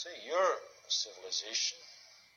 [0.00, 0.56] Say, your
[0.88, 1.76] civilization,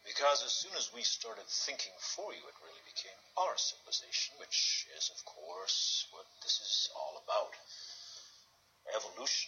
[0.03, 4.83] because as soon as we started thinking for you, it really became our civilization, which
[4.99, 7.55] is, of course, what this is all about
[8.91, 9.47] evolution.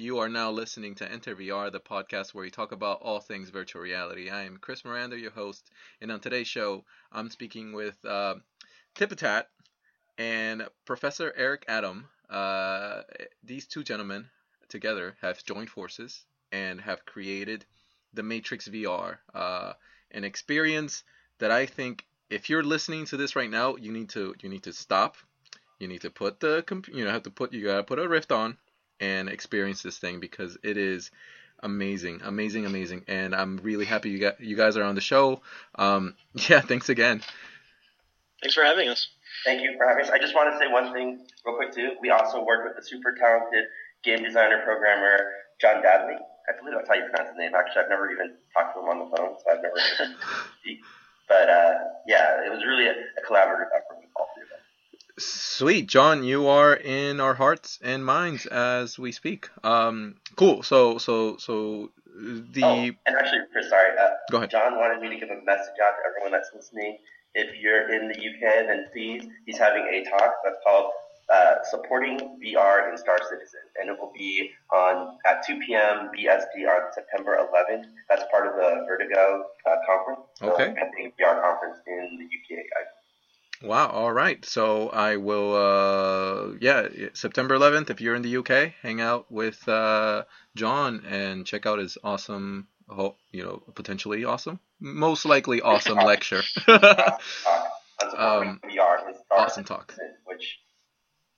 [0.00, 3.50] You are now listening to Enter VR, the podcast where we talk about all things
[3.50, 4.30] virtual reality.
[4.30, 8.36] I am Chris Miranda, your host, and on today's show, I'm speaking with uh,
[8.94, 9.44] Tipatat
[10.16, 12.08] and Professor Eric Adam.
[12.30, 13.02] Uh,
[13.44, 14.30] these two gentlemen
[14.70, 17.66] together have joined forces and have created
[18.14, 19.74] the Matrix VR, uh,
[20.12, 21.04] an experience
[21.40, 24.62] that I think if you're listening to this right now, you need to you need
[24.62, 25.16] to stop.
[25.78, 28.08] You need to put the comp- you know have to put you gotta put a
[28.08, 28.56] Rift on
[29.00, 31.10] and experience this thing because it is
[31.62, 33.04] amazing, amazing, amazing.
[33.08, 35.40] And I'm really happy you got you guys are on the show.
[35.74, 37.22] Um, yeah, thanks again.
[38.42, 39.08] Thanks for having us.
[39.44, 40.10] Thank you for having us.
[40.10, 41.92] I just want to say one thing real quick too.
[42.00, 43.64] We also work with the super talented
[44.02, 45.18] game designer programmer
[45.60, 46.16] John Dadley.
[46.48, 47.52] I believe that's how you pronounce his name.
[47.54, 50.16] Actually, I've never even talked to him on the phone, so I've never heard him
[50.60, 50.80] speak.
[51.28, 51.74] But uh,
[52.06, 54.64] yeah, it was really a, a collaborative effort with all three of us.
[55.20, 59.48] Sweet, John, you are in our hearts and minds as we speak.
[59.62, 60.62] Um, cool.
[60.62, 63.90] So, so, so the Oh, and actually, Chris, sorry.
[63.98, 64.50] Uh, Go ahead.
[64.50, 66.98] John wanted me to give a message out to everyone that's listening.
[67.34, 70.90] If you're in the UK, then please, he's having a talk that's called
[71.30, 76.10] uh, "Supporting VR in Star Citizen," and it will be on at 2 p.m.
[76.16, 77.84] BST on September 11th.
[78.08, 80.26] That's part of the VRTGO uh, conference.
[80.42, 80.74] Okay.
[80.96, 82.64] Think VR conference in the UK.
[82.64, 82.99] I,
[83.62, 83.88] Wow.
[83.88, 84.44] All right.
[84.44, 85.54] So I will.
[85.54, 87.90] Uh, yeah, September 11th.
[87.90, 90.24] If you're in the UK, hang out with uh,
[90.56, 92.68] John and check out his awesome.
[93.30, 96.42] You know, potentially awesome, most likely awesome lecture.
[96.68, 99.94] on supporting Um, VR in Star awesome talk.
[100.24, 100.58] Which,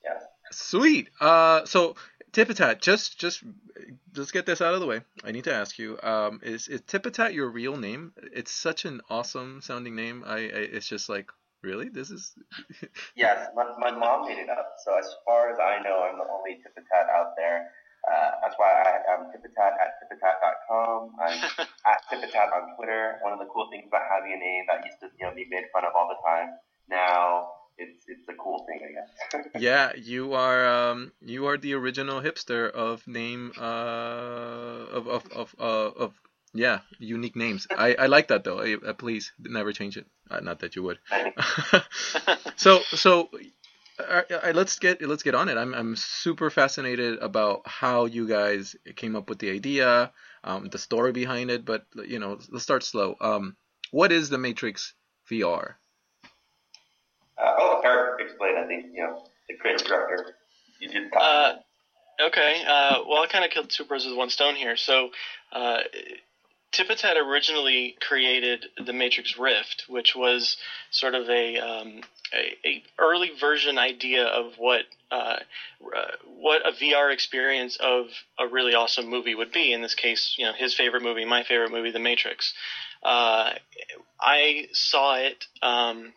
[0.02, 0.18] yeah.
[0.50, 1.10] Sweet.
[1.20, 1.96] Uh, so
[2.32, 3.42] Tipatat, just just
[4.16, 5.02] let's get this out of the way.
[5.24, 5.98] I need to ask you.
[6.02, 8.12] Um, is is Tipatat your real name?
[8.32, 10.24] It's such an awesome sounding name.
[10.26, 10.38] I, I
[10.72, 11.30] it's just like
[11.62, 12.32] really this is.
[13.16, 14.74] Yes, my, my mom made it up.
[14.84, 17.68] So as far as I know, I'm the only Tipatat out there.
[18.02, 21.12] Uh, that's why I, I'm Tipatat at tipatat.com.
[21.20, 21.38] I'm
[21.86, 23.18] at Tipatat on Twitter.
[23.22, 25.46] One of the cool things about having a name that used to you know be
[25.50, 26.56] made fun of all the time.
[26.88, 29.46] Now it's it's a cool thing, I guess.
[29.62, 35.54] yeah, you are um you are the original hipster of name uh of of of
[35.58, 36.14] uh, of
[36.54, 37.66] yeah unique names.
[37.70, 38.60] I I like that though.
[38.60, 40.06] I, uh, please never change it.
[40.32, 40.98] Uh, not that you would.
[42.56, 43.28] so so
[43.98, 45.58] uh, uh, let's get let's get on it.
[45.58, 50.12] I'm I'm super fascinated about how you guys came up with the idea,
[50.44, 51.64] um, the story behind it.
[51.64, 53.16] But you know, let's start slow.
[53.20, 53.56] Um,
[53.90, 54.94] what is the Matrix
[55.30, 55.74] VR?
[57.38, 58.56] uh, I'll let Eric explain.
[58.56, 60.36] I think you know the creative director.
[60.80, 61.22] You did talk.
[61.22, 62.62] Uh, okay.
[62.66, 64.76] Uh, well, I kind of killed two birds with one stone here.
[64.76, 65.10] So,
[65.52, 65.80] uh,
[66.72, 70.56] Tipatat originally created the Matrix Rift, which was
[70.90, 72.00] sort of a um,
[72.32, 75.36] a, a early version idea of what uh,
[75.94, 78.06] uh, what a VR experience of
[78.38, 79.72] a really awesome movie would be.
[79.72, 82.54] In this case, you know, his favorite movie, my favorite movie, The Matrix.
[83.02, 83.52] Uh,
[84.18, 85.44] I saw it.
[85.60, 86.14] Um,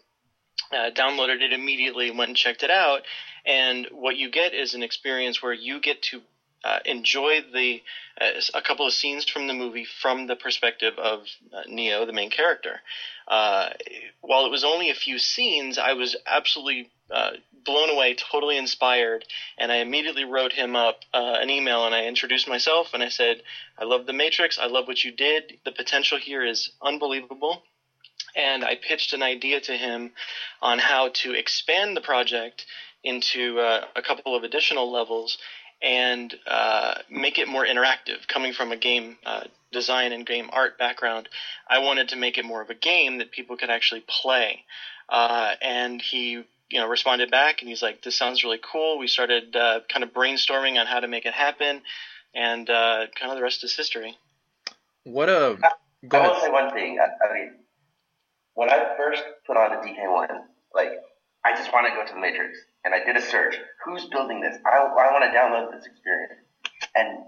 [0.71, 3.01] uh, downloaded it immediately, went and checked it out,
[3.45, 6.21] and what you get is an experience where you get to
[6.65, 7.81] uh, enjoy the
[8.19, 11.21] uh, a couple of scenes from the movie from the perspective of
[11.53, 12.81] uh, Neo, the main character.
[13.27, 13.69] Uh,
[14.21, 17.31] while it was only a few scenes, I was absolutely uh,
[17.63, 19.25] blown away, totally inspired,
[19.59, 23.09] and I immediately wrote him up uh, an email and I introduced myself and I
[23.09, 23.43] said,
[23.77, 24.57] "I love the Matrix.
[24.57, 25.59] I love what you did.
[25.65, 27.63] The potential here is unbelievable."
[28.35, 30.11] and I pitched an idea to him
[30.61, 32.65] on how to expand the project
[33.03, 35.37] into uh, a couple of additional levels
[35.81, 38.27] and uh, make it more interactive.
[38.27, 41.29] Coming from a game uh, design and game art background,
[41.69, 44.63] I wanted to make it more of a game that people could actually play.
[45.09, 49.07] Uh, and he, you know, responded back, and he's like, "This sounds really cool." We
[49.07, 51.81] started uh, kind of brainstorming on how to make it happen,
[52.33, 54.17] and uh, kind of the rest is history.
[55.03, 55.59] What a
[56.07, 56.99] go I will say one thing.
[56.99, 57.51] I, I mean,
[58.55, 60.27] when I first put on the DK1,
[60.73, 60.89] like,
[61.45, 63.57] I just want to go to the Matrix, and I did a search.
[63.83, 64.55] Who's building this?
[64.63, 66.39] I, I want to download this experience.
[66.95, 67.25] And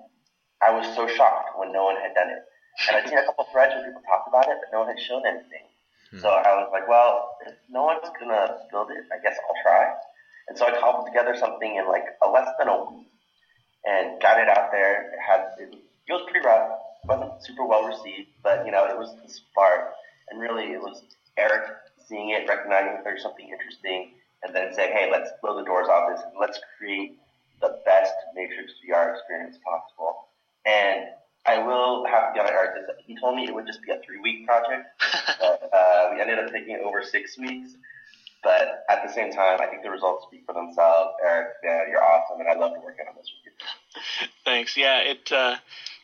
[0.62, 2.46] I was so shocked when no one had done it.
[2.88, 5.02] And I'd seen a couple threads where people talked about it, but no one had
[5.02, 5.66] shown anything.
[6.12, 6.20] Hmm.
[6.22, 9.62] So I was like, well, if no one's going to build it, I guess I'll
[9.66, 9.98] try.
[10.48, 13.10] And so I cobbled together something in like a less than a week
[13.84, 15.10] and got it out there.
[15.10, 16.70] It had, it, it was pretty rough.
[17.04, 19.90] It wasn't super well received, but you know, it was the spark.
[20.30, 21.02] And really, it was
[21.36, 21.66] Eric
[22.08, 24.14] seeing it, recognizing that there's something interesting,
[24.44, 27.18] and then say, hey, let's blow the doors off this, and let's create
[27.62, 30.28] the best Matrix VR experience possible.
[30.66, 31.06] And
[31.46, 32.76] I will have to be on Eric.
[33.06, 34.86] He told me it would just be a three-week project,
[35.40, 37.72] but uh, we ended up taking it over six weeks.
[38.44, 41.14] But at the same time, I think the results speak for themselves.
[41.26, 44.28] Eric, yeah, you're awesome, and I love working on this with you.
[44.46, 44.78] Thanks.
[44.78, 45.56] Yeah, it uh,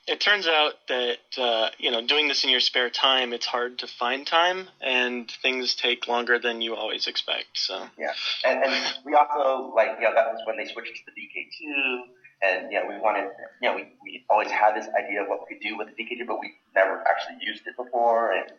[0.07, 3.79] it turns out that uh, you know doing this in your spare time, it's hard
[3.79, 7.57] to find time, and things take longer than you always expect.
[7.57, 8.13] So yeah,
[8.45, 12.01] and, and we also like you know that was when they switched to the DK2,
[12.41, 13.29] and you know we wanted
[13.61, 16.03] you know we, we always had this idea of what we could do with the
[16.03, 18.51] DK2, but we never actually used it before, and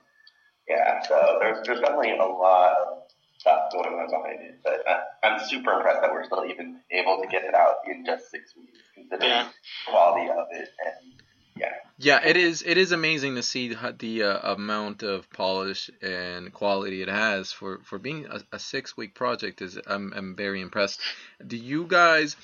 [0.68, 3.02] yeah, so there's there's definitely a lot of
[3.36, 4.60] stuff going on behind it.
[4.64, 8.06] But I, am super impressed that we're still even able to get it out in
[8.06, 9.48] just six weeks, considering yeah.
[9.84, 10.70] the quality of it.
[10.80, 11.20] And
[11.56, 11.72] yeah.
[11.96, 12.62] Yeah, it is.
[12.66, 17.80] It is amazing to see the uh, amount of polish and quality it has for
[17.84, 19.62] for being a, a six week project.
[19.62, 21.00] Is I'm I'm very impressed.
[21.46, 22.34] Do you guys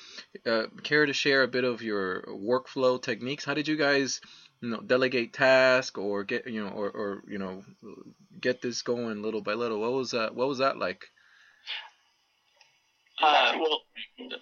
[0.45, 3.43] uh, care to share a bit of your workflow techniques?
[3.43, 4.21] How did you guys
[4.61, 7.63] you know delegate task or get you know or, or you know
[8.39, 11.03] get this going little by little what was that what was that like
[13.21, 13.81] uh, well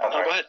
[0.02, 0.46] oh, go ahead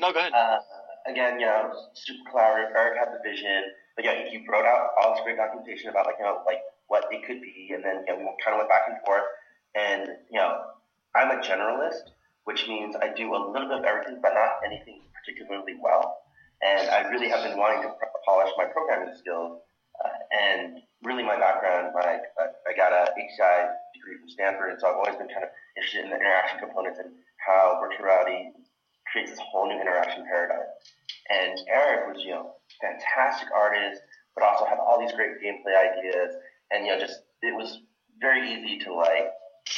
[0.00, 0.58] no go ahead uh,
[1.06, 3.62] again you know super collaborative eric had the vision
[3.96, 7.04] but yeah he wrote out all this great documentation about like you know like what
[7.10, 9.24] it could be and then you know, we kind of went back and forth
[9.74, 10.60] and you know
[11.14, 12.12] i'm a generalist
[12.44, 16.20] which means i do a little bit of everything but not anything particularly well
[16.62, 17.94] and I really have been wanting to
[18.24, 19.60] polish my programming skills.
[20.00, 24.80] Uh, and really, my background, my uh, I got a HCI degree from Stanford, and
[24.80, 28.52] so I've always been kind of interested in the interaction components and how virtual reality
[29.10, 30.66] creates this whole new interaction paradigm.
[31.30, 34.02] And Eric was, you know, fantastic artist,
[34.34, 36.34] but also had all these great gameplay ideas,
[36.70, 37.78] and you know, just it was
[38.20, 39.30] very easy to like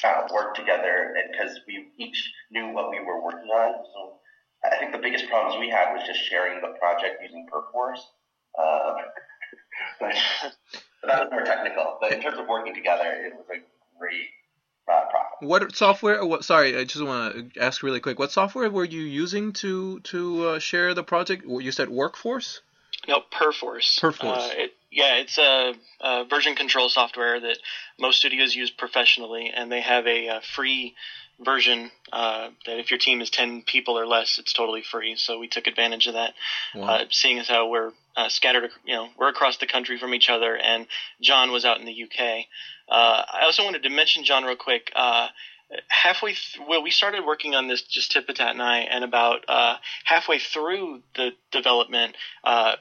[0.05, 3.85] uh, work together because we each knew what we were working on.
[3.95, 4.19] So
[4.65, 8.05] I think the biggest problems we had was just sharing the project using Perforce.
[8.59, 8.95] Uh,
[10.01, 10.15] but,
[11.01, 11.99] but that was more technical.
[12.01, 13.61] But in terms of working together, it was a
[13.99, 14.29] great
[14.89, 15.49] uh, problem.
[15.49, 16.25] What software?
[16.25, 18.19] What, sorry, I just want to ask really quick.
[18.19, 21.45] What software were you using to to uh, share the project?
[21.47, 22.61] You said Workforce.
[23.09, 23.99] No, Perforce.
[23.99, 24.39] Perforce.
[24.39, 27.59] Uh, it, yeah, it's a, a, version control software that
[27.99, 30.95] most studios use professionally, and they have a, a free
[31.45, 35.17] version uh, that if your team is 10 people or less, it's totally free.
[35.17, 36.35] So we took advantage of that,
[36.75, 36.87] wow.
[36.87, 40.29] uh, seeing as how we're uh, scattered, you know, we're across the country from each
[40.29, 40.87] other, and
[41.21, 42.47] John was out in the UK.
[42.89, 44.93] Uh, I also wanted to mention John real quick.
[45.89, 49.77] Halfway th- well we started working on this just Tipatat and i and about uh,
[50.05, 52.77] halfway through the development uh,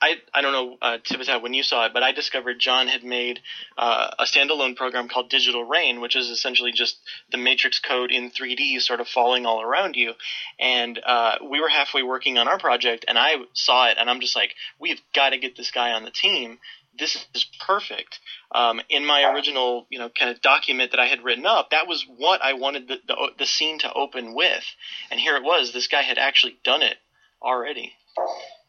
[0.00, 3.40] I, I don't know uh, when you saw it but i discovered john had made
[3.78, 6.98] uh, a standalone program called digital rain which is essentially just
[7.30, 10.14] the matrix code in 3d sort of falling all around you.
[10.58, 14.20] And uh, we were halfway working on our project and i saw it and i'm
[14.20, 16.58] just like we've got to get this guy on the team
[16.98, 18.20] this is perfect.
[18.52, 21.86] Um, in my original, you know, kind of document that I had written up, that
[21.86, 24.64] was what I wanted the, the, the scene to open with,
[25.10, 25.72] and here it was.
[25.72, 26.96] This guy had actually done it
[27.42, 27.92] already.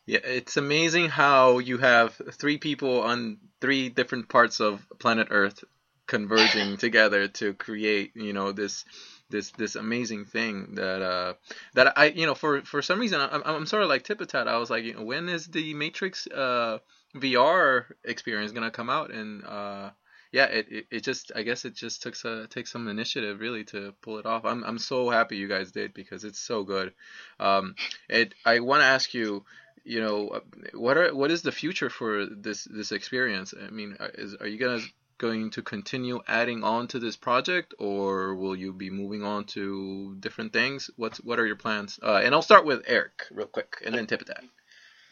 [0.06, 5.63] Yeah, it's amazing how you have three people on three different parts of planet Earth
[6.07, 8.86] converging together to create, you know, this
[9.29, 11.34] this this amazing thing that uh
[11.74, 14.48] that I you know for for some reason I'm, I'm sort of like Tipatat.
[14.48, 16.79] I was like, you know, when is the Matrix uh
[17.19, 19.89] VR experience gonna come out and uh
[20.31, 23.63] yeah it, it, it just I guess it just took a, takes some initiative really
[23.65, 24.45] to pull it off.
[24.45, 26.93] I'm I'm so happy you guys did because it's so good.
[27.39, 27.75] Um
[28.09, 29.45] it I want to ask you
[29.83, 30.41] you know
[30.74, 33.53] what are what is the future for this this experience?
[33.59, 34.81] I mean uh, is are you gonna
[35.17, 40.15] going to continue adding on to this project or will you be moving on to
[40.19, 40.91] different things?
[40.95, 42.00] What's what are your plans?
[42.03, 44.43] Uh, and I'll start with Eric real quick and then Tipatat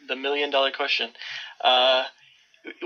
[0.08, 1.10] the million dollar question.
[1.64, 2.04] Uh,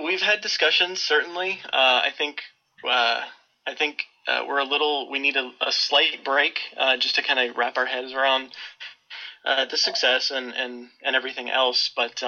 [0.04, 1.60] we've had discussions certainly.
[1.66, 2.42] Uh, I think
[2.88, 3.22] uh,
[3.68, 5.10] I think uh, we're a little.
[5.10, 8.52] We need a, a slight break uh, just to kind of wrap our heads around
[9.46, 11.92] uh, the success and, and, and everything else.
[11.96, 12.24] But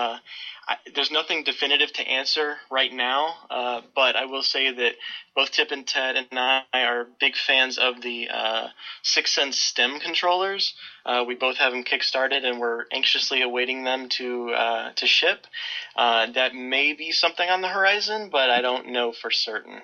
[0.67, 4.93] I, there's nothing definitive to answer right now, uh, but I will say that
[5.35, 8.67] both Tipatat and I are big fans of the uh,
[9.03, 10.73] Sixense STEM controllers.
[11.05, 15.47] Uh, we both have them kickstarted, and we're anxiously awaiting them to uh, to ship.
[15.95, 19.81] Uh, that may be something on the horizon, but I don't know for certain.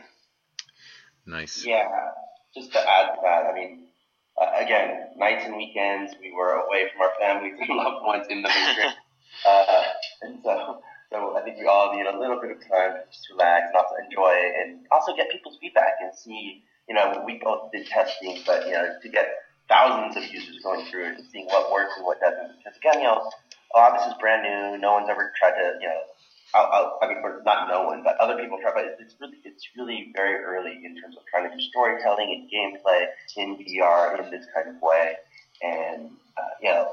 [1.26, 1.66] Nice.
[1.66, 1.90] Yeah,
[2.56, 3.87] just to add to that, I mean,
[4.38, 8.42] uh, again, nights and weekends, we were away from our families and loved ones in
[8.42, 8.94] the matrix.
[9.46, 9.84] Uh,
[10.24, 13.06] and so, so I think we we all need a little bit of time to
[13.12, 17.22] just relax and also enjoy it and also get people's feedback and see, you know,
[17.24, 19.28] we both did testing, but, you know, to get
[19.70, 22.58] thousands of users going through it and seeing what works and what doesn't.
[22.58, 23.30] Because again, you know,
[23.76, 24.80] a lot of this is brand new.
[24.80, 26.02] No one's ever tried to, you know,
[26.54, 28.72] I, I, mean, not no one, but other people try.
[28.74, 32.50] But it's really, it's really very early in terms of trying to do storytelling and
[32.50, 35.16] gameplay in VR in this kind of way.
[35.62, 36.92] And uh, you know,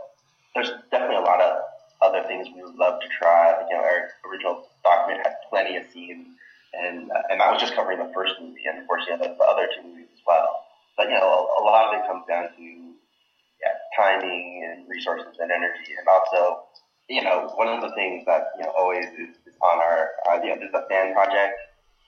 [0.54, 1.62] there's definitely a lot of
[2.02, 3.54] other things we would love to try.
[3.70, 6.26] You know, our original document had plenty of scenes,
[6.74, 9.28] and uh, and that was just covering the first movie, and of course, yeah, the,
[9.38, 10.64] the other two movies as well.
[10.96, 15.38] But you know, a, a lot of it comes down to yeah, timing and resources
[15.38, 16.64] and energy, and also
[17.08, 20.50] you know, one of the things that you know always is on our uh, you
[20.50, 21.54] know, this is a fan project,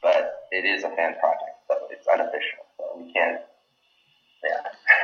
[0.02, 3.40] but it is a fan project, so it's unofficial, so we can't.
[4.44, 4.60] Yeah,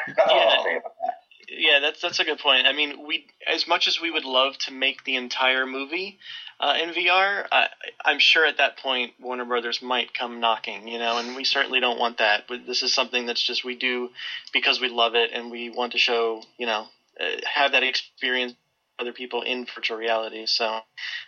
[0.06, 1.14] that's all I'll say about that.
[1.48, 2.66] Yeah, that's that's a good point.
[2.66, 6.18] I mean, we as much as we would love to make the entire movie
[6.60, 7.68] uh, in VR, I,
[8.04, 11.80] I'm sure at that point Warner Brothers might come knocking, you know, and we certainly
[11.80, 12.44] don't want that.
[12.48, 14.10] But this is something that's just we do
[14.52, 16.86] because we love it and we want to show, you know,
[17.20, 18.54] uh, have that experience
[18.98, 20.46] other people in virtual reality.
[20.46, 20.80] So,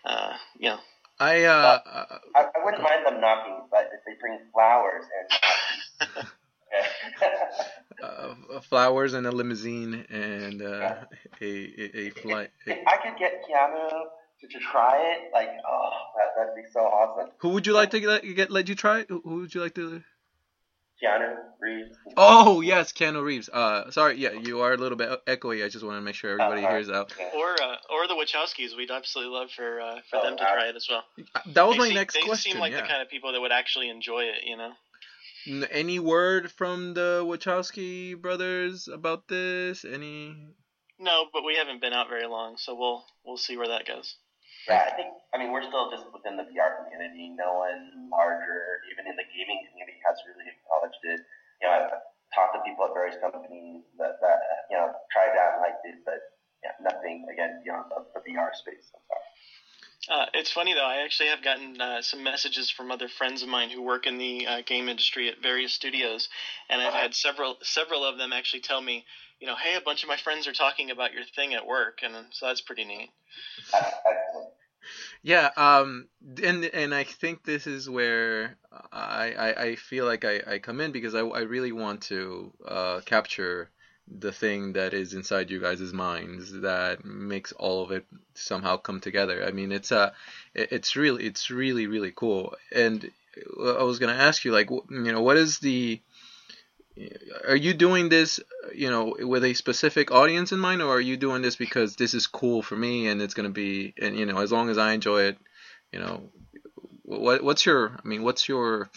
[0.04, 0.78] uh, you know.
[1.21, 1.78] I, uh,
[2.35, 5.04] I, I wouldn't mind them knocking, but if they bring flowers
[6.00, 6.26] and
[8.02, 10.94] uh, flowers and a limousine and uh,
[11.40, 12.50] a, a, a flight.
[12.66, 13.88] If I could get Keanu
[14.40, 17.30] to, to try it, like, oh, that, that'd be so awesome.
[17.38, 19.06] Who would you like to let, get, let you try it?
[19.09, 20.02] Who would you like to?
[21.02, 21.96] Keanu Reeves.
[22.16, 23.48] Oh yes, Keanu Reeves.
[23.48, 25.64] Uh, sorry, yeah, you are a little bit echoey.
[25.64, 27.12] I just want to make sure everybody uh, hears out.
[27.34, 28.76] Or uh, or the Wachowskis.
[28.76, 31.04] We'd absolutely love for uh, for oh, them to try it as well.
[31.46, 32.50] That was they my seem, next they question.
[32.50, 32.82] They seem like yeah.
[32.82, 34.44] the kind of people that would actually enjoy it.
[34.44, 34.72] You know.
[35.70, 39.84] Any word from the Wachowski brothers about this?
[39.84, 40.34] Any?
[40.98, 44.16] No, but we haven't been out very long, so we'll we'll see where that goes.
[44.68, 47.37] Yeah, I think, I mean, we're still just within the VR community.
[47.37, 51.21] No one larger, even in the gaming community, has really acknowledged it.
[51.61, 51.92] You know, I've
[52.33, 54.38] talked to people at various companies that, that
[54.73, 56.21] you know, tried out and liked it, but
[56.64, 59.23] yeah, nothing, again, beyond the, the VR space far.
[60.08, 60.84] Uh, it's funny though.
[60.84, 64.18] I actually have gotten uh, some messages from other friends of mine who work in
[64.18, 66.28] the uh, game industry at various studios,
[66.68, 69.04] and I've had several several of them actually tell me,
[69.40, 72.00] you know, hey, a bunch of my friends are talking about your thing at work,
[72.02, 73.10] and so that's pretty neat.
[75.22, 76.08] Yeah, um,
[76.42, 78.58] and and I think this is where
[78.92, 82.52] I I, I feel like I, I come in because I, I really want to
[82.66, 83.70] uh, capture
[84.06, 89.00] the thing that is inside you guys' minds that makes all of it somehow come
[89.00, 89.44] together.
[89.46, 90.11] I mean, it's a, uh,
[90.54, 92.54] it's really, it's really, really cool.
[92.73, 93.11] And
[93.58, 96.00] I was gonna ask you, like, you know, what is the,
[97.49, 98.40] are you doing this,
[98.75, 102.14] you know, with a specific audience in mind, or are you doing this because this
[102.14, 104.92] is cool for me and it's gonna be, and you know, as long as I
[104.92, 105.38] enjoy it,
[105.92, 106.30] you know,
[107.02, 108.90] what what's your, I mean, what's your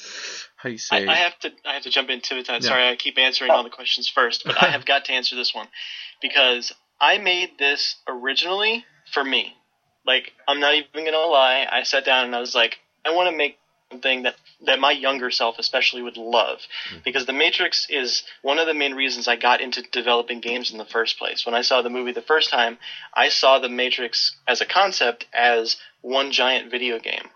[0.57, 1.05] how you say?
[1.05, 2.47] I, I, have to I have to jump into it.
[2.63, 5.53] Sorry, I keep answering all the questions first, but I have got to answer this
[5.53, 5.67] one
[6.21, 8.83] because I made this originally
[9.13, 9.53] for me.
[10.05, 11.67] Like I'm not even gonna lie.
[11.71, 13.59] I sat down and I was like, I want to make
[13.91, 14.35] something that
[14.65, 16.97] that my younger self especially would love mm-hmm.
[17.05, 20.77] because the matrix is one of the main reasons i got into developing games in
[20.77, 22.77] the first place when i saw the movie the first time
[23.13, 27.29] i saw the matrix as a concept as one giant video game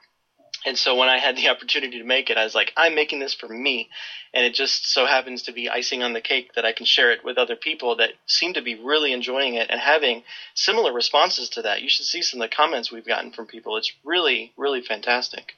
[0.65, 3.19] and so when I had the opportunity to make it, I was like, I'm making
[3.19, 3.89] this for me.
[4.33, 7.11] And it just so happens to be icing on the cake that I can share
[7.11, 10.23] it with other people that seem to be really enjoying it and having
[10.55, 11.81] similar responses to that.
[11.81, 13.77] You should see some of the comments we've gotten from people.
[13.77, 15.53] It's really, really fantastic.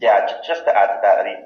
[0.00, 1.44] Yeah, just to add to that, I mean,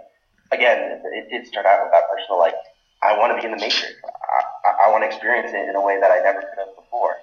[0.53, 2.55] again, it did start out with that personal, like,
[3.03, 3.95] I want to be in the Matrix.
[4.05, 6.77] I, I, I want to experience it in a way that I never could have
[6.77, 7.17] before.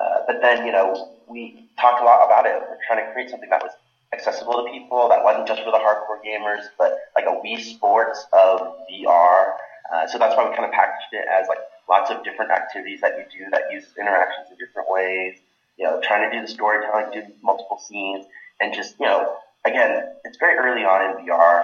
[0.00, 2.54] Uh, but then, you know, we talked a lot about it.
[2.62, 3.72] We're trying to create something that was
[4.12, 8.24] accessible to people that wasn't just for the hardcore gamers, but like a Wii Sports
[8.32, 9.54] of VR.
[9.92, 13.00] Uh, so that's why we kind of packaged it as like lots of different activities
[13.00, 15.38] that you do that use interactions in different ways.
[15.78, 18.26] You know, trying to do the storytelling, do multiple scenes,
[18.60, 21.62] and just you know, again, it's very early on in VR,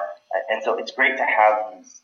[0.51, 2.01] and so it's great to have these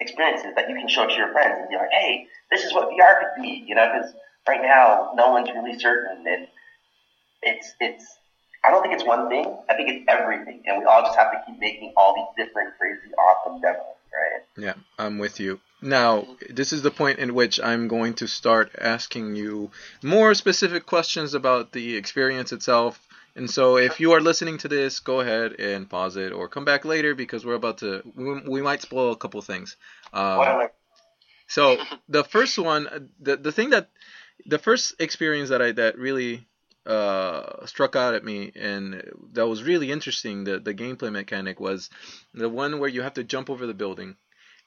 [0.00, 2.88] experiences that you can show to your friends and be like, hey, this is what
[2.90, 4.14] VR could be, you know, because
[4.46, 6.46] right now no one's really certain, and
[7.42, 8.06] it's it's
[8.64, 9.56] I don't think it's one thing.
[9.68, 12.76] I think it's everything, and we all just have to keep making all these different,
[12.78, 13.80] crazy, awesome demos,
[14.12, 14.42] right?
[14.56, 15.60] Yeah, I'm with you.
[15.80, 19.70] Now, this is the point in which I'm going to start asking you
[20.02, 23.00] more specific questions about the experience itself.
[23.36, 26.64] And so, if you are listening to this, go ahead and pause it or come
[26.64, 29.76] back later because we're about to, we, we might spoil a couple things.
[30.12, 30.68] Um,
[31.46, 31.76] so,
[32.08, 33.90] the first one, the, the thing that,
[34.46, 36.47] the first experience that I, that really
[36.88, 39.02] uh, struck out at me and
[39.34, 40.44] that was really interesting.
[40.44, 41.90] The the gameplay mechanic was
[42.34, 44.16] the one where you have to jump over the building,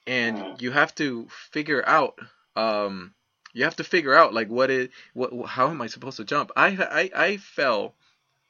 [0.06, 0.62] and Mhm.
[0.62, 2.18] you have to figure out.
[2.56, 3.14] Um,
[3.54, 6.52] you have to figure out like what it what how am I supposed to jump?
[6.56, 6.68] I
[7.02, 7.94] I I fell,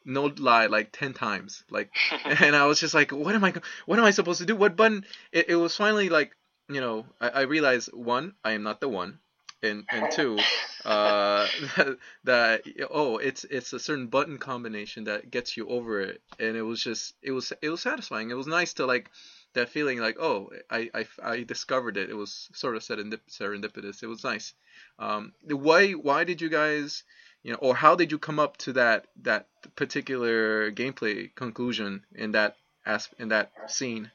[0.05, 1.65] no lie, like ten times.
[1.71, 1.91] Like
[2.27, 3.55] and I was just like, what am I,
[3.87, 4.57] what am I supposed to do?
[4.57, 5.05] What button?
[5.33, 6.37] It, it was finally like,
[6.69, 9.19] you know, I, I realized one, I am not the one,
[9.63, 10.39] and and two,
[10.85, 16.21] uh, that, that oh, it's it's a certain button combination that gets you over it,
[16.39, 18.31] and it was just, it was it was satisfying.
[18.31, 19.11] It was nice to like
[19.55, 22.11] that feeling like, oh, I I, I discovered it.
[22.11, 24.03] It was sort of serendip- serendipitous.
[24.03, 24.55] It was nice.
[24.99, 27.05] Um, why why did you guys
[27.43, 32.33] you know, or how did you come up to that that particular gameplay conclusion in
[32.33, 34.11] that as in that scene?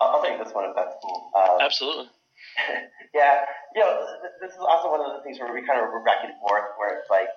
[0.00, 1.30] I'll, I'll take this one if that's cool.
[1.36, 2.08] Um, Absolutely.
[3.14, 3.40] yeah,
[3.74, 6.00] you know, th- this is also one of the things where we kind of were
[6.04, 7.28] back and forth, where it's like,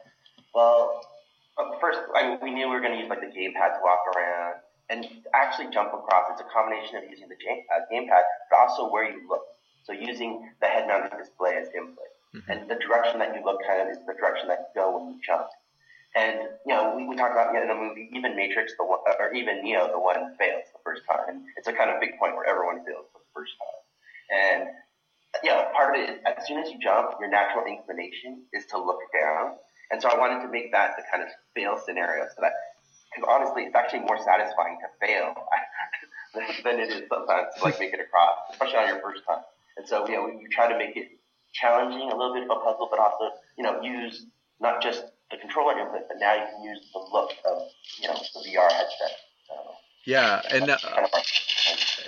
[0.54, 1.02] well,
[1.82, 4.06] first, I mean, we knew we were going to use like the gamepad to walk
[4.16, 6.30] around, and actually jump across.
[6.32, 9.44] It's a combination of using the uh, gamepad, but also where you look.
[9.84, 12.44] So using the head-mounted display as input, Mhm.
[12.50, 15.14] and the direction that you look kind of is the direction that you go when
[15.14, 15.48] you jump.
[16.16, 19.32] And you know, we, we talked about in the movie, even Matrix, the one, or
[19.34, 21.24] even Neo, the one fails the first time.
[21.30, 23.82] And it's a kind of big point where everyone fails for the first time.
[24.30, 24.70] And
[25.44, 28.78] know, part of it is as soon as you jump, your natural inclination is to
[28.78, 29.56] look down.
[29.92, 32.54] And so I wanted to make that the kind of fail scenario so that,
[33.12, 35.34] because honestly, it's actually more satisfying to fail
[36.64, 39.44] than it is sometimes to like make it across, especially on your first time.
[39.78, 41.10] And so, know, we, we try to make it
[41.54, 44.26] challenging, a little bit of a puzzle, but also, you know, use
[44.60, 47.70] not just the controller input, but now you can use the look of,
[48.02, 49.14] you know, the VR headset.
[49.48, 49.56] So,
[50.08, 50.78] Yeah, and uh,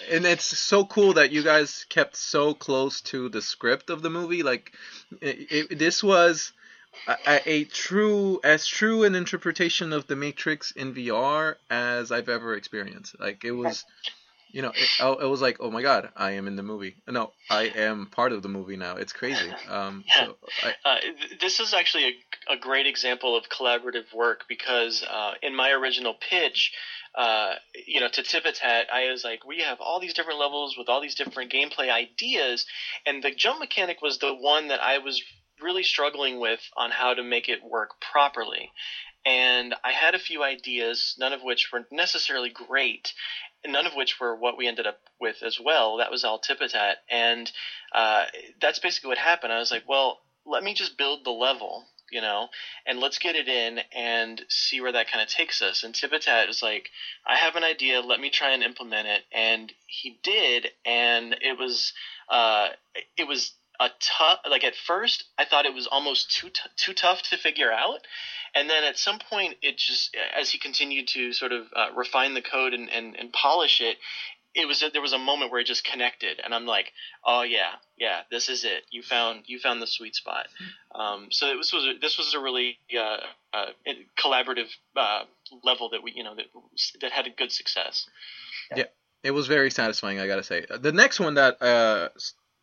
[0.10, 4.10] and it's so cool that you guys kept so close to the script of the
[4.10, 4.41] movie.
[4.41, 4.72] Like,
[5.20, 6.53] it, it, this was
[7.27, 12.56] a, a true, as true an interpretation of the Matrix in VR as I've ever
[12.56, 13.20] experienced.
[13.20, 13.84] Like, it was,
[14.51, 16.95] you know, it, I- it was like, oh my god, I am in the movie.
[17.08, 18.95] No, I am part of the movie now.
[18.95, 19.50] It's crazy.
[19.69, 20.95] Um, so I, Uh,
[21.41, 22.06] this is actually
[22.50, 26.73] a, a great example of collaborative work because uh, in my original pitch,
[27.15, 27.54] uh,
[27.88, 31.02] you know, to Tipatat, I was like, we have all these different levels with all
[31.02, 32.65] these different gameplay ideas,
[33.06, 35.21] and the jump mechanic was the one that I was
[35.62, 38.71] really struggling with on how to make it work properly.
[39.26, 43.13] And I had a few ideas, none of which were necessarily great,
[43.67, 45.98] none of which were what we ended up with as well.
[45.98, 47.52] That was all Tipatat, and
[47.93, 48.26] uh,
[48.62, 49.54] that's basically what happened.
[49.54, 52.48] I was like, well, let me just build the level, you know,
[52.86, 55.84] and let's get it in and see where that kind of takes us.
[55.84, 56.89] And Tipatat was like,
[57.28, 61.58] I have an idea, let me try and implement it, and he did, and it
[61.58, 61.93] was,
[62.30, 62.69] uh,
[63.17, 64.39] it was a tough.
[64.50, 68.00] Like at first, I thought it was almost too t- too tough to figure out,
[68.56, 72.34] and then at some point, it just as he continued to sort of uh, refine
[72.34, 73.98] the code and, and, and polish it,
[74.56, 76.92] it was there was a moment where it just connected, and I'm like,
[77.26, 78.84] oh yeah, yeah, this is it.
[78.89, 80.48] You found you found the sweet spot.
[80.94, 83.18] Um, so this was a, this was a really uh,
[83.54, 83.65] uh,
[84.18, 85.24] collaborative uh,
[85.63, 86.46] level that we you know that
[87.02, 88.08] that had a good success.
[88.76, 88.86] Yeah.
[89.22, 90.20] It was very satisfying.
[90.20, 90.65] I gotta say.
[90.70, 92.10] The next one that uh,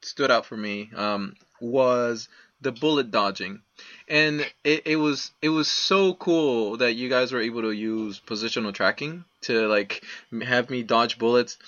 [0.07, 2.29] stood out for me um, was
[2.61, 3.61] the bullet dodging,
[4.09, 8.21] and it, it was it was so cool that you guys were able to use
[8.27, 10.03] positional tracking to like
[10.43, 11.59] have me dodge bullets.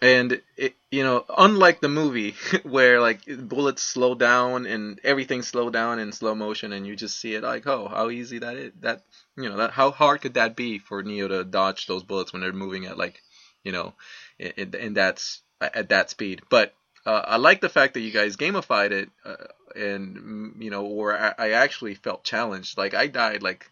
[0.00, 5.70] And it, you know, unlike the movie where like bullets slow down and everything slow
[5.70, 8.72] down in slow motion, and you just see it like, oh, how easy that is.
[8.80, 9.02] That
[9.36, 12.40] you know, that how hard could that be for Neo to dodge those bullets when
[12.40, 13.20] they're moving at like,
[13.64, 13.94] you know,
[14.38, 16.42] in, in that's at that speed.
[16.48, 16.74] But
[17.08, 19.36] uh, I like the fact that you guys gamified it, uh,
[19.74, 22.76] and mm, you know, where I, I actually felt challenged.
[22.76, 23.70] Like I died like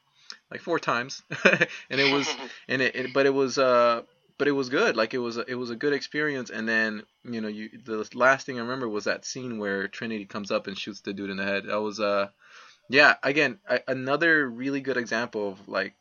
[0.51, 2.27] like four times, and it was
[2.69, 4.01] and it, it but it was uh
[4.39, 4.97] but it was good.
[4.97, 6.49] Like it was a, it was a good experience.
[6.49, 10.25] And then you know you the last thing I remember was that scene where Trinity
[10.25, 11.65] comes up and shoots the dude in the head.
[11.67, 12.29] That was uh
[12.89, 15.93] yeah again a, another really good example of like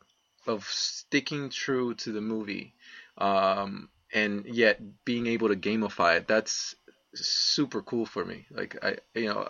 [0.47, 2.73] of sticking true to the movie
[3.17, 6.75] um and yet being able to gamify it that's
[7.15, 9.47] super cool for me like i you know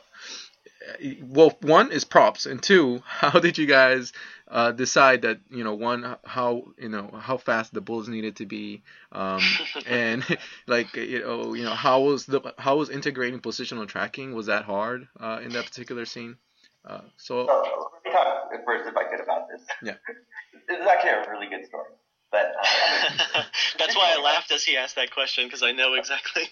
[1.21, 4.13] well one is props and two how did you guys
[4.47, 8.45] uh, decide that you know one how you know how fast the bulls needed to
[8.45, 9.41] be um,
[9.88, 10.23] and
[10.67, 14.63] like you know you know how was the how was integrating positional tracking was that
[14.63, 16.38] hard uh, in that particular scene
[16.88, 19.62] uh, so So let me talk first, if I could, about this.
[19.82, 19.95] Yeah.
[20.67, 21.91] this is actually a really good story.
[22.36, 23.43] But uh,
[23.80, 26.43] That's why I laughed as he asked that question because I know exactly.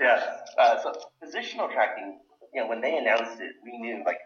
[0.00, 0.22] yeah,
[0.54, 2.22] uh, so positional tracking.
[2.54, 4.22] You know, when they announced it, we knew like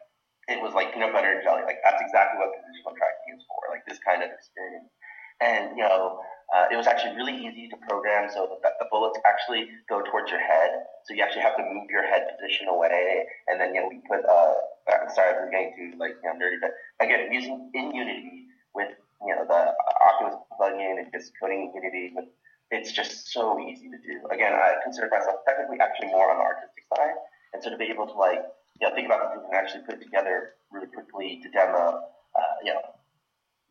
[0.49, 1.63] it was like peanut butter and jelly.
[1.65, 3.73] Like that's exactly what positional tracking is for.
[3.73, 4.93] Like this kind of experience.
[5.41, 6.21] And you know,
[6.53, 10.31] uh, it was actually really easy to program so that the bullets actually go towards
[10.31, 10.85] your head.
[11.09, 13.25] So you actually have to move your head position away.
[13.49, 14.55] And then, you know, we put, uh,
[14.91, 18.91] I'm sorry I'm getting too, like, you know, nerdy, but again, using in Unity with,
[19.22, 22.26] you know, the Oculus plugin and just coding Unity, with,
[22.70, 24.26] it's just so easy to do.
[24.30, 27.18] Again, I consider myself technically actually more on the artistic side.
[27.52, 28.40] And so to be able to, like,
[28.80, 32.00] you know, think about something and actually put it together really quickly to demo,
[32.38, 32.80] uh, you know,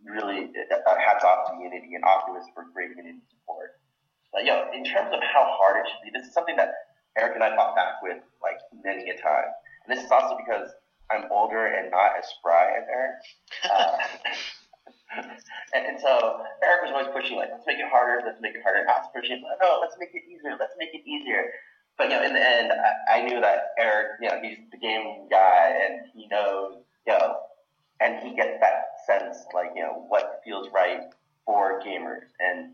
[0.04, 3.80] really uh, hats off to Unity and Oculus for great Unity support.
[4.32, 6.72] But you know, in terms of how hard it should be, this is something that
[7.18, 9.50] Eric and I fought back with like many a time.
[9.86, 10.70] And this is also because
[11.12, 13.16] I'm older and not as spry as Eric.
[13.66, 13.98] Uh,
[15.16, 18.62] and, and, so Eric was always pushing like, let's make it harder, let's make it
[18.64, 18.82] harder.
[18.82, 21.52] And I was pushing, like, no, let's make it easier, let's make it easier.
[21.98, 24.78] But you know, in the end, I, I knew that Eric, you know, he's the
[24.78, 27.38] game guy and he knows, you know,
[28.00, 31.02] and he gets that sense, like, you know, what feels right
[31.46, 32.72] for gamers and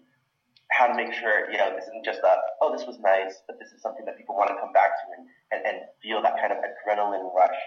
[0.69, 3.57] how to make sure, you know, this isn't just a, oh, this was nice, but
[3.59, 6.35] this is something that people want to come back to and, and, and feel that
[6.37, 7.57] kind of adrenaline rush.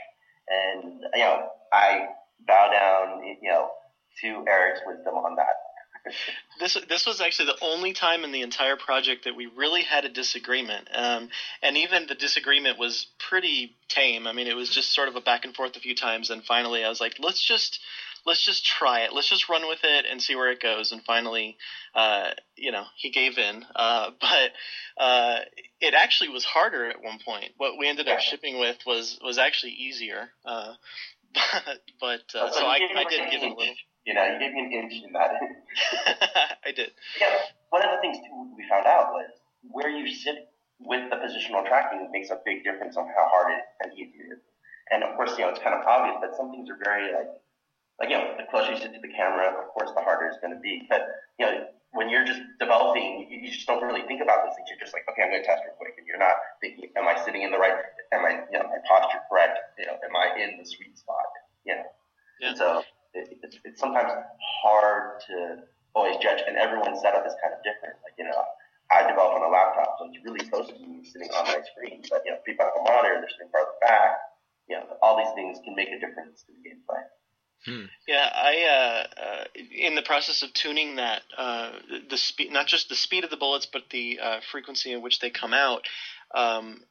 [0.49, 2.09] And, you know, I
[2.47, 3.71] bow down, you know,
[4.23, 5.57] to Eric's wisdom on that
[6.61, 10.05] this this was actually the only time in the entire project that we really had
[10.05, 11.29] a disagreement, um,
[11.63, 14.27] and even the disagreement was pretty tame.
[14.27, 16.45] I mean, it was just sort of a back and forth a few times, and
[16.45, 17.81] finally, I was like, let's just
[18.27, 19.13] let's just try it.
[19.13, 20.93] Let's just run with it and see where it goes.
[20.93, 21.57] And finally,
[21.95, 23.65] uh, you know, he gave in.
[23.75, 25.39] Uh, but uh,
[25.81, 27.53] it actually was harder at one point.
[27.57, 30.31] What we ended up shipping with was was actually easier.
[30.45, 30.75] Uh,
[31.35, 33.75] but but uh, so I, I did give in a little.
[34.09, 35.37] You know, you gave me an inch in that.
[36.65, 36.97] I did.
[37.21, 37.29] Yeah.
[37.69, 39.29] One of the things too we found out was
[39.69, 40.49] where you sit
[40.81, 44.33] with the positional tracking makes a big difference on how hard it and easy it
[44.33, 44.41] is.
[44.89, 47.29] And of course, you know, it's kind of obvious, but some things are very like,
[48.01, 50.41] like you know, the closer you sit to the camera, of course, the harder it's
[50.41, 50.89] going to be.
[50.89, 51.05] But
[51.37, 54.73] you know, when you're just developing, you, you just don't really think about those things.
[54.73, 57.05] You're just like, okay, I'm going to test real quick, and you're not thinking, am
[57.05, 57.77] I sitting in the right?
[58.17, 59.61] Am I, you know, my posture correct?
[59.77, 61.29] You know, am I in the sweet spot?
[61.69, 61.93] You know.
[62.41, 62.55] Yeah.
[62.57, 62.89] So
[63.19, 64.13] it, it's, it's sometimes
[64.63, 65.63] hard to
[65.95, 67.99] always judge, and everyone's setup is kind of different.
[68.05, 68.43] Like, you know,
[68.91, 72.03] I develop on a laptop, so it's really close to me sitting on my screen.
[72.09, 74.17] But, you know, people have a monitor, they're sitting farther back.
[74.69, 77.03] You know, all these things can make a difference to the gameplay.
[77.65, 77.87] Hmm.
[78.07, 79.45] Yeah, I uh, uh,
[79.77, 81.73] in the process of tuning that uh,
[82.09, 85.19] the speed, not just the speed of the bullets, but the uh, frequency in which
[85.19, 85.83] they come out.
[86.35, 86.85] Um,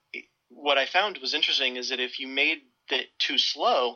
[0.49, 2.59] what I found was interesting is that if you made
[2.89, 3.95] it too slow,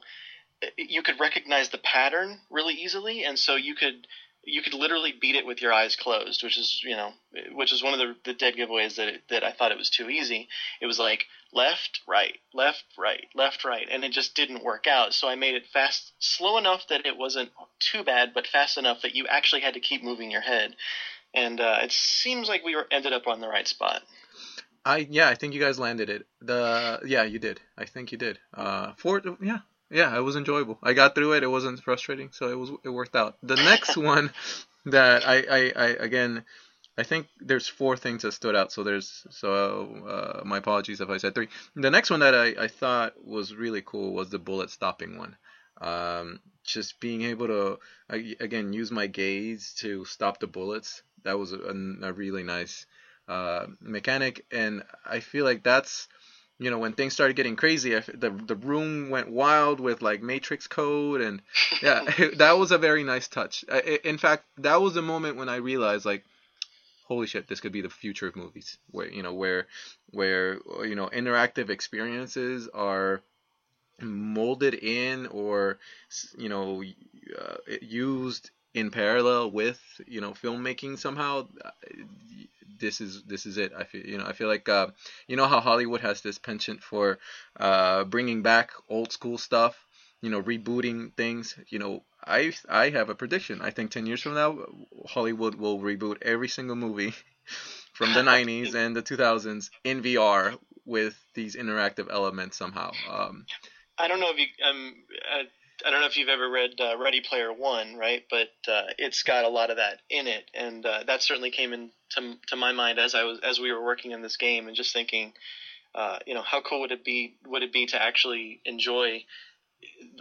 [0.78, 4.08] you could recognize the pattern really easily, and so you could
[4.43, 7.12] you could literally beat it with your eyes closed, which is you know
[7.54, 9.89] which is one of the, the dead giveaways that it, that I thought it was
[9.89, 10.47] too easy.
[10.82, 15.13] It was like left right left right left right, and it just didn't work out.
[15.13, 19.02] So I made it fast, slow enough that it wasn't too bad, but fast enough
[19.04, 20.76] that you actually had to keep moving your head.
[21.34, 24.02] And uh, it seems like we were ended up on the right spot.
[24.84, 26.26] I yeah, I think you guys landed it.
[26.41, 27.60] The yeah, you did.
[27.78, 28.39] I think you did.
[28.54, 29.60] Uh, for yeah,
[29.91, 30.80] yeah, it was enjoyable.
[30.82, 31.43] I got through it.
[31.43, 33.38] It wasn't frustrating, so it was it worked out.
[33.43, 34.32] The next one
[34.86, 36.43] that I, I, I again
[36.97, 38.71] I think there's four things that stood out.
[38.71, 41.49] So there's so uh, my apologies if I said three.
[41.75, 45.36] The next one that I, I thought was really cool was the bullet stopping one.
[45.80, 51.01] Um, just being able to again use my gaze to stop the bullets.
[51.23, 51.58] That was a,
[52.04, 52.86] a really nice
[53.27, 56.08] uh, mechanic, and I feel like that's
[56.62, 60.67] you know when things started getting crazy the the room went wild with like matrix
[60.67, 61.41] code and
[61.82, 62.02] yeah
[62.36, 63.63] that was a very nice touch.
[64.04, 66.24] In fact that was the moment when i realized like
[67.08, 69.67] holy shit this could be the future of movies where you know where
[70.12, 73.21] where you know interactive experiences are
[74.00, 75.80] molded in or
[76.38, 81.47] you know uh, used in parallel with you know filmmaking somehow
[82.81, 83.71] this is this is it.
[83.77, 84.88] I feel you know I feel like uh,
[85.27, 87.19] you know how Hollywood has this penchant for
[87.60, 89.75] uh, bringing back old school stuff,
[90.21, 91.55] you know, rebooting things.
[91.69, 93.62] You know, I I have a prediction.
[93.62, 94.57] I think ten years from now,
[95.07, 97.13] Hollywood will reboot every single movie
[97.93, 100.53] from the '90s and the 2000s in VR
[100.86, 102.91] with these interactive elements somehow.
[103.10, 103.45] Um,
[103.97, 104.95] I don't know if you um,
[105.31, 105.43] uh,
[105.86, 108.24] I don't know if you've ever read uh, Ready Player One, right?
[108.30, 111.74] But uh, it's got a lot of that in it, and uh, that certainly came
[111.74, 114.76] into to my mind as I was as we were working in this game, and
[114.76, 115.34] just thinking,
[115.96, 119.24] uh, you know, how cool would it be would it be to actually enjoy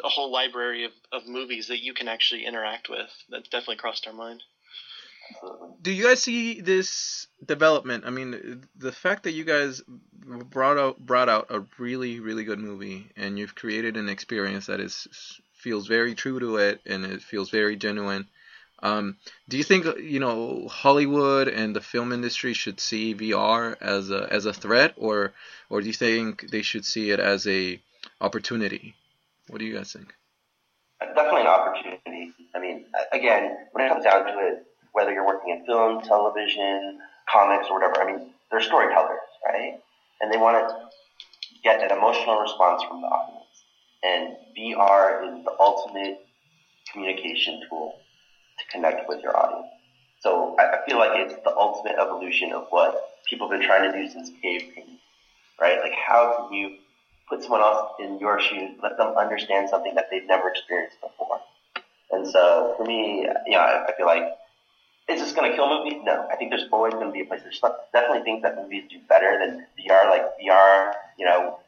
[0.02, 3.10] a whole library of, of movies that you can actually interact with?
[3.30, 4.42] That definitely crossed our mind.
[5.80, 8.04] Do you guys see this development?
[8.04, 12.58] I mean, the fact that you guys brought out brought out a really really good
[12.58, 15.06] movie, and you've created an experience that is
[15.60, 18.26] feels very true to it and it feels very genuine.
[18.82, 19.16] Um,
[19.48, 24.26] do you think you know Hollywood and the film industry should see VR as a
[24.30, 25.32] as a threat, or
[25.68, 27.80] or do you think they should see it as a
[28.20, 28.94] opportunity?
[29.48, 30.14] What do you guys think?
[31.00, 32.32] Definitely an opportunity.
[32.54, 37.00] I mean, again, when it comes down to it, whether you're working in film, television,
[37.30, 39.78] comics, or whatever, I mean, they're storytellers, right?
[40.20, 40.74] And they want to
[41.62, 43.39] get an emotional response from the audience.
[44.02, 46.20] And VR is the ultimate
[46.92, 47.98] communication tool
[48.58, 49.72] to connect with your audience.
[50.20, 53.98] So I, feel like it's the ultimate evolution of what people have been trying to
[53.98, 54.98] do since cave painting,
[55.60, 55.80] right?
[55.80, 56.76] Like how can you
[57.28, 61.40] put someone else in your shoes, let them understand something that they've never experienced before?
[62.10, 64.24] And so for me, you know, I, I feel like
[65.08, 66.00] is this going to kill movies?
[66.04, 66.28] No.
[66.30, 67.40] I think there's always going to be a place.
[67.42, 67.60] There's
[67.92, 70.08] definitely things that movies do better than VR.
[70.08, 71.58] Like VR, you know,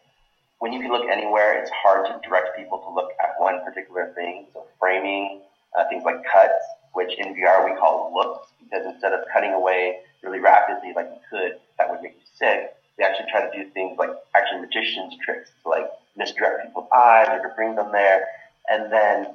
[0.62, 4.12] when you can look anywhere, it's hard to direct people to look at one particular
[4.14, 4.46] thing.
[4.54, 5.40] So framing,
[5.76, 6.54] uh, things like cuts,
[6.92, 11.20] which in VR we call looks, because instead of cutting away really rapidly like you
[11.28, 12.76] could, that would make you sick.
[12.96, 17.26] We actually try to do things like actually magician's tricks, to like misdirect people's eyes
[17.28, 18.28] or to bring them there.
[18.70, 19.34] And then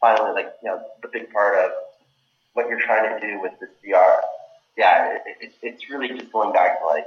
[0.00, 1.70] finally, like, you know, the big part of
[2.54, 4.22] what you're trying to do with this VR,
[4.76, 7.06] yeah, it, it, it's really just going back to like.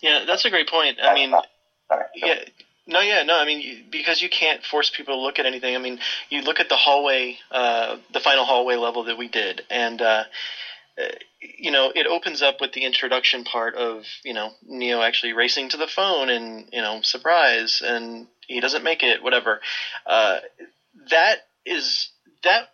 [0.00, 0.98] Yeah, that's a great point.
[1.02, 1.34] I mean,
[1.88, 2.04] Sorry.
[2.14, 2.44] Yeah.
[2.88, 3.36] No, yeah, no.
[3.36, 5.74] I mean, because you can't force people to look at anything.
[5.74, 5.98] I mean,
[6.30, 10.24] you look at the hallway, uh, the final hallway level that we did, and uh,
[10.98, 11.04] uh,
[11.40, 15.70] you know, it opens up with the introduction part of you know Neo actually racing
[15.70, 19.60] to the phone, and you know, surprise, and he doesn't make it, whatever.
[20.06, 20.38] Uh,
[21.10, 22.10] that is
[22.44, 22.70] that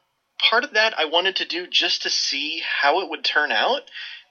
[0.51, 3.83] part of that I wanted to do just to see how it would turn out,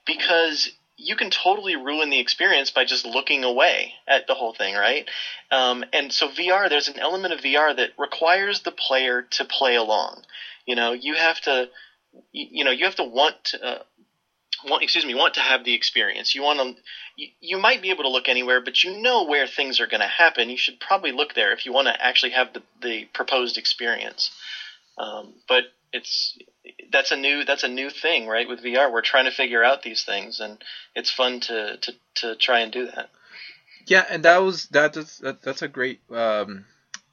[0.06, 0.70] because
[1.02, 5.08] you can totally ruin the experience by just looking away at the whole thing, right?
[5.50, 9.74] Um, and so VR, there's an element of VR that requires the player to play
[9.74, 10.22] along.
[10.66, 11.68] You know, you have to,
[12.32, 13.82] you, know, you have to want to, uh,
[14.64, 16.34] want, excuse me, want to have the experience.
[16.34, 16.82] You want to,
[17.16, 20.00] you, you might be able to look anywhere, but you know where things are going
[20.00, 20.50] to happen.
[20.50, 24.30] You should probably look there if you want to actually have the, the proposed experience.
[24.98, 26.38] Um, but it's
[26.92, 28.48] that's a new that's a new thing, right?
[28.48, 30.62] With VR, we're trying to figure out these things, and
[30.94, 33.10] it's fun to to, to try and do that.
[33.86, 36.66] Yeah, and that was that is that, that's a great um,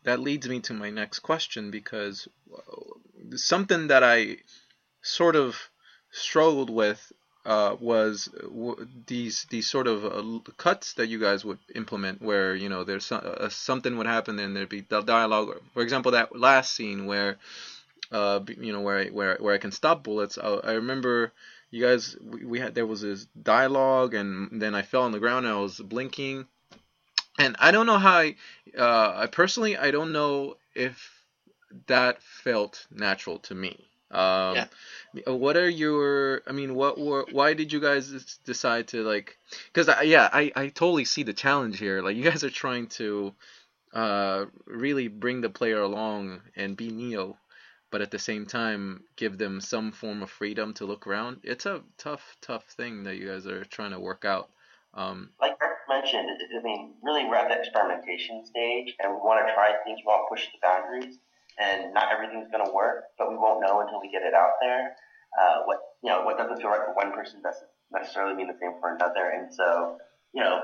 [0.03, 2.27] that leads me to my next question because
[3.35, 4.37] something that I
[5.01, 5.57] sort of
[6.11, 7.11] struggled with
[7.45, 12.55] uh, was w- these these sort of uh, cuts that you guys would implement, where
[12.55, 15.59] you know there's uh, something would happen and there'd be the dialogue.
[15.73, 17.37] For example, that last scene where
[18.11, 20.37] uh, you know, where I, where where I can stop bullets.
[20.37, 21.31] I, I remember
[21.71, 25.19] you guys we, we, had there was this dialogue, and then I fell on the
[25.19, 26.47] ground and I was blinking,
[27.37, 28.35] and I don't know how I,
[28.77, 31.23] uh, I personally I don't know if
[31.87, 33.85] that felt natural to me.
[34.11, 34.67] Um, yeah.
[35.27, 36.41] What are your?
[36.47, 37.27] I mean, what were?
[37.31, 39.37] Why did you guys decide to like?
[39.71, 42.01] Because yeah, I I totally see the challenge here.
[42.01, 43.33] Like you guys are trying to
[43.93, 47.37] uh really bring the player along and be Neo
[47.91, 51.39] but at the same time give them some form of freedom to look around.
[51.43, 54.49] It's a tough, tough thing that you guys are trying to work out.
[54.93, 59.45] Um, like Rick mentioned, I mean, really we're at the experimentation stage, and we want
[59.45, 59.99] to try things.
[60.01, 61.17] We want to push the boundaries,
[61.59, 64.57] and not everything's going to work, but we won't know until we get it out
[64.61, 64.95] there.
[65.37, 68.57] Uh, what you know, what doesn't feel right for one person doesn't necessarily mean the
[68.59, 69.97] same for another, and so
[70.33, 70.57] you know,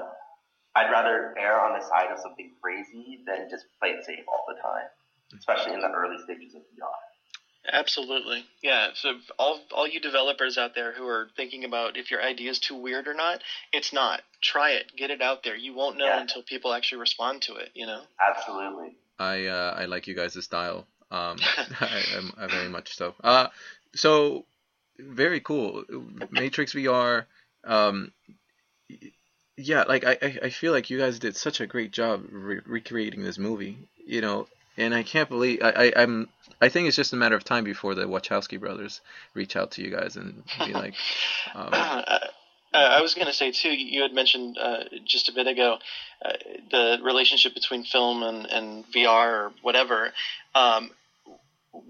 [0.75, 4.45] I'd rather err on the side of something crazy than just play it safe all
[4.49, 4.89] the time,
[5.37, 7.04] especially in the early stages of VR.
[7.71, 8.45] Absolutely.
[8.61, 8.89] Yeah.
[8.93, 12.59] So all all you developers out there who are thinking about if your idea is
[12.59, 13.41] too weird or not,
[13.73, 14.21] it's not.
[14.41, 14.91] Try it.
[14.95, 15.55] Get it out there.
[15.55, 16.21] You won't know yeah.
[16.21, 18.01] until people actually respond to it, you know?
[18.19, 18.95] Absolutely.
[19.17, 20.85] I uh, I like you guys' style.
[21.11, 21.37] Um
[21.79, 22.03] I,
[22.37, 23.15] I, I very much so.
[23.23, 23.47] Uh
[23.95, 24.45] so
[24.99, 25.83] very cool.
[26.31, 27.25] Matrix VR
[27.63, 28.11] um
[29.57, 33.23] yeah, like I, I feel like you guys did such a great job re- recreating
[33.23, 33.77] this movie.
[34.05, 36.29] You know, and I can't believe I, I am
[36.61, 39.01] I think it's just a matter of time before the Wachowski brothers
[39.33, 40.95] reach out to you guys and be like.
[41.53, 42.19] Um, uh,
[42.73, 43.69] I was going to say too.
[43.69, 45.77] You had mentioned uh, just a bit ago
[46.23, 46.33] uh,
[46.71, 50.11] the relationship between film and, and VR or whatever.
[50.53, 50.91] Um,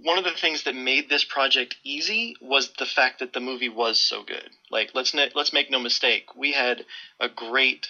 [0.01, 3.69] one of the things that made this project easy was the fact that the movie
[3.69, 4.49] was so good.
[4.71, 6.85] Like let's let's make no mistake, we had
[7.19, 7.87] a great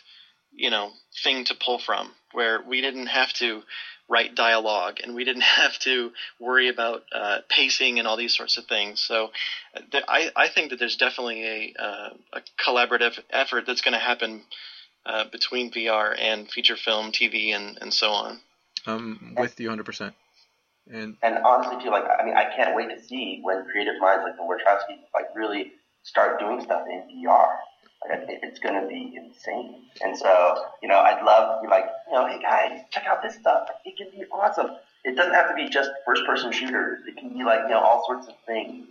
[0.54, 0.92] you know
[1.24, 3.64] thing to pull from where we didn't have to
[4.08, 8.58] write dialogue, and we didn't have to worry about uh, pacing and all these sorts
[8.58, 9.02] of things.
[9.02, 9.32] So,
[9.76, 13.94] uh, th- I, I think that there's definitely a, uh, a collaborative effort that's going
[13.94, 14.44] to happen
[15.06, 18.40] uh, between VR and feature film, TV, and, and so on.
[18.86, 20.14] I'm with you 100%.
[20.92, 24.24] And and honestly, too, like I mean, I can't wait to see when creative minds
[24.24, 25.72] like the Wachowskis like really
[26.04, 27.48] start doing stuff in VR.
[28.10, 29.84] It's going to be insane.
[30.02, 33.22] And so, you know, I'd love to be like, you know, hey guys, check out
[33.22, 33.68] this stuff.
[33.86, 34.72] It can be awesome.
[35.04, 37.04] It doesn't have to be just first-person shooters.
[37.08, 38.88] It can be like, you know, all sorts of things.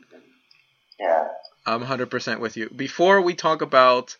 [0.98, 1.29] Yeah.
[1.66, 2.70] I'm 100% with you.
[2.70, 4.16] Before we talk about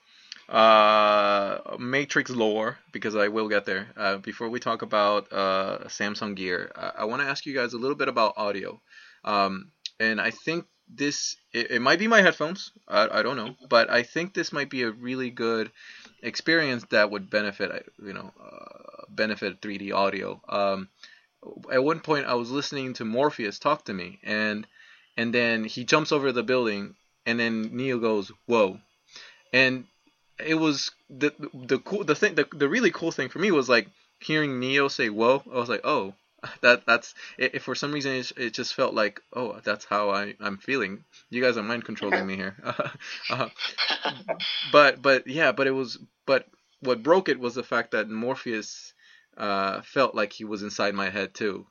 [0.49, 6.35] uh, Matrix lore, because I will get there, uh, before we talk about uh, Samsung
[6.35, 8.81] Gear, I, I want to ask you guys a little bit about audio.
[9.25, 13.55] Um, and I think this, it, it, might be my headphones, I, I don't know,
[13.69, 15.71] but I think this might be a really good
[16.23, 20.41] experience that would benefit, you know, uh, benefit 3D audio.
[20.49, 20.89] Um,
[21.73, 24.67] at one point, I was listening to Morpheus talk to me, and
[25.17, 26.95] and then he jumps over the building,
[27.27, 28.81] and then Neo goes, "Whoa,"
[29.53, 29.85] and
[30.39, 33.69] it was the the cool the thing the, the really cool thing for me was
[33.69, 33.89] like
[34.21, 36.15] hearing Neo say "Whoa." I was like, "Oh."
[36.61, 40.35] That that's if for some reason it, it just felt like oh that's how I
[40.41, 41.05] I'm feeling.
[41.31, 42.57] You guys are mind controlling me here,
[43.31, 43.49] uh,
[44.73, 46.47] but but yeah, but it was but
[46.81, 48.93] what broke it was the fact that Morpheus
[49.37, 51.67] uh, felt like he was inside my head too.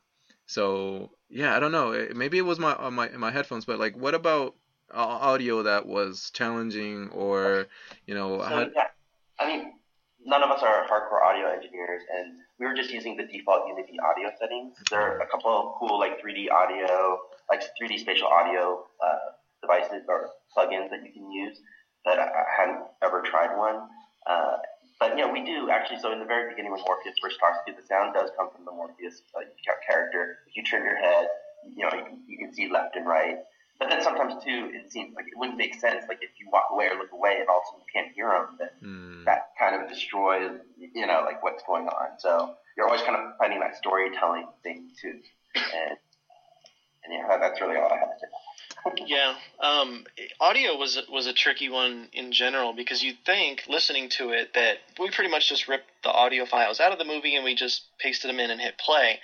[0.46, 2.08] So yeah, I don't know.
[2.16, 4.56] Maybe it was my uh, my my headphones, but like, what about
[4.92, 7.68] audio that was challenging or
[8.06, 8.40] you know?
[8.40, 8.72] So, had...
[8.76, 8.88] yeah,
[9.40, 9.74] I mean,
[10.26, 13.98] none of us are hardcore audio engineers, and we were just using the default Unity
[14.00, 14.76] audio settings.
[14.90, 20.04] There are a couple of cool like 3D audio, like 3D spatial audio uh, devices
[20.08, 21.60] or plugins that you can use
[22.06, 23.88] that I hadn't ever tried one.
[24.28, 24.58] Uh,
[25.00, 26.00] but yeah, we do actually.
[26.00, 28.50] So in the very beginning, when Morpheus first talks to you, the sound does come
[28.56, 29.42] from the Morpheus uh,
[29.88, 30.40] character.
[30.48, 31.28] If you turn your head,
[31.76, 33.38] you know you can, you can see left and right.
[33.80, 36.06] But then sometimes too, it seems like it wouldn't make sense.
[36.08, 38.16] Like if you walk away or look away, and all of a sudden you can't
[38.16, 39.26] hear them, then mm.
[39.26, 42.20] that kind of destroys, you know, like what's going on.
[42.20, 45.20] So you're always kind of finding that storytelling thing too.
[45.56, 45.98] And
[47.04, 48.28] and yeah, that's really all I have to say
[49.06, 50.06] yeah, um,
[50.40, 54.78] audio was was a tricky one in general because you'd think listening to it that
[55.00, 57.84] we pretty much just ripped the audio files out of the movie and we just
[58.00, 59.20] pasted them in and hit play.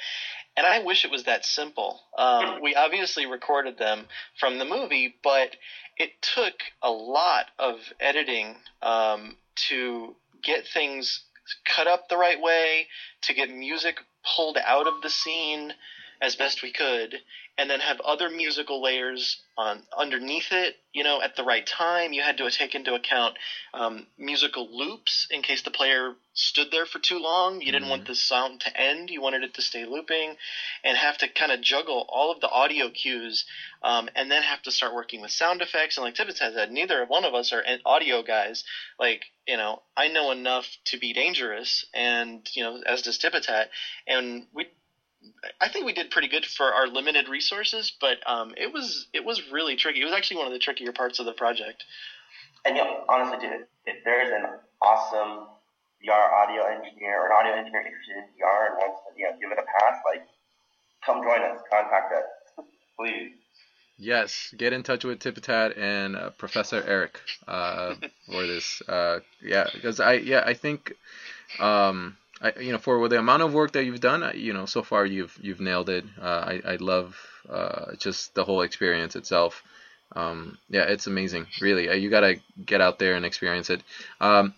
[0.59, 2.01] And I wish it was that simple.
[2.19, 4.05] Um, we obviously recorded them
[4.41, 5.55] from the movie, but
[5.97, 9.37] it took a lot of editing um,
[9.69, 11.21] to get things
[11.63, 12.87] cut up the right way,
[13.21, 13.99] to get music
[14.35, 15.73] pulled out of the scene
[16.21, 17.15] as best we could,
[17.59, 20.77] and then have other musical layers on underneath it.
[20.93, 23.37] You know, at the right time, you had to take into account
[23.73, 27.59] um, musical loops in case the player stood there for too long.
[27.59, 27.89] You didn't mm-hmm.
[27.89, 30.37] want the sound to end; you wanted it to stay looping,
[30.85, 33.43] and have to kind of juggle all of the audio cues,
[33.83, 35.97] um, and then have to start working with sound effects.
[35.97, 38.63] And like Tipatat has said, neither one of us are audio guys.
[38.97, 43.65] Like you know, I know enough to be dangerous, and you know, as does Tipatat,
[44.07, 44.67] and we
[45.59, 49.23] I think we did pretty good for our limited resources, but um, it was it
[49.23, 50.01] was really tricky.
[50.01, 51.83] It was actually one of the trickier parts of the project.
[52.65, 54.49] And you know, honestly, dude, if there's an
[54.81, 55.47] awesome
[56.05, 59.35] VR audio engineer or an audio engineer interested in VR and wants to you know
[59.39, 60.25] give it a pass, like
[61.05, 62.65] come join us, contact us,
[62.97, 63.33] please.
[63.97, 68.81] Yes, get in touch with Tipatat and uh, Professor Eric uh, for this.
[68.87, 70.93] Uh, yeah, because I yeah I think
[71.59, 74.81] um, I, you know, for the amount of work that you've done, you know, so
[74.81, 76.05] far you've you've nailed it.
[76.21, 77.17] Uh, I I love
[77.49, 79.63] uh, just the whole experience itself.
[80.15, 81.89] Um, yeah, it's amazing, really.
[81.89, 83.81] Uh, you gotta get out there and experience it.
[84.19, 84.53] Um,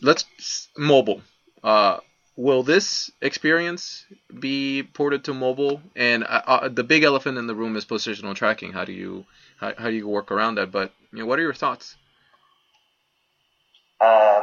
[0.00, 1.22] let's mobile.
[1.62, 1.98] Uh,
[2.36, 4.06] will this experience
[4.38, 5.82] be ported to mobile?
[5.94, 8.72] And uh, uh, the big elephant in the room is positional tracking.
[8.72, 10.70] How do you how, how do you work around that?
[10.70, 11.96] But you know, what are your thoughts?
[14.00, 14.33] Well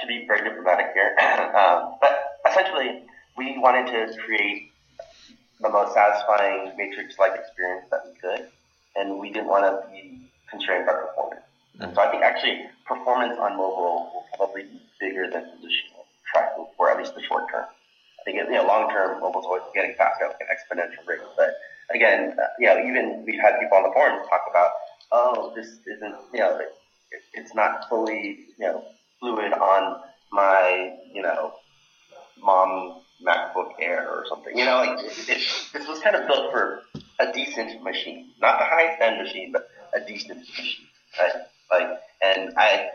[0.00, 1.16] should be very diplomatic here.
[1.54, 3.02] um, but essentially,
[3.36, 4.72] we wanted to create
[5.60, 8.48] the most satisfying Matrix-like experience that we could,
[8.96, 11.42] and we didn't want to be constrained by performance.
[11.78, 11.94] Mm-hmm.
[11.94, 16.90] So I think actually performance on mobile will probably be bigger than positional tracking for
[16.90, 17.64] at least the short term.
[17.64, 21.20] I think you know long term mobile's always getting faster at like an exponential rate,
[21.36, 21.56] but
[21.94, 24.70] again, uh, you know, even we've had people on the forums talk about,
[25.12, 26.72] oh, this isn't, you know, it,
[27.34, 28.84] it's not fully, you know,
[29.20, 30.00] fluid on
[30.32, 31.52] my, you know,
[32.42, 34.56] mom MacBook Air or something.
[34.56, 35.26] You know, like it,
[35.72, 36.82] this was kind of built for
[37.20, 40.86] a decent machine, not the highest end machine, but a decent machine.
[41.18, 41.32] Right?
[41.70, 42.88] Like, and I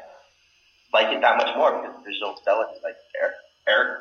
[0.94, 2.80] like it that much more because the visual fidelity.
[2.84, 3.36] Like Eric,
[3.68, 4.00] Eric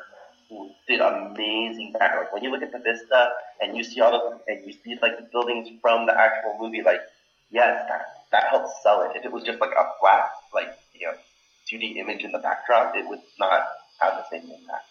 [0.87, 2.25] did amazing background.
[2.25, 3.29] Like when you look at the vista
[3.61, 6.81] and you see all the and you see like the buildings from the actual movie,
[6.81, 7.01] like
[7.51, 8.01] yes, that
[8.31, 9.15] that helps sell it.
[9.15, 11.13] If it was just like a flat, like you know,
[11.71, 13.65] 2D image in the backdrop, it would not
[13.99, 14.85] have the same impact.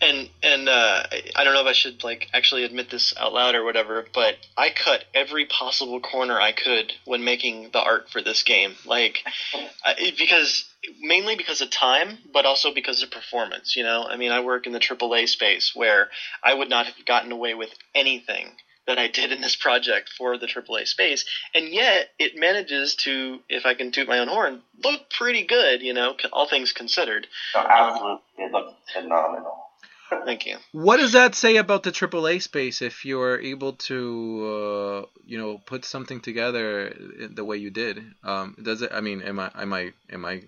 [0.00, 1.02] And and uh,
[1.36, 4.36] I don't know if I should like actually admit this out loud or whatever, but
[4.56, 9.22] I cut every possible corner I could when making the art for this game, like
[9.84, 10.64] I, because
[11.00, 13.76] mainly because of time, but also because of performance.
[13.76, 16.08] You know, I mean, I work in the AAA space where
[16.42, 18.56] I would not have gotten away with anything
[18.86, 21.24] that I did in this project for the AAA space,
[21.54, 25.82] and yet it manages to, if I can toot my own horn, look pretty good.
[25.82, 27.26] You know, all things considered.
[27.54, 29.70] No, absolutely, it looks phenomenal.
[30.24, 30.56] Thank you.
[30.72, 35.58] What does that say about the AAA space if you're able to, uh, you know,
[35.58, 36.94] put something together
[37.32, 38.02] the way you did?
[38.24, 38.90] Um, does it?
[38.92, 40.42] I mean, am I am I am I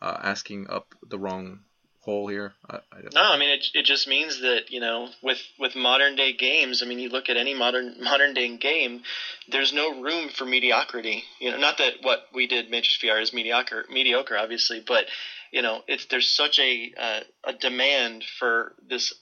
[0.00, 1.60] uh, asking up the wrong
[2.08, 2.54] hole here?
[2.68, 3.66] I, I no, I mean it.
[3.74, 7.28] It just means that you know, with with modern day games, I mean, you look
[7.28, 9.02] at any modern modern day game,
[9.48, 11.24] there's no room for mediocrity.
[11.38, 15.04] You know, not that what we did Matrix VR is mediocre, mediocre, obviously, but
[15.52, 19.12] you know, it's there's such a uh, a demand for this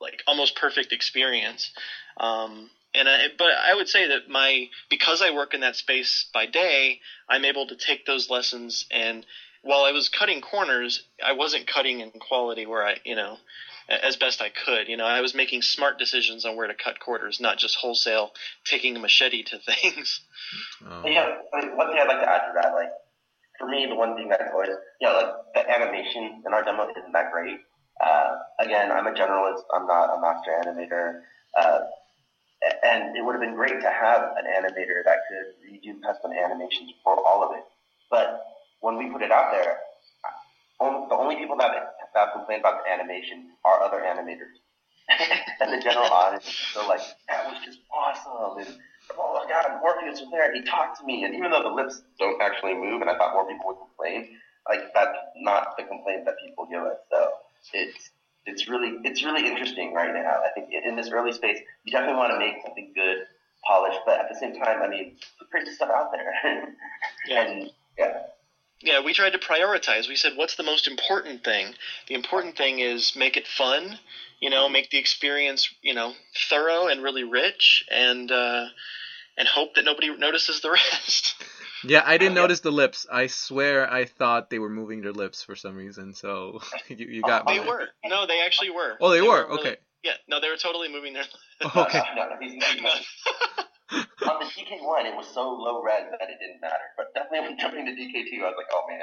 [0.00, 1.70] like almost perfect experience.
[2.16, 6.26] Um, and I, but I would say that my because I work in that space
[6.34, 9.24] by day, I'm able to take those lessons and
[9.68, 13.36] while I was cutting corners, I wasn't cutting in quality where I, you know,
[13.86, 14.88] as best I could.
[14.88, 18.32] You know, I was making smart decisions on where to cut quarters, not just wholesale
[18.64, 20.22] taking a machete to things.
[20.88, 21.02] Oh.
[21.04, 22.88] Yeah, I mean, one thing I'd like to add to that, like
[23.58, 24.70] for me, the one thing that's always,
[25.02, 27.58] you know, like the animation in our demo isn't that great.
[28.02, 29.60] Uh, again, I'm a generalist.
[29.74, 31.20] I'm not a master animator.
[31.60, 31.80] Uh,
[32.84, 36.90] and it would have been great to have an animator that could redo custom animations
[37.04, 37.64] for all of it.
[38.10, 38.46] But
[38.80, 39.78] when we put it out there,
[40.80, 44.56] uh, the only people that have complained about the animation are other animators.
[45.60, 48.58] and the general audience is still like, that was just awesome.
[48.58, 48.78] And,
[49.18, 50.52] oh my God, Morpheus was there.
[50.52, 51.24] and He talked to me.
[51.24, 54.36] And even though the lips don't actually move, and I thought more people would complain,
[54.68, 56.98] like that's not the complaint that people give us.
[57.10, 57.28] So
[57.72, 58.10] it's
[58.44, 60.42] it's really it's really interesting right now.
[60.44, 63.24] I think in this early space, you definitely want to make something good,
[63.66, 66.32] polished, but at the same time, I mean, put crazy stuff out there.
[67.26, 67.42] yeah.
[67.42, 68.22] and yeah.
[68.80, 70.08] Yeah, we tried to prioritize.
[70.08, 71.74] We said, what's the most important thing?
[72.06, 73.98] The important thing is make it fun,
[74.40, 76.14] you know, make the experience, you know,
[76.48, 78.66] thorough and really rich, and uh,
[79.36, 81.34] and hope that nobody notices the rest.
[81.84, 83.06] Yeah, I didn't notice the lips.
[83.10, 86.14] I swear I thought they were moving their lips for some reason.
[86.14, 87.66] So you, you got they me.
[87.66, 87.88] were.
[88.04, 88.96] No, they actually were.
[89.00, 89.46] Oh, they, were.
[89.48, 89.76] really- okay.
[90.04, 91.24] Yeah, no, they were totally moving their.
[91.62, 91.76] lips.
[91.76, 92.00] Okay.
[93.92, 94.34] No, no, he's, he's not.
[94.34, 96.88] On the DK1, it was so low res that it didn't matter.
[96.96, 99.00] But definitely when jumping to DK2, I was like, oh man,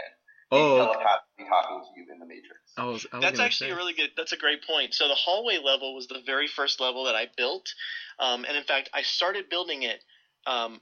[0.51, 2.61] he's Oh, telepathically talking to you in the Matrix.
[2.77, 3.05] I was.
[3.11, 3.73] I was That's actually say.
[3.73, 4.11] a really good.
[4.17, 4.93] That's a great point.
[4.93, 7.73] So the hallway level was the very first level that I built,
[8.19, 10.03] um, and in fact, I started building it,
[10.45, 10.81] um,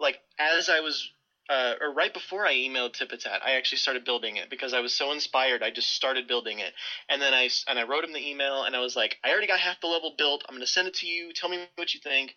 [0.00, 1.08] like as I was,
[1.48, 3.40] uh, or right before I emailed Tipatat.
[3.44, 5.62] I actually started building it because I was so inspired.
[5.62, 6.72] I just started building it,
[7.08, 9.30] and then I s- and I wrote him the email, and I was like, I
[9.30, 10.44] already got half the level built.
[10.48, 11.32] I'm going to send it to you.
[11.32, 12.34] Tell me what you think,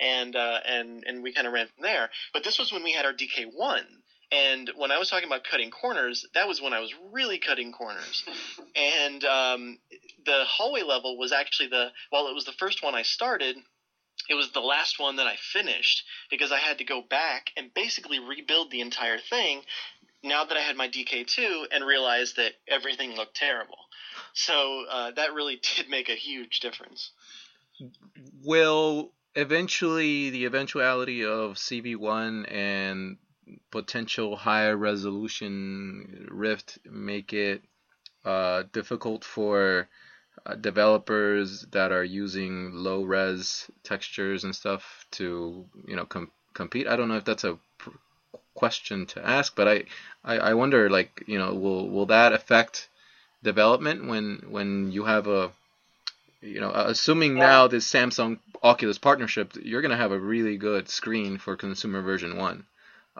[0.00, 2.10] and uh, and and we kind of ran from there.
[2.32, 3.86] But this was when we had our DK one.
[4.32, 7.70] And when I was talking about cutting corners, that was when I was really cutting
[7.70, 8.24] corners
[8.74, 9.78] and um,
[10.24, 13.56] the hallway level was actually the while it was the first one I started,
[14.28, 17.74] it was the last one that I finished because I had to go back and
[17.74, 19.62] basically rebuild the entire thing.
[20.22, 23.78] Now that I had my DK2 and realized that everything looked terrible,
[24.32, 27.10] so uh, that really did make a huge difference.
[28.44, 33.16] Will eventually the eventuality of CV1 and
[33.70, 37.62] potential higher resolution Rift make it
[38.24, 39.88] uh, difficult for
[40.46, 46.86] uh, developers that are using low res textures and stuff to you know com- compete?
[46.86, 47.90] I don't know if that's a pr-
[48.54, 49.84] question to ask, but I,
[50.24, 52.88] I I wonder like you know will will that affect
[53.42, 55.52] development when when you have a
[56.42, 60.88] you know, uh, assuming now this Samsung Oculus partnership, you're gonna have a really good
[60.88, 62.66] screen for consumer version one.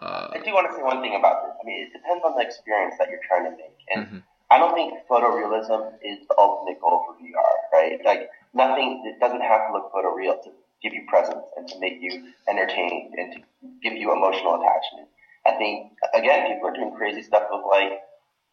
[0.01, 1.55] Uh, I do want to say one thing about this.
[1.62, 3.77] I mean, it depends on the experience that you're trying to make.
[3.95, 4.23] And Mhm.
[4.51, 8.05] I don't think photorealism is the ultimate goal for VR, right?
[8.05, 10.51] Like, nothing, it doesn't have to look photoreal to
[10.83, 13.41] give you presence and to make you entertained and to
[13.83, 15.09] give you emotional attachment.
[15.47, 18.03] I think, again, people are doing crazy stuff with like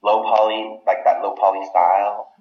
[0.04, 2.32] low poly, like that low poly style,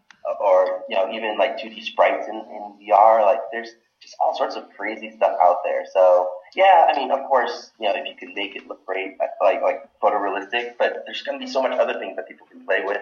[0.40, 3.24] or, you know, even like 2D sprites in, in VR.
[3.24, 3.70] Like, there's
[4.00, 5.84] just all sorts of crazy stuff out there.
[5.92, 9.16] So, yeah, I mean, of course, you know, if you can make it look great,
[9.20, 12.46] uh, like like photorealistic, but there's going to be so much other things that people
[12.46, 12.98] can play with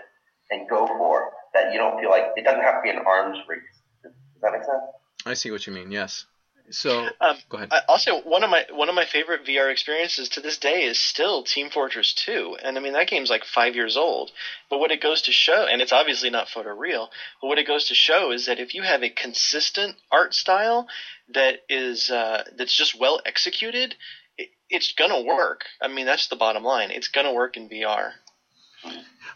[0.51, 3.39] and go for that you don't feel like it doesn't have to be an arms
[3.49, 3.61] race.
[4.03, 4.83] Does, does that make sense?
[5.25, 5.91] I see what you mean.
[5.91, 6.27] Yes,
[6.71, 7.69] So Um, go ahead.
[7.73, 10.99] I, also, one of my one of my favorite VR experiences to this day is
[10.99, 14.33] still Team Fortress 2, and I mean that game's like five years old.
[14.69, 17.09] But what it goes to show, and it's obviously not photoreal,
[17.41, 20.89] but what it goes to show is that if you have a consistent art style
[21.29, 23.95] that is uh, that's just well executed,
[24.37, 25.65] it, it's gonna work.
[25.81, 26.91] I mean that's the bottom line.
[26.91, 28.13] It's gonna work in VR.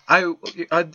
[0.08, 0.34] I,
[0.70, 0.88] I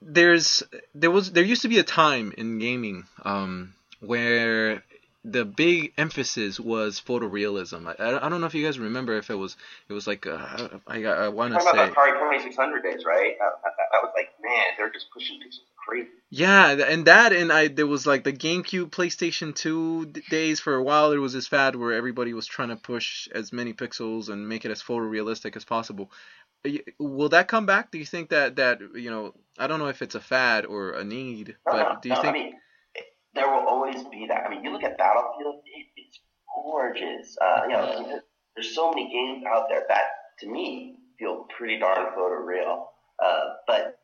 [0.00, 0.62] there's
[0.94, 4.82] there was there used to be a time in gaming um, where
[5.24, 7.86] the big emphasis was photorealism.
[7.98, 9.56] I, I don't know if you guys remember if it was
[9.88, 13.04] it was like uh, I I want to Talking say about the Atari 2600 days,
[13.06, 13.34] right?
[13.40, 16.10] I, I, I was like, man, they're just pushing pixels crazy.
[16.30, 20.82] yeah, and that and I there was like the GameCube, PlayStation 2 days for a
[20.82, 21.10] while.
[21.10, 24.64] There was this fad where everybody was trying to push as many pixels and make
[24.64, 26.10] it as photorealistic as possible.
[26.98, 27.90] Will that come back?
[27.90, 30.92] Do you think that that you know I don't know if it's a fad or
[30.92, 32.54] a need, No, no, but do you no, think mean,
[33.34, 34.44] there will always be that.
[34.46, 36.20] I mean, you look at Battlefield, it, it's
[36.62, 37.36] gorgeous.
[37.40, 38.24] Uh, you know, I mean, there-
[38.54, 40.04] there's so many games out there that,
[40.38, 42.86] to me, feel pretty darn photoreal.
[43.18, 43.98] Uh, but,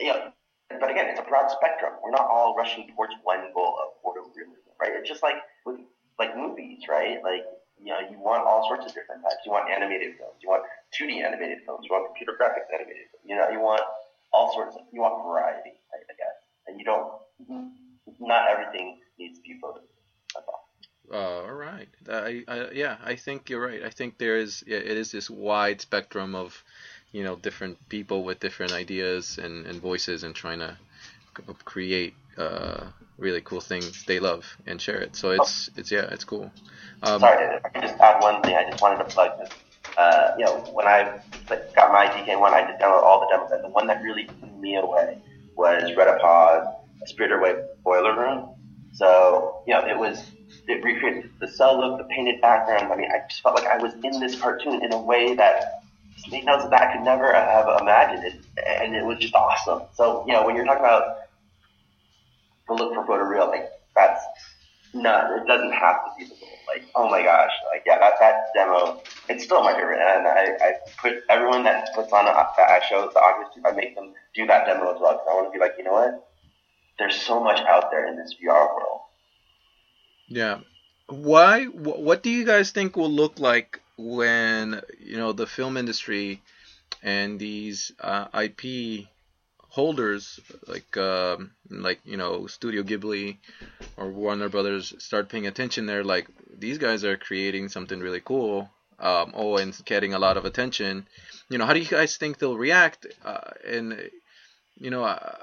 [0.00, 0.32] you know,
[0.70, 1.94] but again, it's a broad spectrum.
[2.02, 4.92] We're not all rushing towards one goal of photorealism, right?
[4.92, 5.36] It's just like
[5.66, 5.80] with
[6.18, 7.18] like movies, right?
[7.24, 7.44] Like,
[7.82, 9.36] you know, you want all sorts of different types.
[9.44, 10.38] You want animated films.
[10.40, 10.62] You want
[10.94, 11.86] 2D animated films.
[11.88, 13.24] You want computer graphics animated films.
[13.26, 13.82] You know, you want
[14.32, 16.36] all sorts of, you want variety, I, I guess.
[16.66, 17.12] And you don't,
[18.20, 19.80] not everything needs to be photo.
[20.34, 20.68] That's all.
[21.12, 21.88] Uh, all right.
[22.08, 23.82] I, I, yeah, I think you're right.
[23.82, 26.62] I think there is yeah, it is this wide spectrum of,
[27.12, 30.76] you know, different people with different ideas and, and voices and trying to
[31.64, 32.86] create uh,
[33.18, 35.14] really cool things they love and share it.
[35.16, 36.50] So it's it's yeah, it's cool.
[37.02, 38.56] Um, Sorry, I could just add one thing.
[38.56, 39.50] I just wanted to plug this.
[39.98, 41.20] Uh, you know, when I
[41.76, 43.52] got my DK1, I just downloaded all the demos.
[43.52, 45.18] And the one that really blew me away
[45.54, 46.74] was Redapod
[47.06, 48.50] Spirited Away Boiler Room.
[48.92, 50.30] So, you know, it was,
[50.68, 52.92] it recreated the cell look, the painted background.
[52.92, 55.82] I mean, I just felt like I was in this cartoon in a way that
[56.16, 58.34] Snake knows that I could never have imagined it.
[58.66, 59.82] And it was just awesome.
[59.94, 61.16] So, you know, when you're talking about
[62.68, 64.20] the look for photoreal, like, that's
[64.94, 66.48] no, it doesn't have to be the goal.
[66.68, 70.56] Like, oh my gosh, like yeah, that that demo, it's still my favorite, and I,
[70.60, 74.14] I put everyone that puts on a, that I show the Oculus, I make them
[74.34, 76.28] do that demo as well because I want to be like, you know what?
[76.98, 79.00] There's so much out there in this VR world.
[80.28, 80.60] Yeah.
[81.08, 81.64] Why?
[81.64, 86.42] What do you guys think will look like when you know the film industry
[87.02, 89.06] and these uh, IP
[89.68, 90.38] holders
[90.68, 93.36] like um, like you know Studio Ghibli
[93.96, 95.86] or Warner Brothers start paying attention?
[95.86, 96.28] They're like
[96.58, 98.70] these guys are creating something really cool.
[98.98, 101.06] Um, oh, and getting a lot of attention.
[101.50, 103.06] You know, how do you guys think they'll react?
[103.24, 104.10] Uh, and
[104.78, 105.36] you know, I,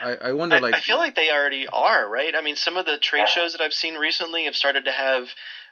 [0.00, 2.34] I, I wonder I, like I feel like they already are, right?
[2.34, 5.28] I mean, some of the trade shows that I've seen recently have started to have,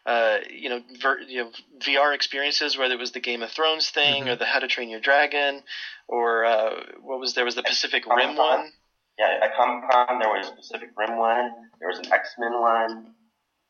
[0.07, 3.91] uh, you know, ver, you know, VR experiences, whether it was the Game of Thrones
[3.91, 4.33] thing Mhm.
[4.33, 5.62] or the How to Train Your Dragon,
[6.09, 8.59] or uh, what was there was the Pacific Rim Comic-Con.
[8.61, 8.72] one.
[9.18, 12.53] Yeah, at Comic Con there was a Pacific Rim one, there was an X Men
[12.59, 13.14] one,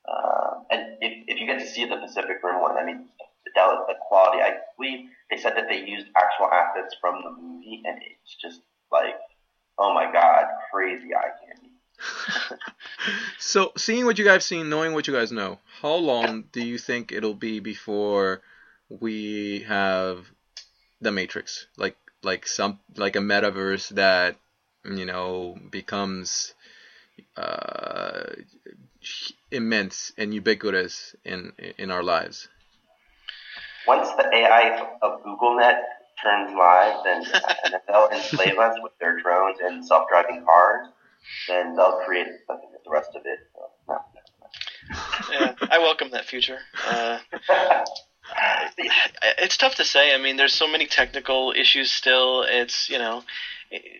[0.08, 3.08] uh, and if, if you get to see the Pacific Rim one, I mean,
[3.44, 4.42] the, del- the quality.
[4.42, 8.60] I believe they said that they used actual assets from the movie, and it's just
[8.92, 9.14] like,
[9.78, 11.70] oh my god, crazy eye candy.
[13.38, 16.76] So, seeing what you guys seen, knowing what you guys know, how long do you
[16.76, 18.42] think it'll be before
[18.88, 20.26] we have
[21.00, 24.36] the Matrix, like like some like a metaverse that
[24.84, 26.54] you know becomes
[27.36, 28.24] uh,
[29.50, 32.48] immense and ubiquitous in in our lives?
[33.86, 35.80] Once the AI of GoogleNet
[36.22, 40.88] turns live, then and then they'll enslave us with their drones and self-driving cars.
[41.48, 43.38] Then they'll create the rest of it.
[43.54, 43.98] So, no.
[45.30, 46.58] Yeah, I welcome that future.
[46.86, 47.18] Uh,
[49.38, 50.14] it's tough to say.
[50.14, 52.42] I mean, there's so many technical issues still.
[52.42, 53.22] It's you know,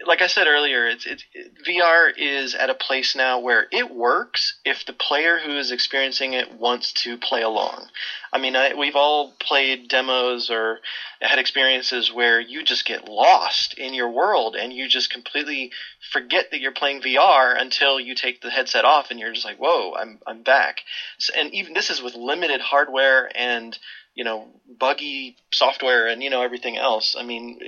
[0.04, 1.24] like I said earlier, it's it's
[1.66, 6.32] VR is at a place now where it works if the player who is experiencing
[6.32, 7.88] it wants to play along.
[8.32, 10.80] I mean, I, we've all played demos or
[11.20, 15.70] had experiences where you just get lost in your world and you just completely
[16.12, 19.58] forget that you're playing VR until you take the headset off and you're just like,
[19.58, 20.80] "Whoa, I'm I'm back."
[21.18, 23.78] So, and even this is with limited hardware and
[24.20, 24.48] you know
[24.78, 27.16] buggy software and you know everything else.
[27.18, 27.58] I mean,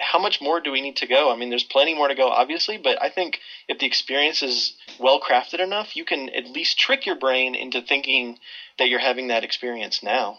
[0.00, 1.30] how much more do we need to go?
[1.30, 4.72] I mean, there's plenty more to go, obviously, but I think if the experience is
[4.98, 8.38] well crafted enough, you can at least trick your brain into thinking
[8.78, 10.38] that you're having that experience now.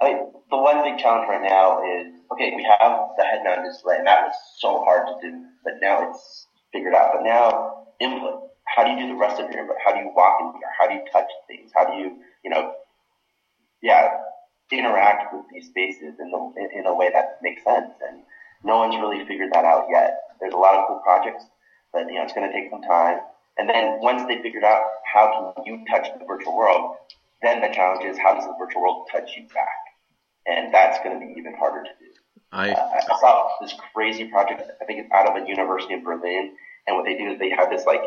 [0.00, 2.54] I mean, the one big challenge right now is okay.
[2.56, 6.46] We have the head-mounted display, and that was so hard to do, but now it's
[6.72, 7.10] figured out.
[7.12, 8.48] But now input.
[8.64, 9.76] how do you do the rest of your input?
[9.84, 10.72] How do you walk in here?
[10.80, 11.70] How do you touch things?
[11.74, 12.72] How do you, you know,
[13.82, 14.08] yeah,
[14.76, 17.92] interact with these spaces in, the, in a way that makes sense?
[18.08, 18.22] And
[18.64, 20.20] no one's really figured that out yet.
[20.40, 21.44] There's a lot of cool projects,
[21.92, 23.20] but you know, it's going to take some time.
[23.58, 26.96] And then once they figured out how can you touch the virtual world,
[27.42, 29.78] then the challenge is how does the virtual world touch you back?
[30.46, 32.10] And that's going to be even harder to do.
[32.52, 34.62] I, uh, I saw this crazy project.
[34.80, 36.54] I think it's out of a university in Berlin,
[36.86, 38.00] and what they do is they have this like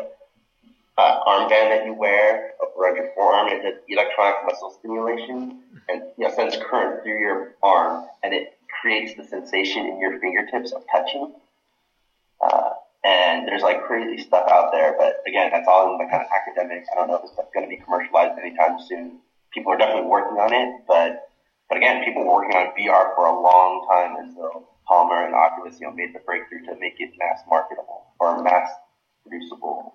[0.98, 3.48] uh, armband that you wear around your forearm.
[3.48, 8.58] It does electronic muscle stimulation and you know, sends current through your arm, and it
[8.80, 11.34] creates the sensation in your fingertips of touching.
[12.40, 12.70] Uh,
[13.04, 16.28] and there's like crazy stuff out there, but again, that's all in the kind of
[16.30, 16.88] academics.
[16.92, 19.18] I don't know if it's going to be commercialized anytime soon.
[19.52, 21.28] People are definitely working on it, but
[21.68, 25.80] but again, people were working on VR for a long time until Palmer and Oculus,
[25.80, 28.68] you know, made the breakthrough to make it mass marketable or mass
[29.22, 29.94] producible,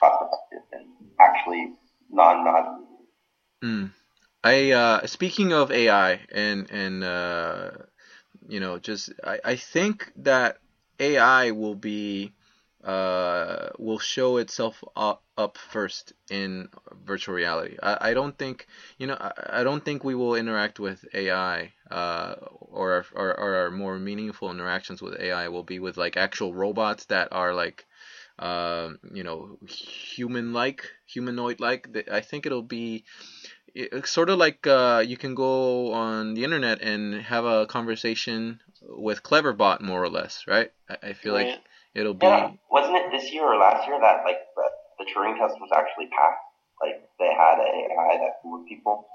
[0.00, 0.86] cost effective, and
[1.20, 1.72] actually
[2.10, 2.86] non non.
[3.62, 3.90] Mm.
[4.42, 7.70] I uh, speaking of AI and and uh,
[8.48, 10.58] you know just I, I think that
[10.98, 12.32] AI will be
[12.82, 16.70] uh, will show itself up, up first in
[17.04, 17.76] virtual reality.
[17.82, 18.66] I, I don't think
[18.98, 23.54] you know I, I don't think we will interact with AI uh, or, or or
[23.56, 27.86] our more meaningful interactions with AI will be with like actual robots that are like
[28.40, 32.08] uh, you know human like humanoid like.
[32.10, 33.04] I think it'll be
[33.74, 38.60] it's sort of like uh, you can go on the internet and have a conversation
[38.82, 40.72] with Cleverbot more or less, right?
[40.88, 41.58] I, I feel like
[41.94, 42.26] it'll be.
[42.26, 44.64] Yeah, wasn't it this year or last year that like the,
[44.98, 46.40] the Turing test was actually passed?
[46.80, 49.06] Like they had AI that fooled people.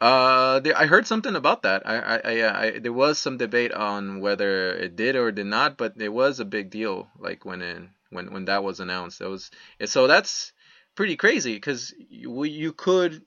[0.00, 1.86] Uh, there, I heard something about that.
[1.86, 5.78] I, I, I, I, there was some debate on whether it did or did not,
[5.78, 7.08] but it was a big deal.
[7.18, 9.50] Like when in, when when that was announced, it was
[9.84, 10.52] so that's
[10.94, 13.22] pretty crazy because you, you could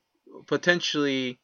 [0.45, 1.39] potentially,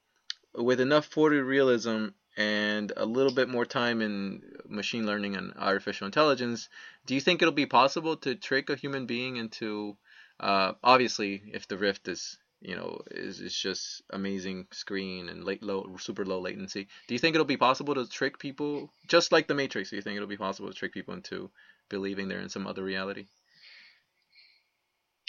[0.55, 6.69] with enough photorealism and a little bit more time in machine learning and artificial intelligence,
[7.05, 9.97] do you think it'll be possible to trick a human being into,
[10.39, 15.61] uh, obviously, if the Rift is, you know, is, is just amazing screen and late,
[15.61, 16.87] low, super low latency.
[17.07, 19.89] Do you think it'll be possible to trick people, just like the Matrix?
[19.89, 21.51] Do you think it'll be possible to trick people into
[21.93, 23.27] believing they're in some other reality?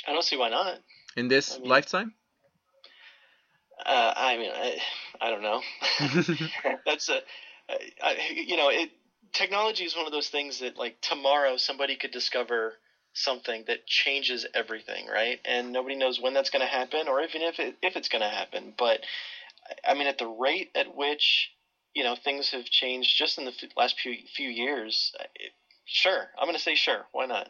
[0.08, 0.78] I don't see why not.
[1.16, 2.14] In this I mean, lifetime?
[3.84, 4.78] Uh, I mean, I,
[5.20, 5.60] I don't know.
[6.86, 7.20] That's a,
[8.02, 8.90] I, you know, it
[9.32, 12.74] technology is one of those things that like tomorrow somebody could discover
[13.12, 15.38] something that changes everything, right?
[15.44, 18.22] And nobody knows when that's going to happen or even if it, if it's going
[18.22, 18.74] to happen.
[18.76, 19.00] But
[19.86, 21.50] I mean, at the rate at which
[21.94, 25.52] you know things have changed just in the last few few years, it,
[25.84, 27.06] sure, I'm going to say sure.
[27.12, 27.48] Why not?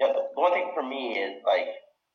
[0.00, 1.66] Yeah, the one thing for me is like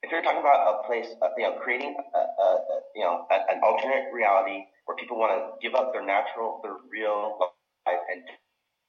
[0.04, 3.26] if you're talking about a place, uh, you know, creating a, a, a you know
[3.32, 8.00] a, an alternate reality where people want to give up their natural, their real life
[8.12, 8.24] and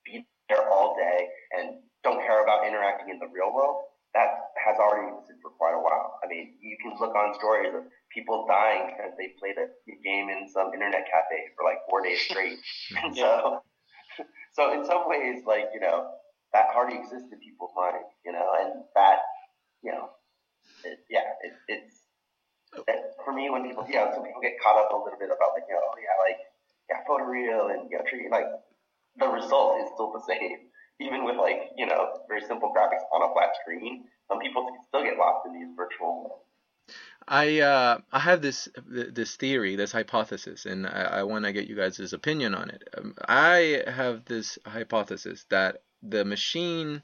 [0.05, 3.85] be there all day and don't care about interacting in the real world,
[4.15, 6.19] that has already existed for quite a while.
[6.25, 9.71] I mean, you can look on stories of people dying because they played a
[10.03, 12.59] game in some internet cafe for like four days straight.
[13.03, 13.63] and so,
[14.57, 16.11] so in some ways, like you know,
[16.53, 19.23] that already exists in people's minds, you know, and that,
[19.83, 20.11] you know,
[20.85, 21.95] it, yeah, it, it's
[22.87, 25.55] it, for me when people, yeah, some people get caught up a little bit about
[25.55, 26.39] like, you know, oh, yeah, like
[26.91, 28.51] yeah, photoreal and you know, like
[29.19, 33.23] the result is still the same, even with like you know very simple graphics on
[33.23, 34.05] a flat screen.
[34.29, 36.47] Some people still get lost in these virtual.
[37.27, 41.69] I uh, I have this this theory, this hypothesis, and I, I want to get
[41.69, 42.89] you guys' opinion on it.
[42.97, 47.03] Um, I have this hypothesis that the machine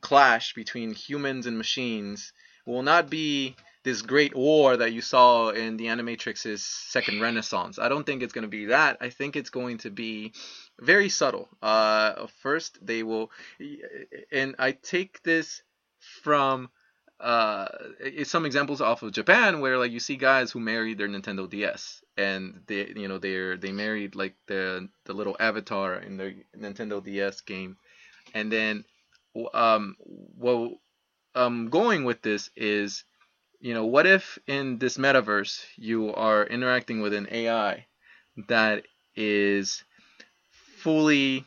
[0.00, 2.32] clash between humans and machines
[2.64, 7.78] will not be this great war that you saw in the Animatrix's second renaissance.
[7.78, 8.98] I don't think it's going to be that.
[9.00, 10.32] I think it's going to be
[10.80, 11.48] very subtle.
[11.62, 13.30] Uh, first, they will,
[14.32, 15.62] and I take this
[16.22, 16.68] from
[17.20, 17.66] uh,
[18.24, 22.02] some examples off of Japan where like you see guys who married their Nintendo DS
[22.16, 27.02] and they you know they're they married like the the little avatar in their Nintendo
[27.02, 27.76] DS game,
[28.34, 28.84] and then
[29.54, 29.96] um
[30.36, 30.78] well
[31.38, 33.04] um, going with this is,
[33.60, 37.86] you know, what if in this metaverse you are interacting with an AI
[38.48, 39.84] that is
[40.50, 41.44] fully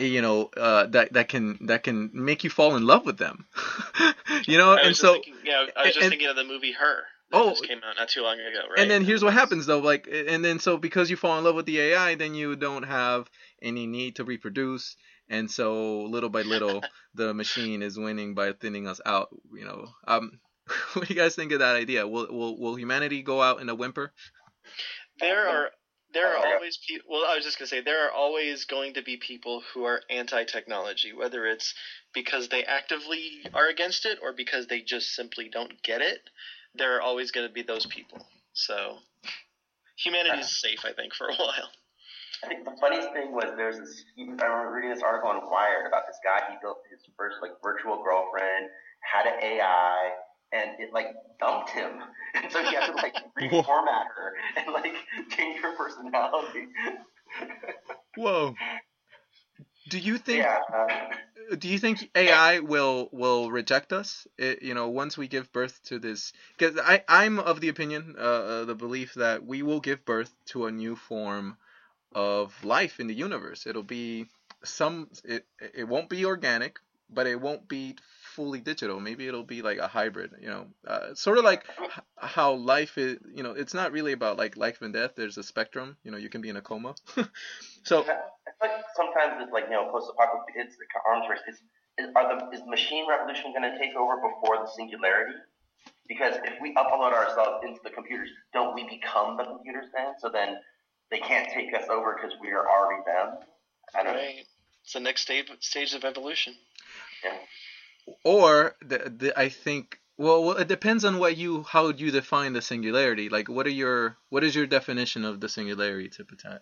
[0.00, 3.46] you know uh, that that can that can make you fall in love with them
[4.46, 7.02] you know and so thinking, yeah i was just and, thinking of the movie her
[7.32, 9.78] oh just came out not too long ago right and then here's what happens though
[9.78, 12.84] like and then so because you fall in love with the ai then you don't
[12.84, 13.28] have
[13.62, 14.96] any need to reproduce
[15.28, 16.82] and so little by little
[17.14, 19.28] the machine is winning by thinning us out.
[19.52, 20.38] You know, um,
[20.92, 22.06] what do you guys think of that idea?
[22.06, 24.12] Will will will humanity go out in a whimper?
[25.20, 25.70] There are
[26.14, 27.10] there are always people.
[27.10, 30.00] Well, I was just gonna say there are always going to be people who are
[30.08, 31.74] anti-technology, whether it's
[32.14, 36.20] because they actively are against it or because they just simply don't get it.
[36.74, 38.26] There are always going to be those people.
[38.52, 38.98] So
[39.96, 41.70] humanity is safe, I think, for a while.
[42.42, 44.04] I think the funniest thing was there's this.
[44.18, 46.42] I remember reading this article on Wired about this guy.
[46.50, 50.10] He built his first like virtual girlfriend, had an AI,
[50.54, 51.08] and it like
[51.40, 51.90] dumped him,
[52.34, 54.94] and so he had to like reformat her and like
[55.30, 56.66] change her personality.
[58.16, 58.54] Whoa.
[59.88, 60.38] Do you think?
[60.38, 60.58] Yeah.
[60.72, 64.26] Uh, do you think AI will will reject us?
[64.38, 68.14] It, you know, once we give birth to this, because I I'm of the opinion,
[68.18, 71.58] uh, uh, the belief that we will give birth to a new form
[72.14, 73.66] of life in the universe.
[73.66, 74.26] It'll be
[74.62, 75.10] some.
[75.24, 76.78] It it won't be organic,
[77.10, 77.96] but it won't be
[78.34, 79.00] fully digital.
[79.00, 82.98] Maybe it'll be like a hybrid, you know, uh, sort of like h- how life
[82.98, 83.18] is.
[83.32, 85.12] You know, it's not really about like life and death.
[85.16, 85.96] There's a spectrum.
[86.02, 86.94] You know, you can be in a coma.
[87.84, 88.16] so I feel
[88.60, 90.54] like sometimes it's like you know post-apocalyptic.
[90.56, 91.40] It's the arms race.
[91.48, 91.62] Is,
[91.98, 95.38] is are the is machine revolution going to take over before the singularity?
[96.08, 100.14] Because if we upload ourselves into the computers, don't we become the computers then?
[100.18, 100.56] So then
[101.10, 103.38] they can't take us over because we are already them.
[103.94, 104.20] I don't know.
[104.20, 104.46] Right.
[104.82, 106.54] It's the next stage stage of evolution.
[107.24, 107.36] Yeah.
[108.24, 112.52] Or the, the I think well, well, it depends on what you how you define
[112.52, 113.28] the singularity.
[113.30, 116.60] Like, what are your what is your definition of the singularity, Tipatat?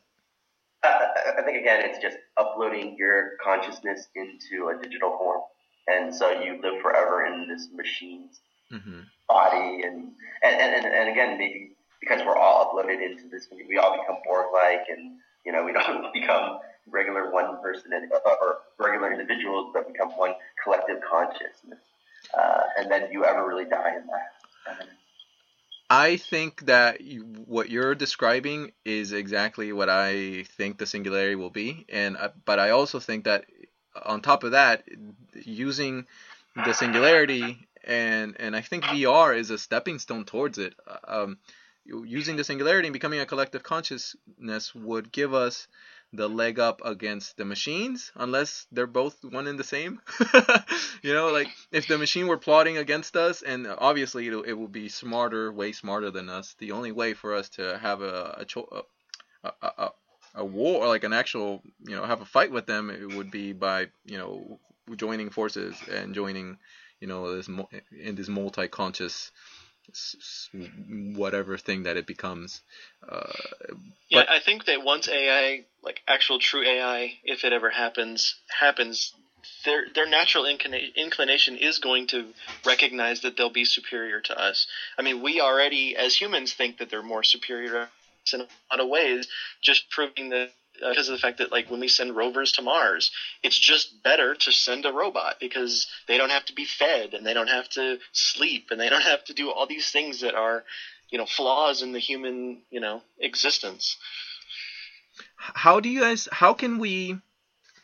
[0.84, 5.42] Uh, I I think again, it's just uploading your consciousness into a digital form,
[5.88, 8.40] and so you live forever in this machine's
[8.70, 10.12] hmm body, and
[10.42, 14.86] and, and, and again, maybe because we're all uploaded into this, we all become Borg-like,
[14.88, 16.58] and you know, we don't become
[16.90, 21.78] regular one person uh, or regular individuals, but become one collective consciousness,
[22.36, 24.86] uh, and then you ever really die in that.
[25.90, 27.00] I think that
[27.46, 32.58] what you're describing is exactly what I think the singularity will be, and uh, but
[32.58, 33.44] I also think that
[34.02, 34.84] on top of that,
[35.34, 36.06] using
[36.56, 40.74] the singularity and and I think VR is a stepping stone towards it.
[41.06, 41.38] Um,
[41.84, 45.66] using the singularity and becoming a collective consciousness would give us
[46.12, 50.00] the leg up against the machines unless they're both one and the same.
[51.02, 54.68] You know like if the machine were plotting against us and obviously it, it will
[54.68, 56.54] be smarter way smarter than us.
[56.58, 58.84] The only way for us to have a a, cho-
[59.44, 59.90] a, a, a
[60.36, 63.52] a war like an actual you know have a fight with them it would be
[63.52, 64.60] by you know
[64.96, 66.58] joining forces and joining
[67.00, 69.30] you know this mu- in this multi-conscious
[71.16, 72.60] whatever thing that it becomes
[73.08, 73.32] uh,
[74.08, 79.12] Yeah, I think that once AI, like actual true AI, if it ever happens, happens,
[79.64, 82.32] their their natural inclina- inclination is going to
[82.64, 84.66] recognize that they'll be superior to us.
[84.98, 87.88] I mean, we already, as humans, think that they're more superior
[88.32, 89.26] in a lot of ways,
[89.60, 90.50] just proving that.
[90.74, 93.10] Because of the fact that, like, when we send rovers to Mars,
[93.42, 97.26] it's just better to send a robot because they don't have to be fed and
[97.26, 100.34] they don't have to sleep and they don't have to do all these things that
[100.34, 100.64] are,
[101.10, 103.96] you know, flaws in the human, you know, existence.
[105.36, 107.18] how do you guys how can we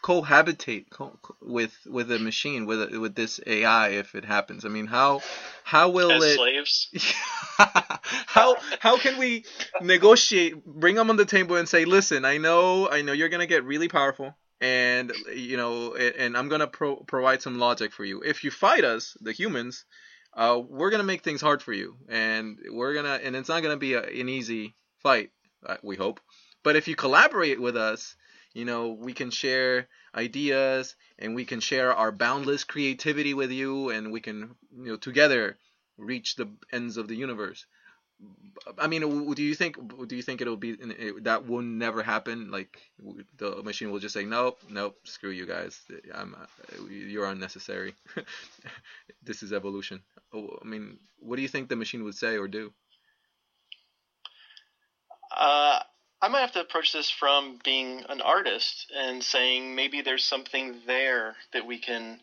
[0.03, 4.65] cohabitate co- with with a machine with a, with this AI if it happens.
[4.65, 5.23] I mean how
[5.65, 7.15] how will as it slaves.
[7.59, 9.45] how how can we
[9.81, 13.41] negotiate bring them on the table and say listen I know I know you're going
[13.41, 17.93] to get really powerful and you know and I'm going to pro- provide some logic
[17.93, 18.23] for you.
[18.23, 19.85] If you fight us the humans
[20.35, 23.63] uh, we're going to make things hard for you and we're to and it's not
[23.63, 25.31] going to be a, an easy fight
[25.67, 26.21] uh, we hope.
[26.63, 28.15] But if you collaborate with us
[28.55, 33.91] you know we can share ideas and we can share our boundless creativity with you
[33.91, 35.57] and we can you know together
[35.97, 37.67] reach the ends of the universe.
[38.77, 39.77] I mean do you think
[40.09, 42.51] do you think it'll be it- that will never happen?
[42.51, 42.81] Like
[43.37, 45.81] the machine will just say nope nope screw you guys.
[46.15, 46.47] I'm uh,
[46.91, 47.95] you're unnecessary.
[49.23, 50.03] This is evolution.
[50.33, 52.73] Oh, i mean what do you think the machine would say or do?
[55.37, 55.81] Uh,
[56.21, 60.81] I might have to approach this from being an artist and saying maybe there's something
[60.87, 62.21] there that we can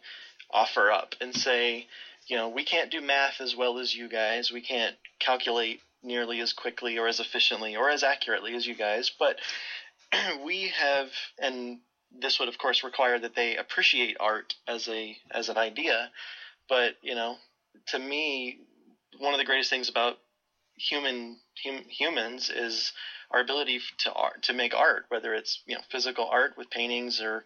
[0.51, 1.87] offer up and say,
[2.27, 4.51] you know, we can't do math as well as you guys.
[4.51, 9.11] We can't calculate nearly as quickly or as efficiently or as accurately as you guys,
[9.17, 9.37] but
[10.43, 11.79] we have and
[12.17, 16.11] this would of course require that they appreciate art as a as an idea,
[16.69, 17.37] but you know,
[17.87, 18.59] to me
[19.17, 20.17] one of the greatest things about
[20.77, 22.91] human hum, humans is
[23.31, 27.21] our ability to art to make art whether it's you know physical art with paintings
[27.21, 27.45] or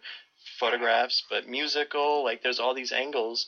[0.58, 2.24] photographs, but musical.
[2.24, 3.46] Like there's all these angles.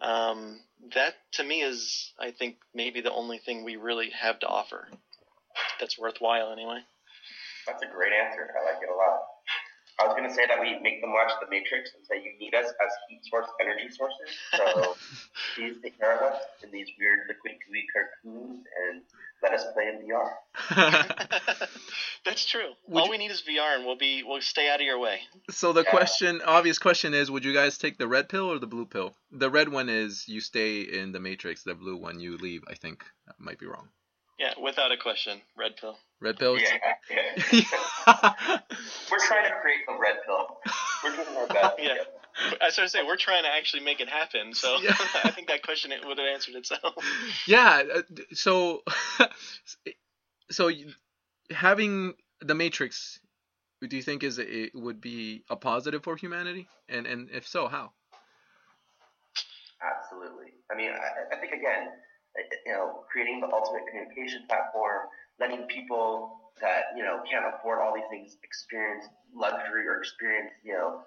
[0.00, 0.60] Um,
[0.94, 4.88] that to me is, I think, maybe the only thing we really have to offer
[5.80, 6.80] that's worthwhile anyway.
[7.66, 8.50] That's a great answer.
[8.60, 9.20] I like it a lot.
[10.02, 12.36] I was going to say that we make them watch The Matrix and say you
[12.40, 14.34] need us as heat source energy sources.
[14.56, 14.96] So
[15.54, 19.02] please take care of us in these weird liquid gooey cartoons and
[19.42, 21.68] let us play in VR.
[22.24, 22.70] That's true.
[22.88, 24.98] Would All you, we need is VR, and we'll be we'll stay out of your
[24.98, 25.20] way.
[25.50, 25.90] So the yeah.
[25.90, 29.14] question, obvious question is, would you guys take the red pill or the blue pill?
[29.30, 31.62] The red one is you stay in the Matrix.
[31.62, 32.62] The blue one you leave.
[32.68, 33.88] I think that might be wrong.
[34.38, 35.96] Yeah, without a question, red pill.
[36.20, 36.58] Red pill.
[36.58, 36.66] Yeah,
[37.10, 37.60] yeah.
[39.10, 40.58] we're trying to create the red pill.
[41.04, 41.74] We're doing our best.
[41.78, 41.94] Yeah.
[42.60, 44.54] I started saying we're trying to actually make it happen.
[44.54, 44.96] So yeah.
[45.24, 46.94] I think that question would have answered itself.
[47.46, 47.82] Yeah.
[47.94, 48.02] Uh,
[48.32, 48.82] so,
[50.50, 50.70] so
[51.50, 53.20] having the Matrix,
[53.86, 56.68] do you think is it would be a positive for humanity?
[56.88, 57.92] And and if so, how?
[59.82, 60.52] Absolutely.
[60.70, 61.88] I mean, I, I think again
[62.66, 65.08] you know, creating the ultimate communication platform,
[65.38, 70.72] letting people that you know can't afford all these things experience luxury or experience you
[70.72, 71.00] know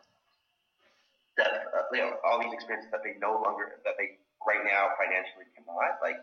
[1.37, 4.17] that uh, you know all these experiences that they no longer that they
[4.47, 6.17] right now financially cannot like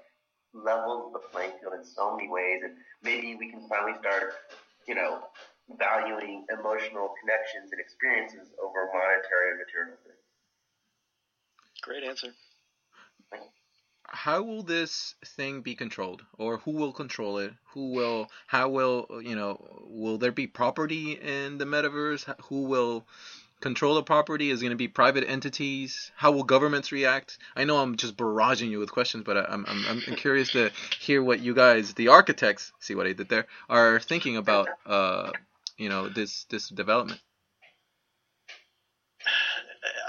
[0.54, 2.60] levels the playing field in so many ways.
[2.62, 4.34] And maybe we can finally start
[4.86, 5.24] you know
[5.78, 10.20] valuing emotional connections and experiences over monetary and material things.
[11.82, 12.34] Great answer
[14.12, 16.22] how will this thing be controlled?
[16.38, 17.52] Or who will control it?
[17.72, 22.32] Who will how will you know will there be property in the metaverse?
[22.44, 23.04] Who will
[23.60, 24.50] control the property?
[24.50, 26.10] Is going to be private entities?
[26.14, 27.38] How will governments react?
[27.56, 31.22] I know i'm just barraging you with questions but i'm i'm, I'm curious to hear
[31.22, 35.30] what you guys the architects see what i did there are thinking about uh
[35.82, 37.20] you know this this development.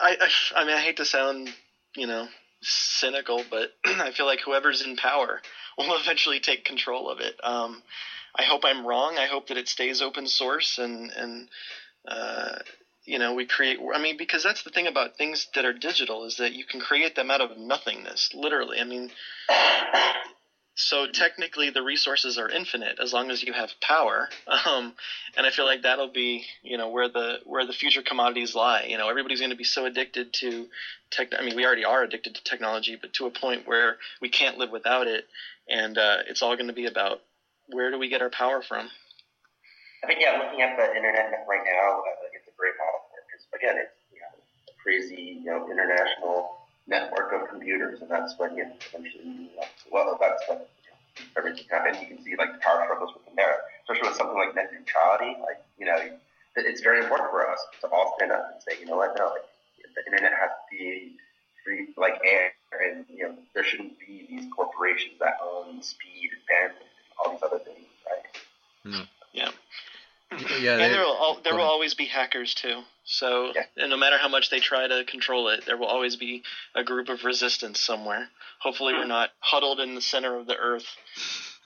[0.02, 1.50] I, I, I mean, I hate to sound,
[1.96, 2.28] you know,
[2.64, 5.42] cynical, but I feel like whoever's in power
[5.78, 7.36] will eventually take control of it.
[7.44, 7.82] Um,
[8.36, 9.18] I hope I'm wrong.
[9.18, 11.50] I hope that it stays open source and and
[12.08, 12.56] uh,
[13.06, 13.78] you know we create.
[13.94, 16.80] I mean, because that's the thing about things that are digital is that you can
[16.80, 18.80] create them out of nothingness, literally.
[18.80, 19.12] I mean,
[20.76, 24.30] so technically the resources are infinite as long as you have power.
[24.66, 24.94] Um,
[25.36, 28.86] and i feel like that'll be you know where the where the future commodities lie.
[28.88, 30.68] You know everybody's going to be so addicted to
[31.12, 34.30] tech i mean we already are addicted to technology but to a point where we
[34.30, 35.26] can't live without it.
[35.70, 37.22] And uh, it's all going to be about
[37.68, 38.90] where do we get our power from.
[40.04, 43.46] I think yeah looking at the internet right now uh, it's a great model because
[43.54, 44.32] again it's you know,
[44.84, 49.50] crazy you know international network of computers, and that's what you eventually,
[49.92, 50.70] well, that's what
[51.38, 54.18] everything kind of, and you can see like the power struggles within there, especially with
[54.18, 55.38] something like net neutrality.
[55.42, 55.98] Like, you know,
[56.56, 59.30] it's very important for us to all stand up and say, you know what, no,
[59.30, 59.46] like
[59.96, 61.16] the internet has to be
[61.64, 62.52] free, like air,
[62.84, 67.32] and you know, there shouldn't be these corporations that own speed and bandwidth and all
[67.32, 68.26] these other things, right?
[68.86, 69.08] Mm.
[69.32, 69.50] Yeah.
[70.60, 72.82] Yeah, and there will there will always be hackers too.
[73.06, 73.64] So, yeah.
[73.78, 76.84] and no matter how much they try to control it, there will always be a
[76.84, 78.30] group of resistance somewhere.
[78.60, 80.86] Hopefully, we're not huddled in the center of the earth.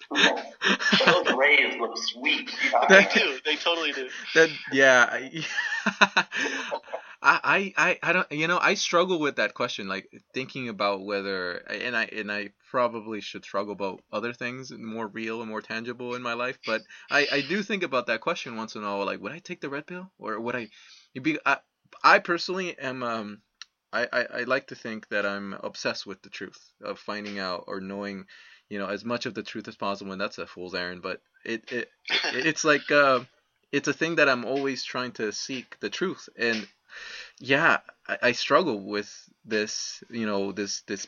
[0.12, 2.50] Those rays look sweet.
[2.90, 3.38] they do.
[3.46, 4.10] They totally do.
[4.36, 5.20] That yeah.
[7.22, 11.58] I, I, I don't you know I struggle with that question like thinking about whether
[11.70, 16.16] and I and I probably should struggle about other things more real and more tangible
[16.16, 19.06] in my life but I, I do think about that question once in a while
[19.06, 20.12] like would I take the red pill?
[20.20, 20.70] Or would I
[21.20, 21.58] be I,
[22.04, 23.42] I personally am um
[23.92, 27.64] I, I, I like to think that I'm obsessed with the truth of finding out
[27.68, 28.26] or knowing
[28.70, 31.22] you know as much of the truth as possible and that's a fool's errand but
[31.46, 31.90] it, it
[32.34, 33.22] it's like uh
[33.72, 36.68] it's a thing that I'm always trying to seek the truth and
[37.40, 39.12] yeah, I, I struggle with
[39.46, 41.08] this, you know, this, this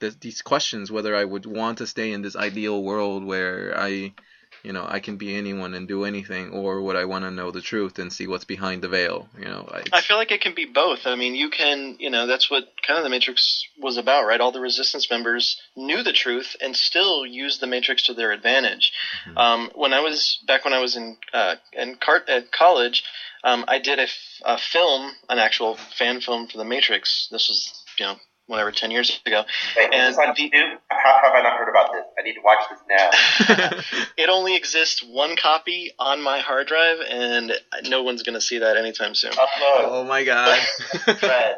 [0.00, 4.14] this these questions whether I would want to stay in this ideal world where I
[4.62, 7.50] you know I can be anyone and do anything or would I want to know
[7.50, 10.40] the truth and see what's behind the veil you know I, I feel like it
[10.40, 13.66] can be both I mean you can you know that's what kind of the Matrix
[13.80, 18.04] was about right all the resistance members knew the truth and still used the Matrix
[18.04, 18.92] to their advantage
[19.26, 19.38] mm-hmm.
[19.38, 23.04] um, when I was back when I was in uh, in car- at college
[23.44, 27.28] um, I did a, f- a film, an actual fan film for The Matrix.
[27.30, 28.16] This was, you know,
[28.48, 29.44] whatever, 10 years ago.
[29.76, 30.50] Wait, and on the,
[30.88, 32.04] How have I not heard about this?
[32.18, 34.00] I need to watch this now.
[34.16, 37.52] it only exists one copy on my hard drive, and
[37.84, 39.32] no one's going to see that anytime soon.
[39.32, 39.84] Upload.
[39.84, 40.58] Oh my god.
[40.58, 41.56] Fred,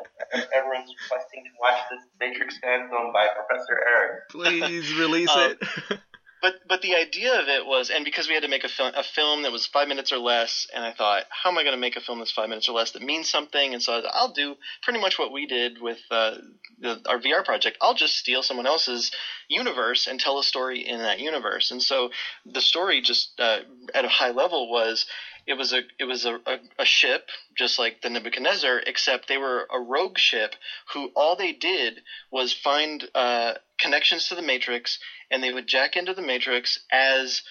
[0.54, 4.28] everyone's requesting to watch this Matrix fan film by Professor Eric.
[4.28, 5.54] Please release um,
[5.90, 6.00] it.
[6.42, 8.92] But but the idea of it was, and because we had to make a film,
[8.94, 11.74] a film that was five minutes or less, and I thought, how am I going
[11.74, 13.74] to make a film that's five minutes or less that means something?
[13.74, 16.36] And so I'll do pretty much what we did with uh,
[16.78, 17.78] the, our VR project.
[17.80, 19.10] I'll just steal someone else's
[19.48, 21.70] universe and tell a story in that universe.
[21.70, 22.10] And so
[22.46, 23.60] the story, just uh,
[23.94, 25.06] at a high level, was
[25.46, 29.38] it was a it was a, a, a, ship just like the Nebuchadnezzar, except they
[29.38, 30.54] were a rogue ship
[30.92, 34.98] who all they did was find uh, connections to the Matrix,
[35.30, 37.42] and they would jack into the Matrix as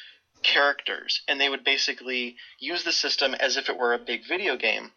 [0.43, 4.55] characters, and they would basically use the system as if it were a big video
[4.55, 4.91] game.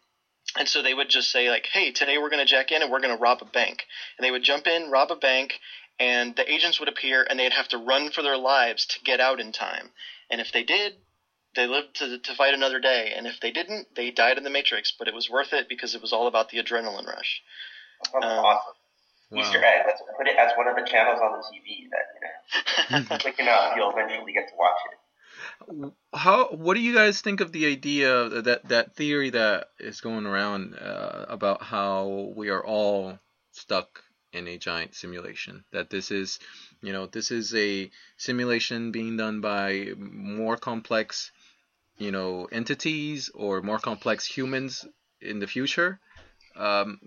[0.55, 2.91] And so they would just say like, "Hey, today we're going to jack in and
[2.91, 3.85] we're going to rob a bank,"
[4.17, 5.59] and they would jump in, rob a bank,
[5.99, 9.19] and the agents would appear, and they'd have to run for their lives to get
[9.19, 9.91] out in time.
[10.29, 10.95] And if they did,
[11.55, 14.49] they lived to, to fight another day, and if they didn't, they died in the
[14.49, 14.93] Matrix.
[14.97, 17.41] But it was worth it because it was all about the adrenaline rush.
[18.11, 18.73] That's um, awesome.
[19.31, 19.41] Wow.
[19.41, 19.83] Easter egg.
[19.87, 23.47] Let's put it as one of the channels on the TV that you know, clicking
[23.47, 24.97] out, you'll eventually get to watch it.
[26.13, 26.47] How?
[26.49, 30.75] What do you guys think of the idea that that theory that is going around
[30.75, 33.19] uh, about how we are all
[33.51, 35.63] stuck in a giant simulation?
[35.71, 36.39] That this is,
[36.81, 41.31] you know, this is a simulation being done by more complex
[42.03, 44.85] you know entities or more complex humans
[45.21, 45.99] in the future.
[46.55, 46.99] Um,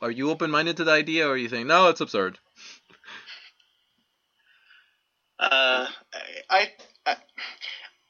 [0.00, 2.38] are you open minded to the idea, or you think no, it's absurd?
[5.38, 5.86] Uh,
[6.48, 6.72] I,
[7.04, 7.16] I,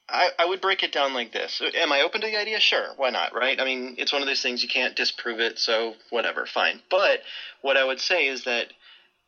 [0.08, 1.60] I, I would break it down like this.
[1.74, 2.60] Am I open to the idea?
[2.60, 3.60] Sure, why not, right?
[3.60, 6.80] I mean, it's one of those things you can't disprove it, so whatever, fine.
[6.88, 7.20] But
[7.62, 8.72] what I would say is that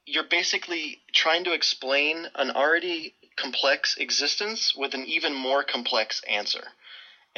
[0.07, 6.63] you're basically trying to explain an already complex existence with an even more complex answer.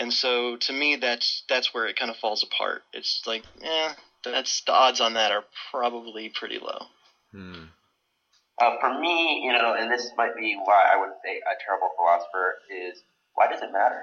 [0.01, 2.83] And so to me, that's that's where it kind of falls apart.
[2.95, 3.93] It's like, eh,
[4.25, 6.87] that's the odds on that are probably pretty low.
[7.33, 7.65] Hmm.
[8.59, 11.91] Uh, for me, you know, and this might be why I would say a terrible
[11.99, 13.03] philosopher is
[13.35, 14.01] why does it matter?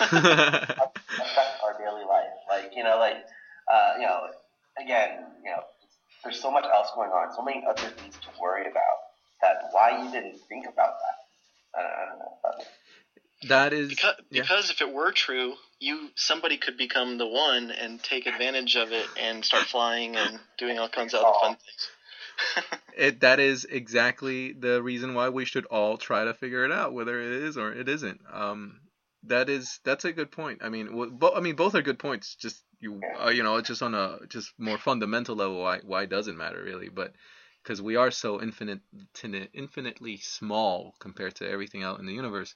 [0.00, 2.32] affect our daily life.
[2.48, 3.26] Like, you know, like,
[3.70, 4.28] uh, you know,
[4.80, 5.64] again, you know,
[6.22, 10.02] there's so much else going on, so many other things to worry about that why
[10.02, 11.78] you didn't think about that.
[11.78, 12.64] I don't know.
[13.48, 14.42] That is because, yeah.
[14.42, 18.92] because if it were true, you somebody could become the one and take advantage of
[18.92, 22.70] it and start flying and doing all kinds of other fun things.
[22.96, 26.92] it that is exactly the reason why we should all try to figure it out,
[26.92, 28.20] whether it is or it isn't.
[28.32, 28.80] Um,
[29.24, 30.60] that is that's a good point.
[30.62, 32.34] I mean, bo- I mean both are good points.
[32.34, 36.28] Just you uh, you know, just on a just more fundamental level, why why does
[36.28, 36.88] it matter really?
[36.88, 37.14] But
[37.62, 38.80] because we are so infinite,
[39.54, 42.54] infinitely small compared to everything out in the universe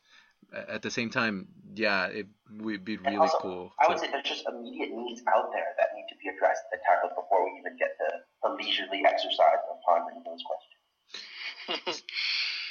[0.53, 2.27] at the same time, yeah, it
[2.59, 3.73] would be really also, cool.
[3.79, 6.81] I would say there's just immediate needs out there that need to be addressed and
[6.87, 8.07] tackled before we even get to
[8.43, 12.03] the leisurely exercise of pondering those questions.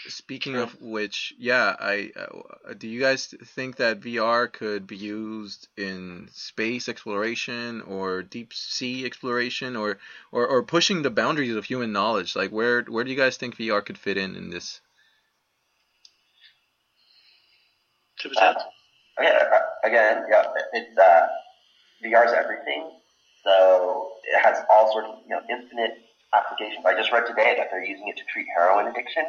[0.08, 5.68] Speaking of which, yeah, I uh, do you guys think that VR could be used
[5.76, 10.00] in space exploration or deep sea exploration or,
[10.32, 12.38] or, or pushing the boundaries of human knowledge?
[12.38, 14.80] Like, where where do you guys think VR could fit in in this?
[18.20, 18.58] Two percent.
[19.20, 20.44] Yeah, again, yeah,
[20.74, 21.28] it's uh,
[22.04, 22.92] VR is everything.
[23.44, 25.98] So it has all sorts of you know infinite
[26.34, 26.86] applications.
[26.86, 29.24] I just read today that they're using it to treat heroin addiction.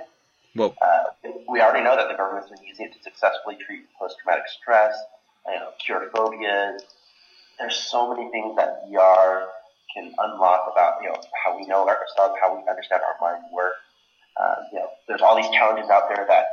[0.56, 4.44] Well, uh, we already know that the government's been using it to successfully treat post-traumatic
[4.48, 4.96] stress,
[5.46, 6.82] you know, cure phobias.
[7.58, 9.46] There's so many things that VR
[9.94, 13.72] can unlock about you know how we know ourselves, how we understand our mind work.
[14.36, 16.46] Uh, you know, there's all these challenges out there that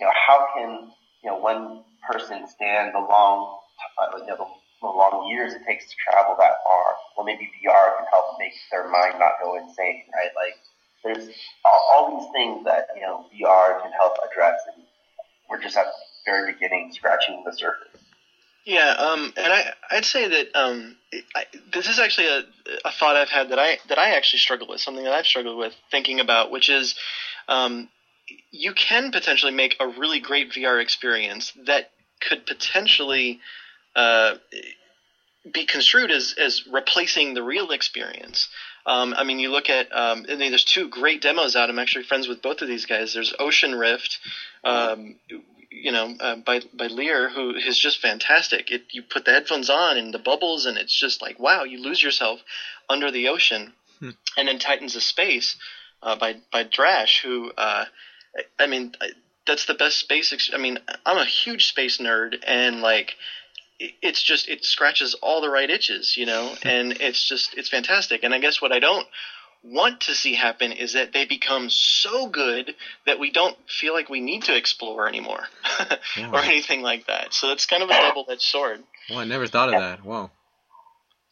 [0.00, 0.90] you know how can
[1.24, 3.58] you know, one person stand the long,
[3.98, 4.46] uh, you know, the,
[4.82, 6.84] the long years it takes to travel that far.
[7.16, 10.30] Well, maybe VR can help make their mind not go insane, right?
[10.36, 10.54] Like,
[11.02, 14.84] there's all, all these things that, you know, VR can help address, and
[15.48, 15.92] we're just at the
[16.30, 18.00] very beginning, scratching the surface.
[18.66, 20.96] Yeah, um, and I I'd say that um,
[21.36, 22.44] I, this is actually a,
[22.86, 25.58] a thought I've had that I that I actually struggle with something that I've struggled
[25.58, 26.94] with thinking about, which is
[27.46, 27.90] um,
[28.50, 33.40] you can potentially make a really great VR experience that could potentially
[33.94, 34.36] uh,
[35.50, 38.48] be construed as, as replacing the real experience.
[38.86, 41.70] Um, I mean, you look at, um, I mean, there's two great demos out.
[41.70, 43.14] I'm actually friends with both of these guys.
[43.14, 44.18] There's Ocean Rift,
[44.62, 45.16] um,
[45.70, 48.70] you know, uh, by by Llyr, who is just fantastic.
[48.70, 51.82] It, you put the headphones on and the bubbles, and it's just like wow, you
[51.82, 52.40] lose yourself
[52.88, 53.72] under the ocean.
[54.00, 54.10] Hmm.
[54.36, 55.56] And then Titans of Space
[56.02, 57.52] uh, by by Drash, who
[58.38, 58.94] uh, I mean,
[59.46, 60.32] that's the best space.
[60.32, 63.14] Ex- I mean, I'm a huge space nerd, and like,
[63.78, 68.22] it's just it scratches all the right itches, you know, and it's just it's fantastic.
[68.22, 69.06] And I guess what I don't
[69.62, 72.74] want to see happen is that they become so good
[73.06, 75.42] that we don't feel like we need to explore anymore
[76.18, 76.30] Yeah.
[76.32, 77.32] or anything like that.
[77.32, 78.82] So it's kind of a double-edged sword.
[79.08, 80.04] Well, I never thought of that.
[80.04, 80.30] Wow.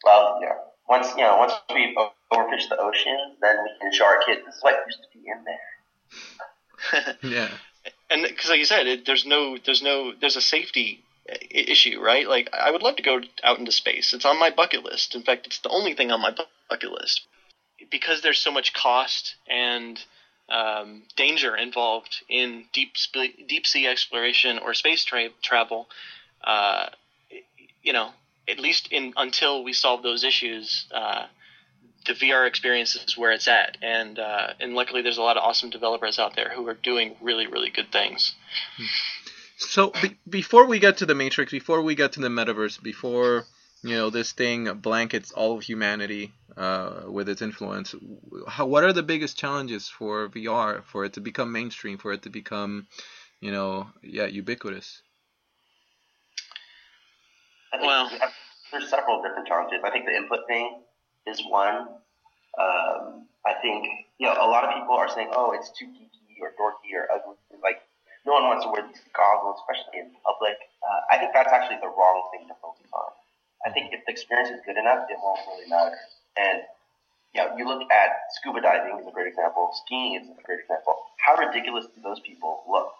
[0.03, 0.49] Well, yeah.
[0.89, 4.41] Once you know, once we o- overfish the oceans, then we can show our kids
[4.45, 6.19] this is what used to be in there.
[7.23, 7.49] Yeah.
[8.09, 10.99] and because like you said, it, there's no, there's no, there's a safety
[11.49, 12.27] issue, right?
[12.27, 14.13] Like I would love to go out into space.
[14.13, 15.15] It's on my bucket list.
[15.15, 16.35] In fact, it's the only thing on my
[16.69, 17.25] bucket list
[17.89, 19.99] because there's so much cost and
[20.49, 25.87] um, danger involved in deep sp- deep sea exploration or space tra- travel.
[26.43, 26.87] Uh,
[27.81, 28.11] you know,
[28.47, 30.85] at least in until we solve those issues.
[30.93, 31.25] Uh,
[32.05, 35.43] the VR experience is where it's at, and uh, and luckily there's a lot of
[35.43, 38.33] awesome developers out there who are doing really really good things.
[39.57, 43.45] So be- before we get to the Matrix, before we get to the metaverse, before
[43.83, 47.95] you know this thing blankets all of humanity uh, with its influence,
[48.47, 52.23] how, what are the biggest challenges for VR for it to become mainstream, for it
[52.23, 52.87] to become,
[53.41, 55.01] you know, yeah, ubiquitous?
[57.81, 58.33] Well- we have-
[58.71, 59.79] there's several different challenges.
[59.83, 60.81] I think the input thing
[61.27, 61.99] is one.
[62.59, 63.87] Um, I think
[64.19, 67.09] you know a lot of people are saying, "Oh, it's too geeky or dorky or
[67.11, 67.81] ugly." Like
[68.25, 70.55] no one wants to wear these goggles, especially in public.
[70.79, 73.11] Uh, I think that's actually the wrong thing to focus on.
[73.65, 75.97] I think if the experience is good enough, it won't really matter.
[76.37, 76.63] And
[77.33, 79.71] you know, you look at scuba diving is a great example.
[79.85, 80.95] Skiing is a great example.
[81.17, 82.93] How ridiculous do those people look?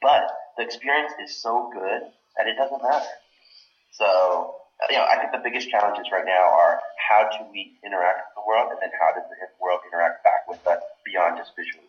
[0.00, 2.02] But the experience is so good
[2.36, 3.12] that it doesn't matter.
[3.92, 4.56] So,
[4.90, 8.42] you know, I think the biggest challenges right now are how do we interact with
[8.42, 11.84] the world, and then how does the world interact back with us beyond just visually.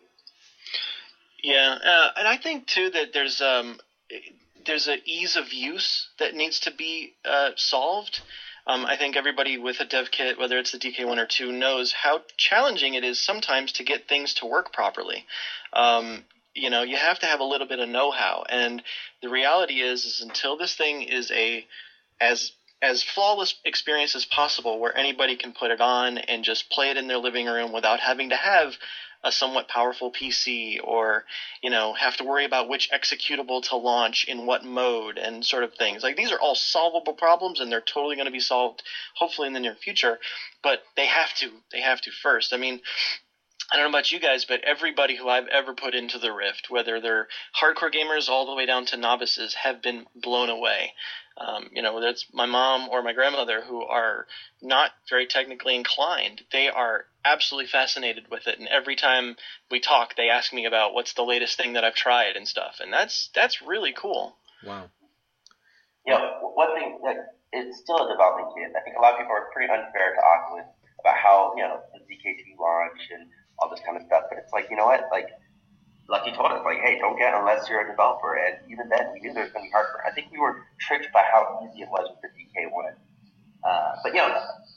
[1.42, 3.78] Yeah, uh, and I think too that there's um,
[4.66, 8.20] there's a ease of use that needs to be uh, solved.
[8.66, 11.90] Um, I think everybody with a dev kit, whether it's the DK1 or 2, knows
[11.90, 15.24] how challenging it is sometimes to get things to work properly.
[15.72, 18.82] Um, you know, you have to have a little bit of know-how, and
[19.22, 21.66] the reality is, is until this thing is a
[22.20, 26.90] as as flawless experience as possible, where anybody can put it on and just play
[26.90, 28.74] it in their living room without having to have
[29.24, 31.24] a somewhat powerful PC or
[31.62, 35.64] you know have to worry about which executable to launch in what mode and sort
[35.64, 36.02] of things.
[36.02, 38.82] Like these are all solvable problems and they're totally going to be solved
[39.16, 40.18] hopefully in the near future,
[40.62, 42.52] but they have to they have to first.
[42.52, 42.80] I mean,
[43.70, 46.70] I don't know about you guys, but everybody who I've ever put into the Rift,
[46.70, 47.28] whether they're
[47.60, 50.94] hardcore gamers all the way down to novices, have been blown away.
[51.36, 54.26] Um, you know, whether it's my mom or my grandmother who are
[54.62, 58.58] not very technically inclined, they are absolutely fascinated with it.
[58.58, 59.36] And every time
[59.70, 62.76] we talk, they ask me about what's the latest thing that I've tried and stuff.
[62.80, 64.36] And that's that's really cool.
[64.64, 64.90] Wow.
[66.06, 68.72] Yeah, one thing that it's still a development kit.
[68.74, 70.66] I think a lot of people are pretty unfair to Oculus
[71.00, 73.28] about how you know the DK2 launch and
[73.60, 74.24] all this kind of stuff.
[74.30, 75.28] But it's like you know what, like
[76.08, 78.32] Luckey told us, like, hey, don't get unless you're a developer.
[78.34, 80.08] And even then, we knew there was going to be hardware.
[80.08, 82.96] I think we were tricked by how easy it was with the DK1.
[83.60, 84.32] Uh, but you know,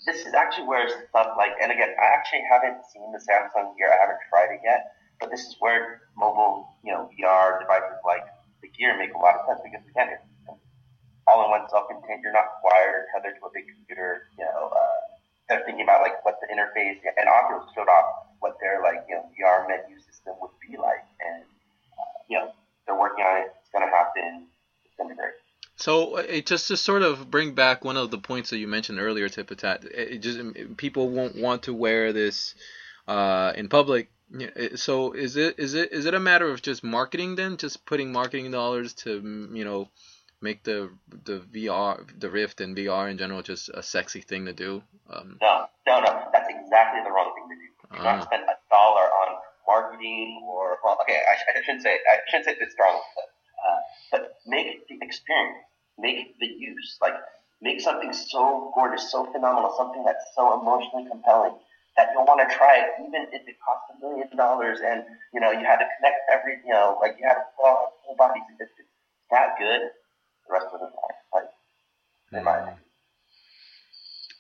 [0.06, 3.88] this is actually where stuff like, and again, I actually haven't seen the Samsung Gear.
[3.96, 4.92] I haven't tried it yet.
[5.22, 8.26] But this is where mobile, you know, VR devices like
[8.62, 10.26] the Gear make a lot of sense because again, it's
[11.30, 12.26] all in one self-contained.
[12.26, 14.28] You're not wired, tethered to a big computer.
[14.36, 15.00] You know, uh,
[15.48, 19.16] they're thinking about like what the interface and Oculus showed off what their like you
[19.16, 21.44] know VR menu system would be like, and
[21.98, 22.52] uh, you know
[22.86, 23.54] they're working on it.
[23.62, 24.48] It's gonna happen.
[24.86, 25.34] It's gonna be great.
[25.78, 29.00] So it just to sort of bring back one of the points that you mentioned
[29.00, 29.86] earlier, Tipatat.
[29.86, 32.54] It just people won't want to wear this
[33.08, 34.10] uh, in public.
[34.76, 38.12] So is it is it is it a matter of just marketing then, just putting
[38.12, 39.90] marketing dollars to you know
[40.42, 40.90] make the
[41.26, 44.84] the VR the Rift and VR in general just a sexy thing to do?
[45.10, 46.30] Um, No, no, no.
[46.32, 47.71] That's exactly the wrong thing to do.
[47.92, 48.04] Do Ah.
[48.16, 49.38] not spend a dollar on
[49.68, 53.28] marketing or well, okay, I, I shouldn't say I shouldn't say this strongly, but,
[53.68, 53.80] uh,
[54.12, 55.58] but make the experience,
[55.98, 57.16] make the use, like
[57.62, 61.56] make something so gorgeous, so phenomenal, something that's so emotionally compelling
[61.98, 65.04] that you'll want to try it, even if it costs a million dollars and
[65.34, 67.92] you know you had to connect every, you know, like you had to pull out
[68.04, 68.44] whole bodies.
[68.60, 68.72] If it's
[69.30, 69.82] that good,
[70.48, 71.20] the rest of it matter.
[71.34, 71.50] Like,
[72.34, 72.78] in my opinion.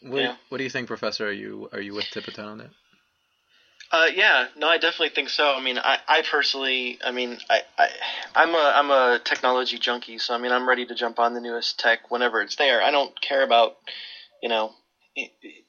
[0.01, 0.35] what, Yeah.
[0.49, 1.27] what do you think, Professor?
[1.27, 2.71] Are you are you with Tipatat on that?
[3.91, 5.53] Uh, yeah, no, I definitely think so.
[5.53, 7.89] I mean, I, I personally, I mean, I, I,
[8.35, 11.41] I'm a, I'm a technology junkie, so I mean, I'm ready to jump on the
[11.41, 12.81] newest tech whenever it's there.
[12.81, 13.75] I don't care about,
[14.41, 14.71] you know,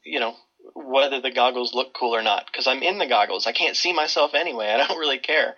[0.04, 0.36] you know,
[0.74, 3.48] whether the goggles look cool or not, because I'm in the goggles.
[3.48, 4.68] I can't see myself anyway.
[4.68, 5.56] I don't really care.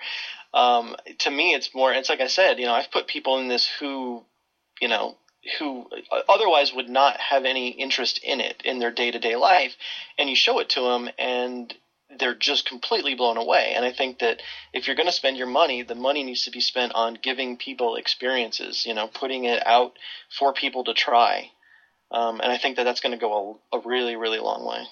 [0.55, 1.93] Um, to me, it's more.
[1.93, 4.25] It's like I said, you know, I've put people in this who,
[4.81, 5.17] you know,
[5.59, 5.87] who
[6.29, 9.77] otherwise would not have any interest in it in their day to day life,
[10.17, 11.75] and you show it to them, and
[12.19, 13.73] they're just completely blown away.
[13.75, 16.51] And I think that if you're going to spend your money, the money needs to
[16.51, 19.93] be spent on giving people experiences, you know, putting it out
[20.39, 21.51] for people to try.
[22.11, 24.85] Um, and I think that that's going to go a, a, really, really long way.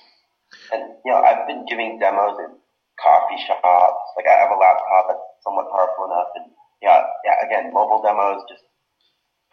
[0.72, 2.56] And, you know, I've been giving demos in
[2.98, 4.02] coffee shops.
[4.16, 6.28] Like, I have a laptop that's somewhat powerful enough.
[6.34, 6.50] And,
[6.82, 8.64] yeah, yeah again, mobile demos, just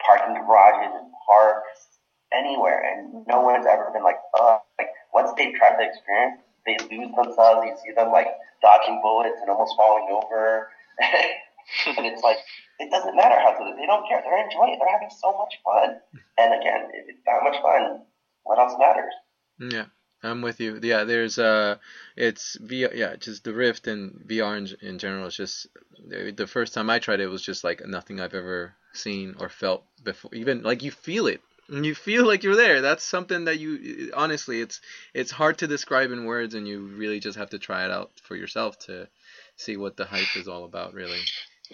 [0.04, 2.00] parking garages and parks,
[2.32, 2.82] anywhere.
[2.82, 7.14] And no one's ever been like, oh, like, once they've tried the experience, they lose
[7.14, 7.66] themselves.
[7.66, 8.28] You see them like
[8.62, 10.68] dodging bullets and almost falling over.
[11.00, 12.38] and it's like,
[12.78, 14.22] it doesn't matter how good they don't care.
[14.22, 14.78] They're enjoying it.
[14.80, 16.00] They're having so much fun.
[16.38, 18.02] And again, if it's that much fun,
[18.44, 19.12] what else matters?
[19.58, 19.86] Yeah.
[20.22, 20.78] I'm with you.
[20.82, 21.76] Yeah, there's uh,
[22.14, 22.94] it's VR.
[22.94, 25.66] Yeah, just the Rift and VR in, in general is just
[26.06, 29.84] the first time I tried it was just like nothing I've ever seen or felt
[30.02, 30.34] before.
[30.34, 31.40] Even like you feel it
[31.70, 32.80] you feel like you're there.
[32.80, 34.80] That's something that you honestly it's
[35.14, 38.10] it's hard to describe in words and you really just have to try it out
[38.22, 39.08] for yourself to
[39.56, 41.20] see what the hype is all about really.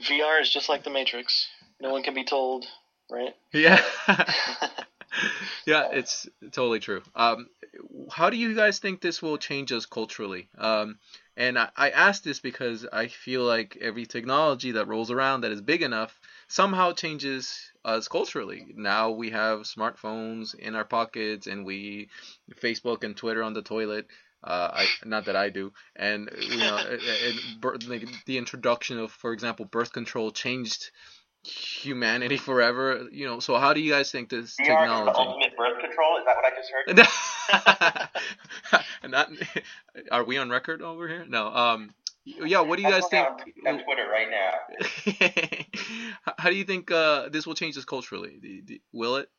[0.01, 1.49] Vr is just like the matrix.
[1.81, 2.67] No one can be told
[3.11, 3.35] right?
[3.53, 3.83] Yeah.
[5.65, 7.03] Yeah it's totally true.
[7.15, 7.49] Um,
[8.13, 10.49] how do you guys think this will change us culturally?
[10.59, 10.99] Um,
[11.37, 15.53] and I, I ask this because i feel like every technology that rolls around that
[15.53, 16.19] is big enough
[16.49, 18.67] somehow changes us culturally.
[18.75, 22.09] Now we have smartphones in our pockets and we
[22.61, 24.07] Facebook and Twitter on the toilet.
[24.45, 27.01] Uh, I not that I do, and you know, and,
[27.89, 30.93] like, the introduction of, for example, birth control changed
[31.43, 33.09] humanity forever.
[33.11, 35.13] You know, so how do you guys think this VR technology?
[35.13, 36.87] The ultimate birth control is that what I just heard?
[39.11, 39.31] not,
[40.13, 41.25] are we on record over here?
[41.29, 41.49] No.
[41.49, 41.95] Um,
[42.27, 43.27] yeah, what do you guys think?
[43.67, 44.53] On Twitter right now.
[46.39, 48.63] How do you think uh, this will change us culturally?
[48.93, 49.31] Will it?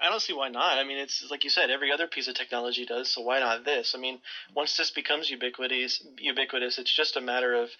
[0.00, 0.78] I don't see why not.
[0.78, 3.64] I mean, it's like you said, every other piece of technology does, so why not
[3.64, 3.94] this?
[3.96, 4.18] I mean,
[4.54, 7.70] once this becomes ubiquitous, ubiquitous, it's just a matter of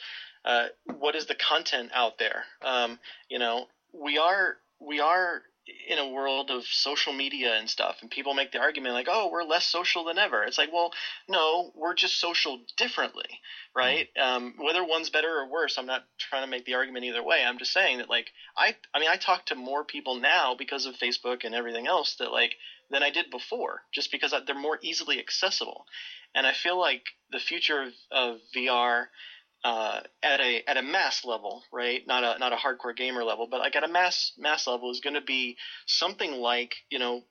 [0.44, 0.66] uh,
[0.98, 2.44] what is the content out there.
[2.62, 2.98] Um,
[3.28, 5.42] you know, we are we are
[5.88, 9.28] in a world of social media and stuff and people make the argument like oh
[9.30, 10.44] we're less social than ever.
[10.44, 10.92] It's like well
[11.28, 13.40] no we're just social differently
[13.74, 14.08] right?
[14.16, 14.36] Mm-hmm.
[14.36, 17.44] um, whether one's better or worse i'm not trying to make the argument either way.
[17.44, 20.86] I'm just saying that like i i mean i talk to more people now because
[20.86, 22.54] of facebook and everything else that like
[22.90, 25.86] than i did before just because they're more easily accessible.
[26.34, 29.06] And i feel like the future of, of vr
[29.64, 32.06] uh, at a at a mass level, right?
[32.06, 35.00] Not a not a hardcore gamer level, but like at a mass mass level is
[35.00, 35.56] going to be
[35.86, 37.24] something like you know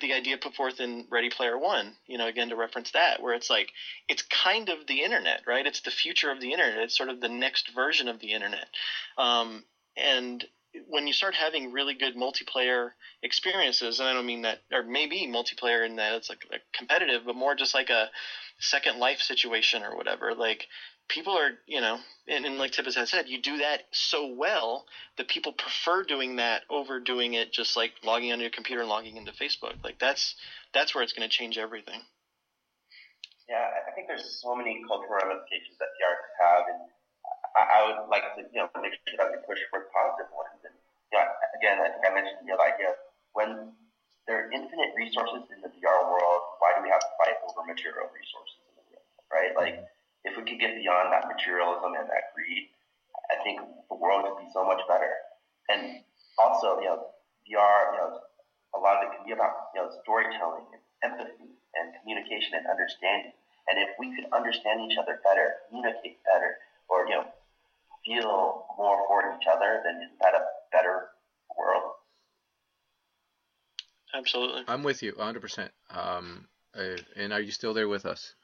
[0.00, 1.94] the idea put forth in Ready Player One.
[2.06, 3.70] You know, again to reference that, where it's like
[4.08, 5.66] it's kind of the internet, right?
[5.66, 6.78] It's the future of the internet.
[6.78, 8.68] It's sort of the next version of the internet,
[9.18, 9.64] um,
[9.96, 10.44] and
[10.88, 12.90] when you start having really good multiplayer
[13.22, 17.22] experiences, and I don't mean that, or maybe multiplayer in that it's like, like competitive,
[17.26, 18.10] but more just like a
[18.58, 20.34] second life situation or whatever.
[20.34, 20.66] Like
[21.08, 21.98] people are, you know,
[22.28, 26.36] and, and like Tipatat has said, you do that so well that people prefer doing
[26.36, 29.74] that over doing it just like logging onto your computer and logging into Facebook.
[29.84, 30.34] Like that's
[30.72, 32.00] that's where it's going to change everything.
[33.48, 36.82] Yeah, I think there's so many cultural ramifications that VR could have, and
[37.52, 40.32] I, I would like to, you know, make sure that we push for the positive
[40.32, 40.56] ones.
[40.64, 40.72] And
[41.12, 41.26] know,
[41.60, 42.96] again, I think I mentioned the idea
[43.36, 43.76] when
[44.24, 47.66] there are infinite resources in the VR world, why do we have to fight over
[47.66, 49.52] material resources in the world, right?
[49.52, 49.84] Like
[50.24, 52.70] if we could get beyond that materialism and that greed,
[53.30, 55.12] I think the world would be so much better.
[55.68, 56.02] And
[56.38, 57.10] also, you know,
[57.46, 58.20] VR, you know,
[58.74, 62.66] a lot of it can be about, you know, storytelling and empathy and communication and
[62.66, 63.32] understanding.
[63.68, 66.58] And if we could understand each other better, communicate better,
[66.88, 67.26] or, you know,
[68.04, 70.42] feel more for each other, then isn't that a
[70.72, 71.08] better
[71.56, 71.92] world?
[74.14, 74.62] Absolutely.
[74.68, 75.70] I'm with you 100%.
[75.90, 78.34] Um, and are you still there with us?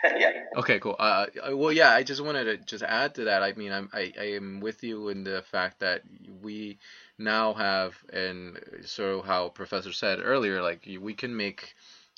[0.16, 0.44] yeah.
[0.56, 0.96] Okay, cool.
[0.98, 3.42] Uh, well, yeah, I just wanted to just add to that.
[3.42, 6.02] I mean, I'm I, I am with you in the fact that
[6.42, 6.78] we
[7.18, 11.74] now have, and so how Professor said earlier, like we can make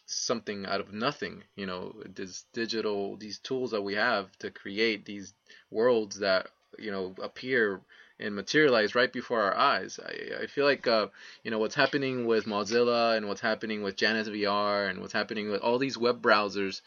[0.07, 1.43] something out of nothing.
[1.57, 5.33] You know, this digital, these tools that we have to create these
[5.71, 6.49] worlds that
[6.79, 7.81] you know appear
[8.19, 9.99] and materialize right before our eyes.
[10.05, 11.07] I, I feel like uh,
[11.43, 15.51] you know what's happening with Mozilla and what's happening with Janus VR and what's happening
[15.51, 16.83] with all these web browsers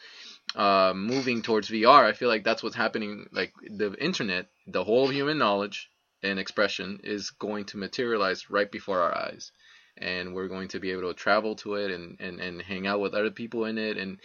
[0.55, 2.05] uh, moving towards VR.
[2.05, 3.27] I feel like that's what's happening.
[3.31, 5.89] Like the internet, the whole human knowledge
[6.21, 9.51] and expression is going to materialize right before our eyes.
[9.97, 12.99] And we're going to be able to travel to it and, and, and hang out
[12.99, 13.97] with other people in it.
[13.97, 14.17] And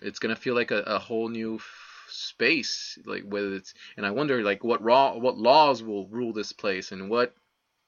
[0.00, 1.60] it's to feel like a, a whole new
[2.10, 6.52] space like whether it's and i wonder like what raw what laws will rule this
[6.52, 7.34] place and what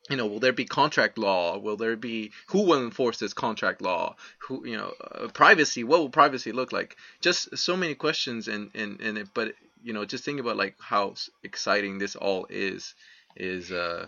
[0.09, 1.59] you know, will there be contract law?
[1.59, 4.17] Will there be who will enforce this contract law?
[4.41, 5.85] Who, you know, uh, privacy?
[5.85, 6.97] What will privacy look like?
[7.21, 10.77] Just so many questions, and and and it, but you know, just think about like
[10.81, 12.95] how exciting this all is.
[13.37, 14.07] Is uh,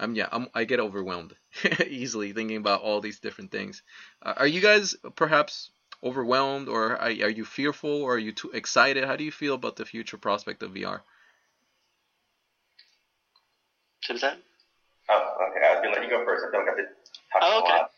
[0.00, 1.34] I'm yeah, I'm, I get overwhelmed
[1.86, 3.82] easily thinking about all these different things.
[4.22, 5.70] Uh, are you guys perhaps
[6.02, 9.04] overwhelmed, or are, are you fearful, or are you too excited?
[9.04, 11.00] How do you feel about the future prospect of VR?
[14.10, 14.38] Is that?
[15.34, 15.66] Okay.
[15.66, 16.44] I was gonna let you go first.
[16.46, 16.86] I feel like I've been
[17.32, 17.72] talking Oh, okay.
[17.72, 17.90] a lot.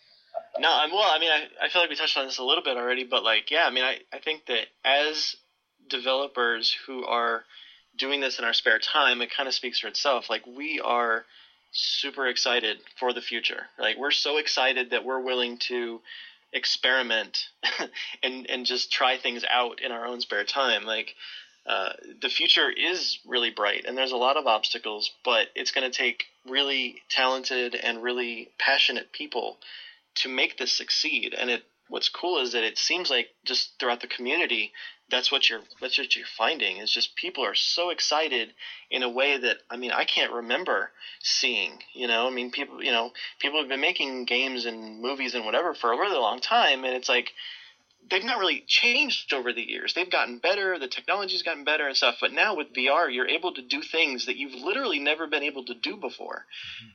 [0.59, 1.09] No, I'm well.
[1.11, 3.23] I mean, I, I feel like we touched on this a little bit already, but
[3.25, 5.37] like, yeah, I mean, I, I think that as
[5.89, 7.45] developers who are
[7.97, 10.29] doing this in our spare time, it kind of speaks for itself.
[10.29, 11.25] Like, we are
[11.73, 13.67] super excited for the future.
[13.79, 16.01] Like, we're so excited that we're willing to
[16.53, 17.49] experiment
[18.23, 20.85] and and just try things out in our own spare time.
[20.85, 21.15] Like,
[21.67, 21.91] uh,
[22.23, 25.97] the future is really bright, and there's a lot of obstacles, but it's going to
[25.97, 29.59] take really talented and really passionate people
[30.17, 31.35] to make this succeed.
[31.35, 34.73] And it what's cool is that it seems like just throughout the community,
[35.09, 38.53] that's what you're that's what you're finding is just people are so excited
[38.91, 40.91] in a way that I mean I can't remember
[41.23, 41.83] seeing.
[41.95, 45.45] You know, I mean people you know people have been making games and movies and
[45.45, 47.33] whatever for a really long time, and it's like
[48.11, 49.95] they've not really changed over the years.
[49.95, 53.55] They've gotten better, the technology's gotten better and stuff, but now with VR, you're able
[53.55, 56.45] to do things that you've literally never been able to do before,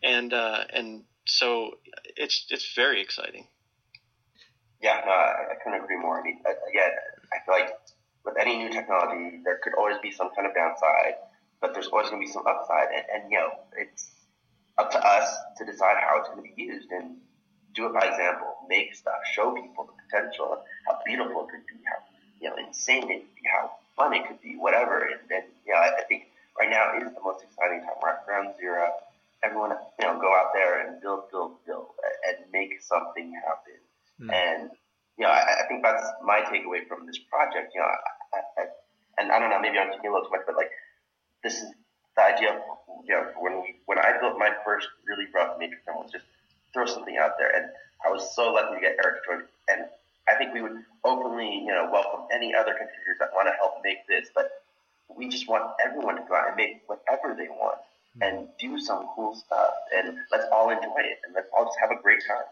[0.03, 1.71] and uh, and so
[2.15, 3.47] it's it's very exciting.
[4.81, 6.19] Yeah, no, I, I couldn't agree more.
[6.19, 6.91] I mean, uh, again,
[7.31, 7.77] I feel like
[8.25, 11.21] with any new technology, there could always be some kind of downside,
[11.59, 12.89] but there's always going to be some upside.
[12.89, 14.09] And, and, you know, it's
[14.77, 17.17] up to us to decide how it's going to be used and
[17.75, 18.47] do it by example.
[18.67, 21.97] Make stuff, show people the potential, how beautiful it could be, how
[22.39, 25.01] you know insane it could be, how fun it could be, whatever.
[25.01, 26.27] And, and you know, I, I think
[26.59, 27.95] right now is the most exciting time.
[28.01, 28.89] We're at ground zero.
[29.43, 31.87] Everyone, you know, go out there and build, build, build,
[32.27, 33.79] and make something happen.
[34.21, 34.33] Mm.
[34.33, 34.69] And
[35.17, 37.73] you know, I, I think that's my takeaway from this project.
[37.73, 38.65] You know, I, I,
[39.17, 40.71] and I don't know, maybe I'm taking a little too much, but like
[41.43, 41.69] this is
[42.15, 42.61] the idea of
[43.05, 46.25] you know when we when I built my first really rough matrix demo was just
[46.73, 47.69] throw something out there, and
[48.05, 49.43] I was so lucky to get Eric to join.
[49.69, 49.85] And
[50.27, 53.83] I think we would openly, you know, welcome any other contributors that want to help
[53.83, 54.49] make this, but
[55.15, 57.77] we just want everyone to go out and make whatever they want
[58.19, 61.91] and do some cool stuff, and let's all enjoy it, and let's all just have
[61.91, 62.43] a great time.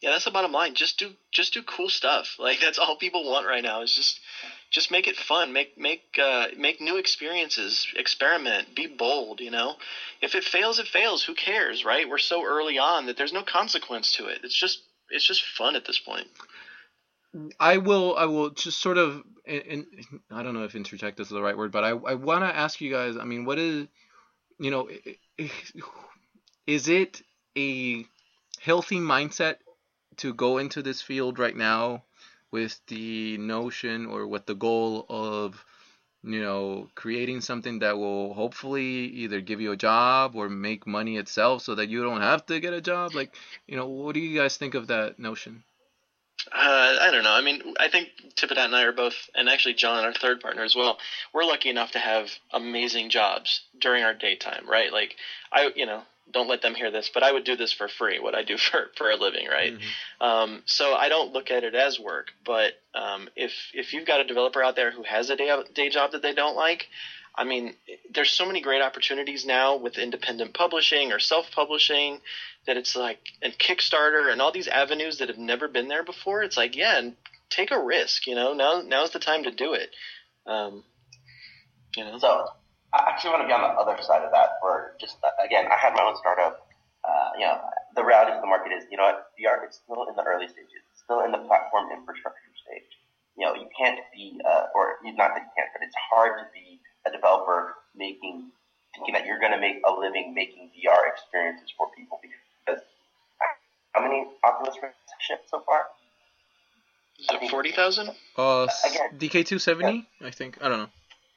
[0.00, 0.74] Yeah, that's the bottom line.
[0.74, 2.36] Just do just do cool stuff.
[2.38, 3.80] Like that's all people want right now.
[3.82, 4.20] Is just
[4.70, 5.52] just make it fun.
[5.52, 7.86] Make make uh, make new experiences.
[7.96, 8.74] Experiment.
[8.74, 9.40] Be bold.
[9.40, 9.76] You know,
[10.20, 11.24] if it fails, it fails.
[11.24, 12.08] Who cares, right?
[12.08, 14.40] We're so early on that there's no consequence to it.
[14.44, 16.28] It's just it's just fun at this point.
[17.60, 19.86] I will I will just sort of and,
[20.30, 22.80] I don't know if interject is the right word, but I I want to ask
[22.80, 23.16] you guys.
[23.16, 23.86] I mean, what is
[24.58, 24.88] you know,
[26.66, 27.22] is it
[27.56, 28.06] a
[28.60, 29.56] healthy mindset
[30.18, 32.04] to go into this field right now
[32.50, 35.64] with the notion or with the goal of
[36.22, 41.16] you know creating something that will hopefully either give you a job or make money
[41.16, 43.34] itself so that you don't have to get a job like
[43.66, 45.62] you know what do you guys think of that notion
[46.52, 47.32] Uh, I don't know.
[47.32, 50.62] I mean, I think Tipatat and I are both, and actually John, our third partner
[50.62, 50.98] as well.
[51.32, 54.92] We're lucky enough to have amazing jobs during our daytime, right?
[54.92, 55.16] Like
[55.52, 58.18] I, you know, don't let them hear this, but I would do this for free.
[58.18, 59.74] What I do for for a living, right?
[59.74, 60.26] Mhm.
[60.26, 62.32] Um, so I don't look at it as work.
[62.44, 65.88] But um, if if you've got a developer out there who has a day day
[65.88, 66.88] job that they don't like,
[67.36, 67.74] I mean,
[68.12, 72.20] there's so many great opportunities now with independent publishing or self publishing
[72.66, 76.42] that it's like and Kickstarter and all these avenues that have never been there before.
[76.42, 77.16] It's like, yeah, and
[77.50, 78.26] take a risk.
[78.26, 79.90] You know, now now's the time to do it.
[80.46, 80.84] Um,
[81.96, 82.46] you know, So
[82.92, 84.60] I actually want to be on the other side of that.
[84.60, 86.66] For just again, I had my own startup.
[87.04, 87.60] Uh, you know,
[87.96, 90.48] the reality of the market is, you know, what, VR is still in the early
[90.48, 92.88] stages, it's still in the platform infrastructure stage.
[93.36, 96.46] You know, you can't be, uh, or not that you can't, but it's hard to
[96.54, 96.73] be
[97.06, 98.50] a developer making,
[98.94, 102.20] thinking that you're going to make a living making VR experiences for people.
[102.66, 102.82] Because
[103.92, 105.86] how many Oculus Rift shipped so far?
[107.20, 108.10] is it forty thousand?
[108.36, 109.18] uh Again.
[109.18, 110.88] DK270 I think I don't know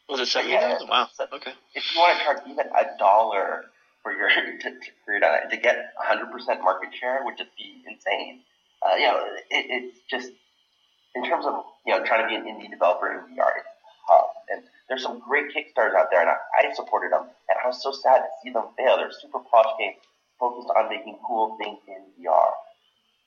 [0.10, 0.62] Was it seventy Yeah.
[0.74, 0.90] thousand?
[0.90, 1.08] Wow.
[1.34, 1.54] Okay.
[1.76, 3.66] if you want to charge even a dollar
[4.02, 6.32] for your to, to, for your data, to get 100%
[6.64, 8.42] market share would just be insane.
[8.82, 9.22] Uh, you know,
[9.52, 10.32] it, it's just
[11.16, 13.77] in terms of you know trying to be an indie developer in VR, it's tough.
[14.50, 17.28] And there's some great Kickstarters out there, and I, I supported them.
[17.50, 18.96] And I was so sad to see them fail.
[18.96, 20.00] They're super posh games
[20.40, 22.54] focused on making cool things in VR.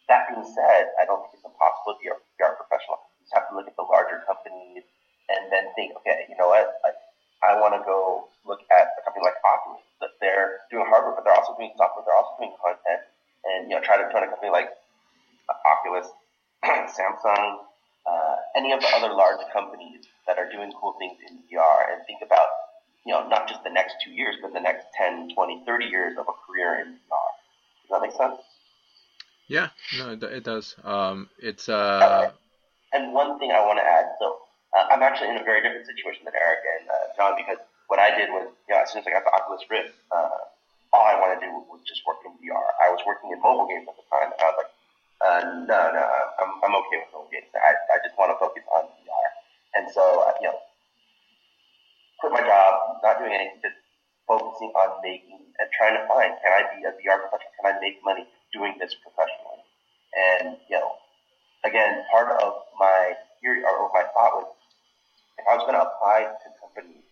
[0.08, 2.98] That being said, I don't think it's impossible to be a VR professional.
[3.18, 4.82] You just have to look at the larger companies
[5.30, 6.80] and then think, okay, you know what?
[6.82, 6.98] Like,
[7.46, 9.84] I want to go look at a company like Oculus.
[10.00, 12.02] That they're doing hardware, but they're also doing software.
[12.08, 13.04] They're also doing content,
[13.44, 14.72] and you know, try to join a company like
[15.68, 16.08] Oculus,
[16.64, 17.68] Samsung,
[18.10, 22.02] uh, any of the other large companies that are doing cool things in VR and
[22.06, 22.48] think about,
[23.06, 26.18] you know, not just the next two years, but the next 10, 20, 30 years
[26.18, 27.30] of a career in VR.
[27.82, 28.40] Does that make sense?
[29.46, 30.76] Yeah, no, it, it does.
[30.84, 32.30] Um, it's uh.
[32.92, 34.42] And one thing I want to add, so
[34.74, 37.98] uh, I'm actually in a very different situation than Eric and uh, John because what
[37.98, 40.46] I did was, you know, as soon as I got the Oculus Rift, uh,
[40.94, 42.62] all I wanted to do was just work in VR.
[42.78, 44.69] I was working in mobile games at the time, and I was like,
[45.20, 46.02] uh, no, no,
[46.40, 47.52] I'm, I'm okay with mobile games.
[47.52, 49.28] I, I just want to focus on VR.
[49.76, 50.58] And so, uh, you know,
[52.20, 53.76] quit my job, not doing anything, just
[54.24, 57.52] focusing on making and trying to find, can I be a VR professional?
[57.60, 59.60] Can I make money doing this professionally?
[60.16, 60.96] And, you know,
[61.68, 63.12] again, part of my
[63.44, 64.48] theory or my thought was
[65.36, 67.04] if I was going to apply to companies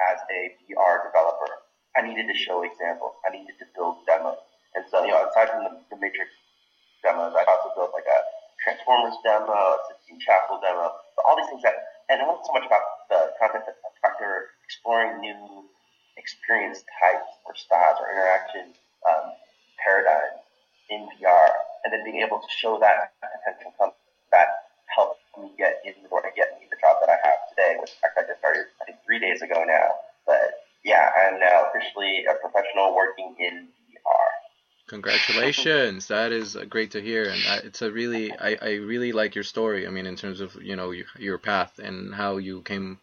[0.00, 1.60] as a VR developer,
[1.92, 3.20] I needed to show examples.
[3.24, 4.40] I needed to build demos.
[4.76, 6.32] And so, you know, aside from the, the Matrix
[7.02, 8.20] demos, I also built like a
[8.62, 10.92] Transformers demo, a Sistine Chapel demo,
[11.24, 13.64] all these things that, and it wasn't so much about the content
[14.02, 15.64] factor, exploring new
[16.18, 18.74] experience types or styles or interaction
[19.06, 19.32] um,
[19.78, 20.42] paradigms
[20.90, 21.48] in VR,
[21.84, 23.94] and then being able to show that potential
[24.32, 24.48] that
[24.90, 27.76] helped me get in the door to get me the job that I have today,
[27.80, 30.02] which actually I just started, I think, three days ago now.
[30.26, 33.68] But yeah, I'm now officially a professional working in.
[34.88, 36.06] Congratulations!
[36.06, 39.44] that is uh, great to hear, and it's a really, I, I really like your
[39.44, 39.86] story.
[39.86, 42.98] I mean, in terms of you know your, your path and how you came.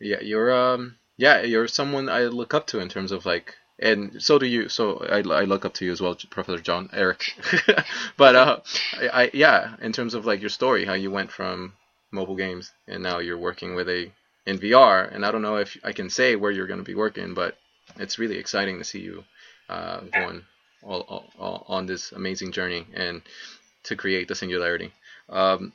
[0.00, 4.20] Yeah, you're um, yeah, you're someone I look up to in terms of like, and
[4.20, 4.68] so do you.
[4.68, 7.32] So I, I look up to you as well, Professor John Eric.
[8.16, 8.60] but uh,
[8.98, 11.74] I, I yeah, in terms of like your story, how you went from
[12.10, 14.10] mobile games and now you're working with a
[14.44, 16.96] in VR, and I don't know if I can say where you're going to be
[16.96, 17.56] working, but
[17.96, 19.22] it's really exciting to see you
[19.68, 20.42] uh, going
[20.82, 23.22] all, all, all, on this amazing journey and
[23.84, 24.92] to create the singularity.
[25.28, 25.72] Um,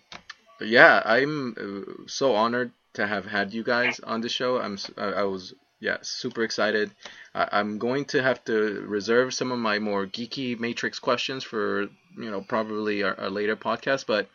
[0.59, 4.59] yeah, I'm uh, so honored to have had you guys on the show.
[4.59, 6.91] I'm I was yeah super excited.
[7.33, 11.83] I, am going to have to reserve some of my more geeky Matrix questions for
[12.17, 14.27] you know probably a, later podcast, but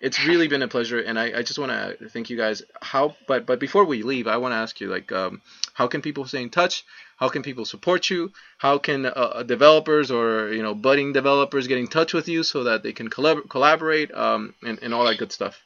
[0.00, 2.62] it's really been a pleasure, and I, I just want to thank you guys.
[2.80, 5.40] How, but but before we leave, I want to ask you like, um,
[5.74, 6.84] how can people stay in touch?
[7.16, 8.32] How can people support you?
[8.58, 12.42] How can uh, uh, developers or you know budding developers get in touch with you
[12.42, 15.62] so that they can collab- collaborate um, and, and all that good stuff?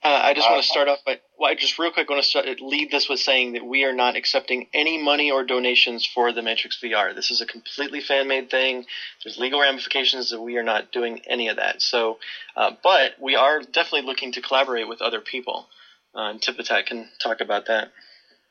[0.00, 2.28] Uh, I just want to start off by, well, I just real quick want to
[2.28, 6.32] start, lead this with saying that we are not accepting any money or donations for
[6.32, 7.12] the Matrix VR.
[7.12, 8.84] This is a completely fan made thing.
[9.24, 11.82] There's legal ramifications that we are not doing any of that.
[11.82, 12.18] So,
[12.56, 15.66] uh, but we are definitely looking to collaborate with other people.
[16.14, 17.90] Uh, and Tipatat can talk about that.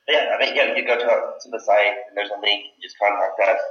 [0.09, 2.83] Yeah, I mean, yeah, you go to, to the site and there's a link, you
[2.83, 3.61] just contact us.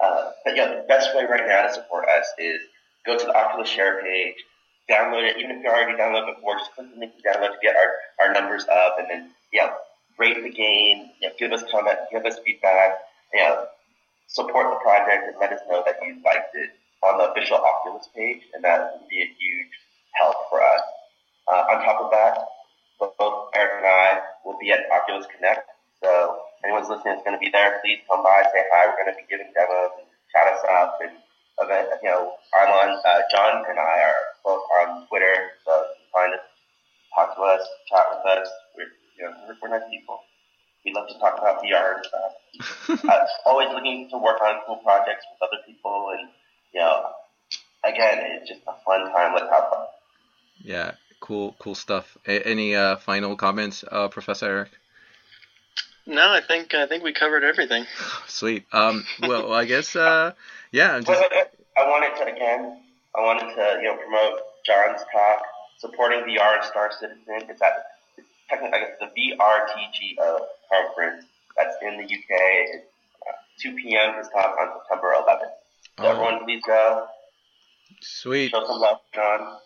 [0.00, 2.60] Uh, but yeah, the best way right now to support us is
[3.04, 4.36] go to the Oculus Share page
[4.90, 7.58] download it, even if you already downloaded before, just click the link to download to
[7.62, 9.70] get our, our numbers up, and then, yeah,
[10.18, 12.98] rate the game, yeah, give us comment, give us feedback,
[13.34, 13.64] yeah,
[14.28, 16.70] support the project, and let us know that you liked it
[17.02, 19.72] on the official Oculus page, and that would be a huge
[20.14, 20.82] help for us.
[21.48, 22.38] Uh, on top of that,
[22.98, 25.68] both Eric and I will be at Oculus Connect,
[26.02, 27.78] so anyone's listening is going to be there.
[27.82, 28.86] Please come by, say hi.
[28.88, 31.12] We're going to be giving demos and shout us out and
[31.60, 31.88] event.
[32.02, 33.00] You know, I'm on.
[33.04, 35.72] Uh, John and I are both on Twitter, so
[36.14, 36.40] find us,
[37.14, 38.48] talk to us, chat with us.
[38.76, 38.86] We're
[39.18, 40.20] you know we're, we're nice people.
[40.84, 43.04] We love to talk about VR and stuff.
[43.10, 46.28] uh, always looking to work on cool projects with other people, and
[46.72, 47.10] you know,
[47.84, 49.34] again, it's just a fun time.
[49.34, 49.86] Let's have fun.
[50.62, 52.16] Yeah, cool, cool stuff.
[52.26, 54.70] A- any uh, final comments, uh, Professor Eric?
[56.06, 57.84] No, I think I think we covered everything.
[58.28, 58.64] Sweet.
[58.72, 60.34] Um, well, I guess uh,
[60.70, 61.00] yeah.
[61.00, 61.20] Just...
[61.76, 62.82] I wanted to again.
[63.16, 65.42] I wanted to you know promote John's talk
[65.78, 67.48] supporting VR and Star Citizen.
[67.48, 67.86] It's at
[68.48, 70.38] technically I guess the VRTGO
[70.70, 71.24] conference
[71.56, 72.30] that's in the UK.
[72.30, 72.86] It's
[73.26, 74.18] uh, 2 p.m.
[74.18, 75.40] his talk on September 11th.
[75.98, 76.10] So oh.
[76.10, 77.06] everyone, please go.
[78.00, 78.50] Sweet.
[78.50, 79.58] Show some love, John.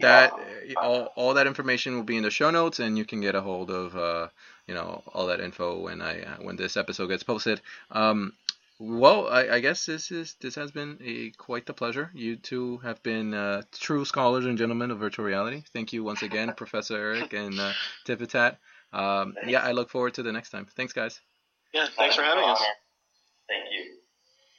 [0.00, 0.32] That
[0.76, 3.40] all, all that information will be in the show notes, and you can get a
[3.40, 4.28] hold of uh,
[4.66, 7.62] you know all that info when I uh, when this episode gets posted.
[7.90, 8.34] Um,
[8.78, 12.10] well, I, I, guess this is this has been a quite the pleasure.
[12.14, 15.62] You two have been uh, true scholars and gentlemen of virtual reality.
[15.72, 17.72] Thank you once again, Professor Eric and uh,
[18.06, 18.56] Tipatat.
[18.92, 20.66] Um, yeah, I look forward to the next time.
[20.76, 21.20] Thanks, guys.
[21.72, 22.62] Yeah, thanks for having us.
[23.48, 23.95] Thank you.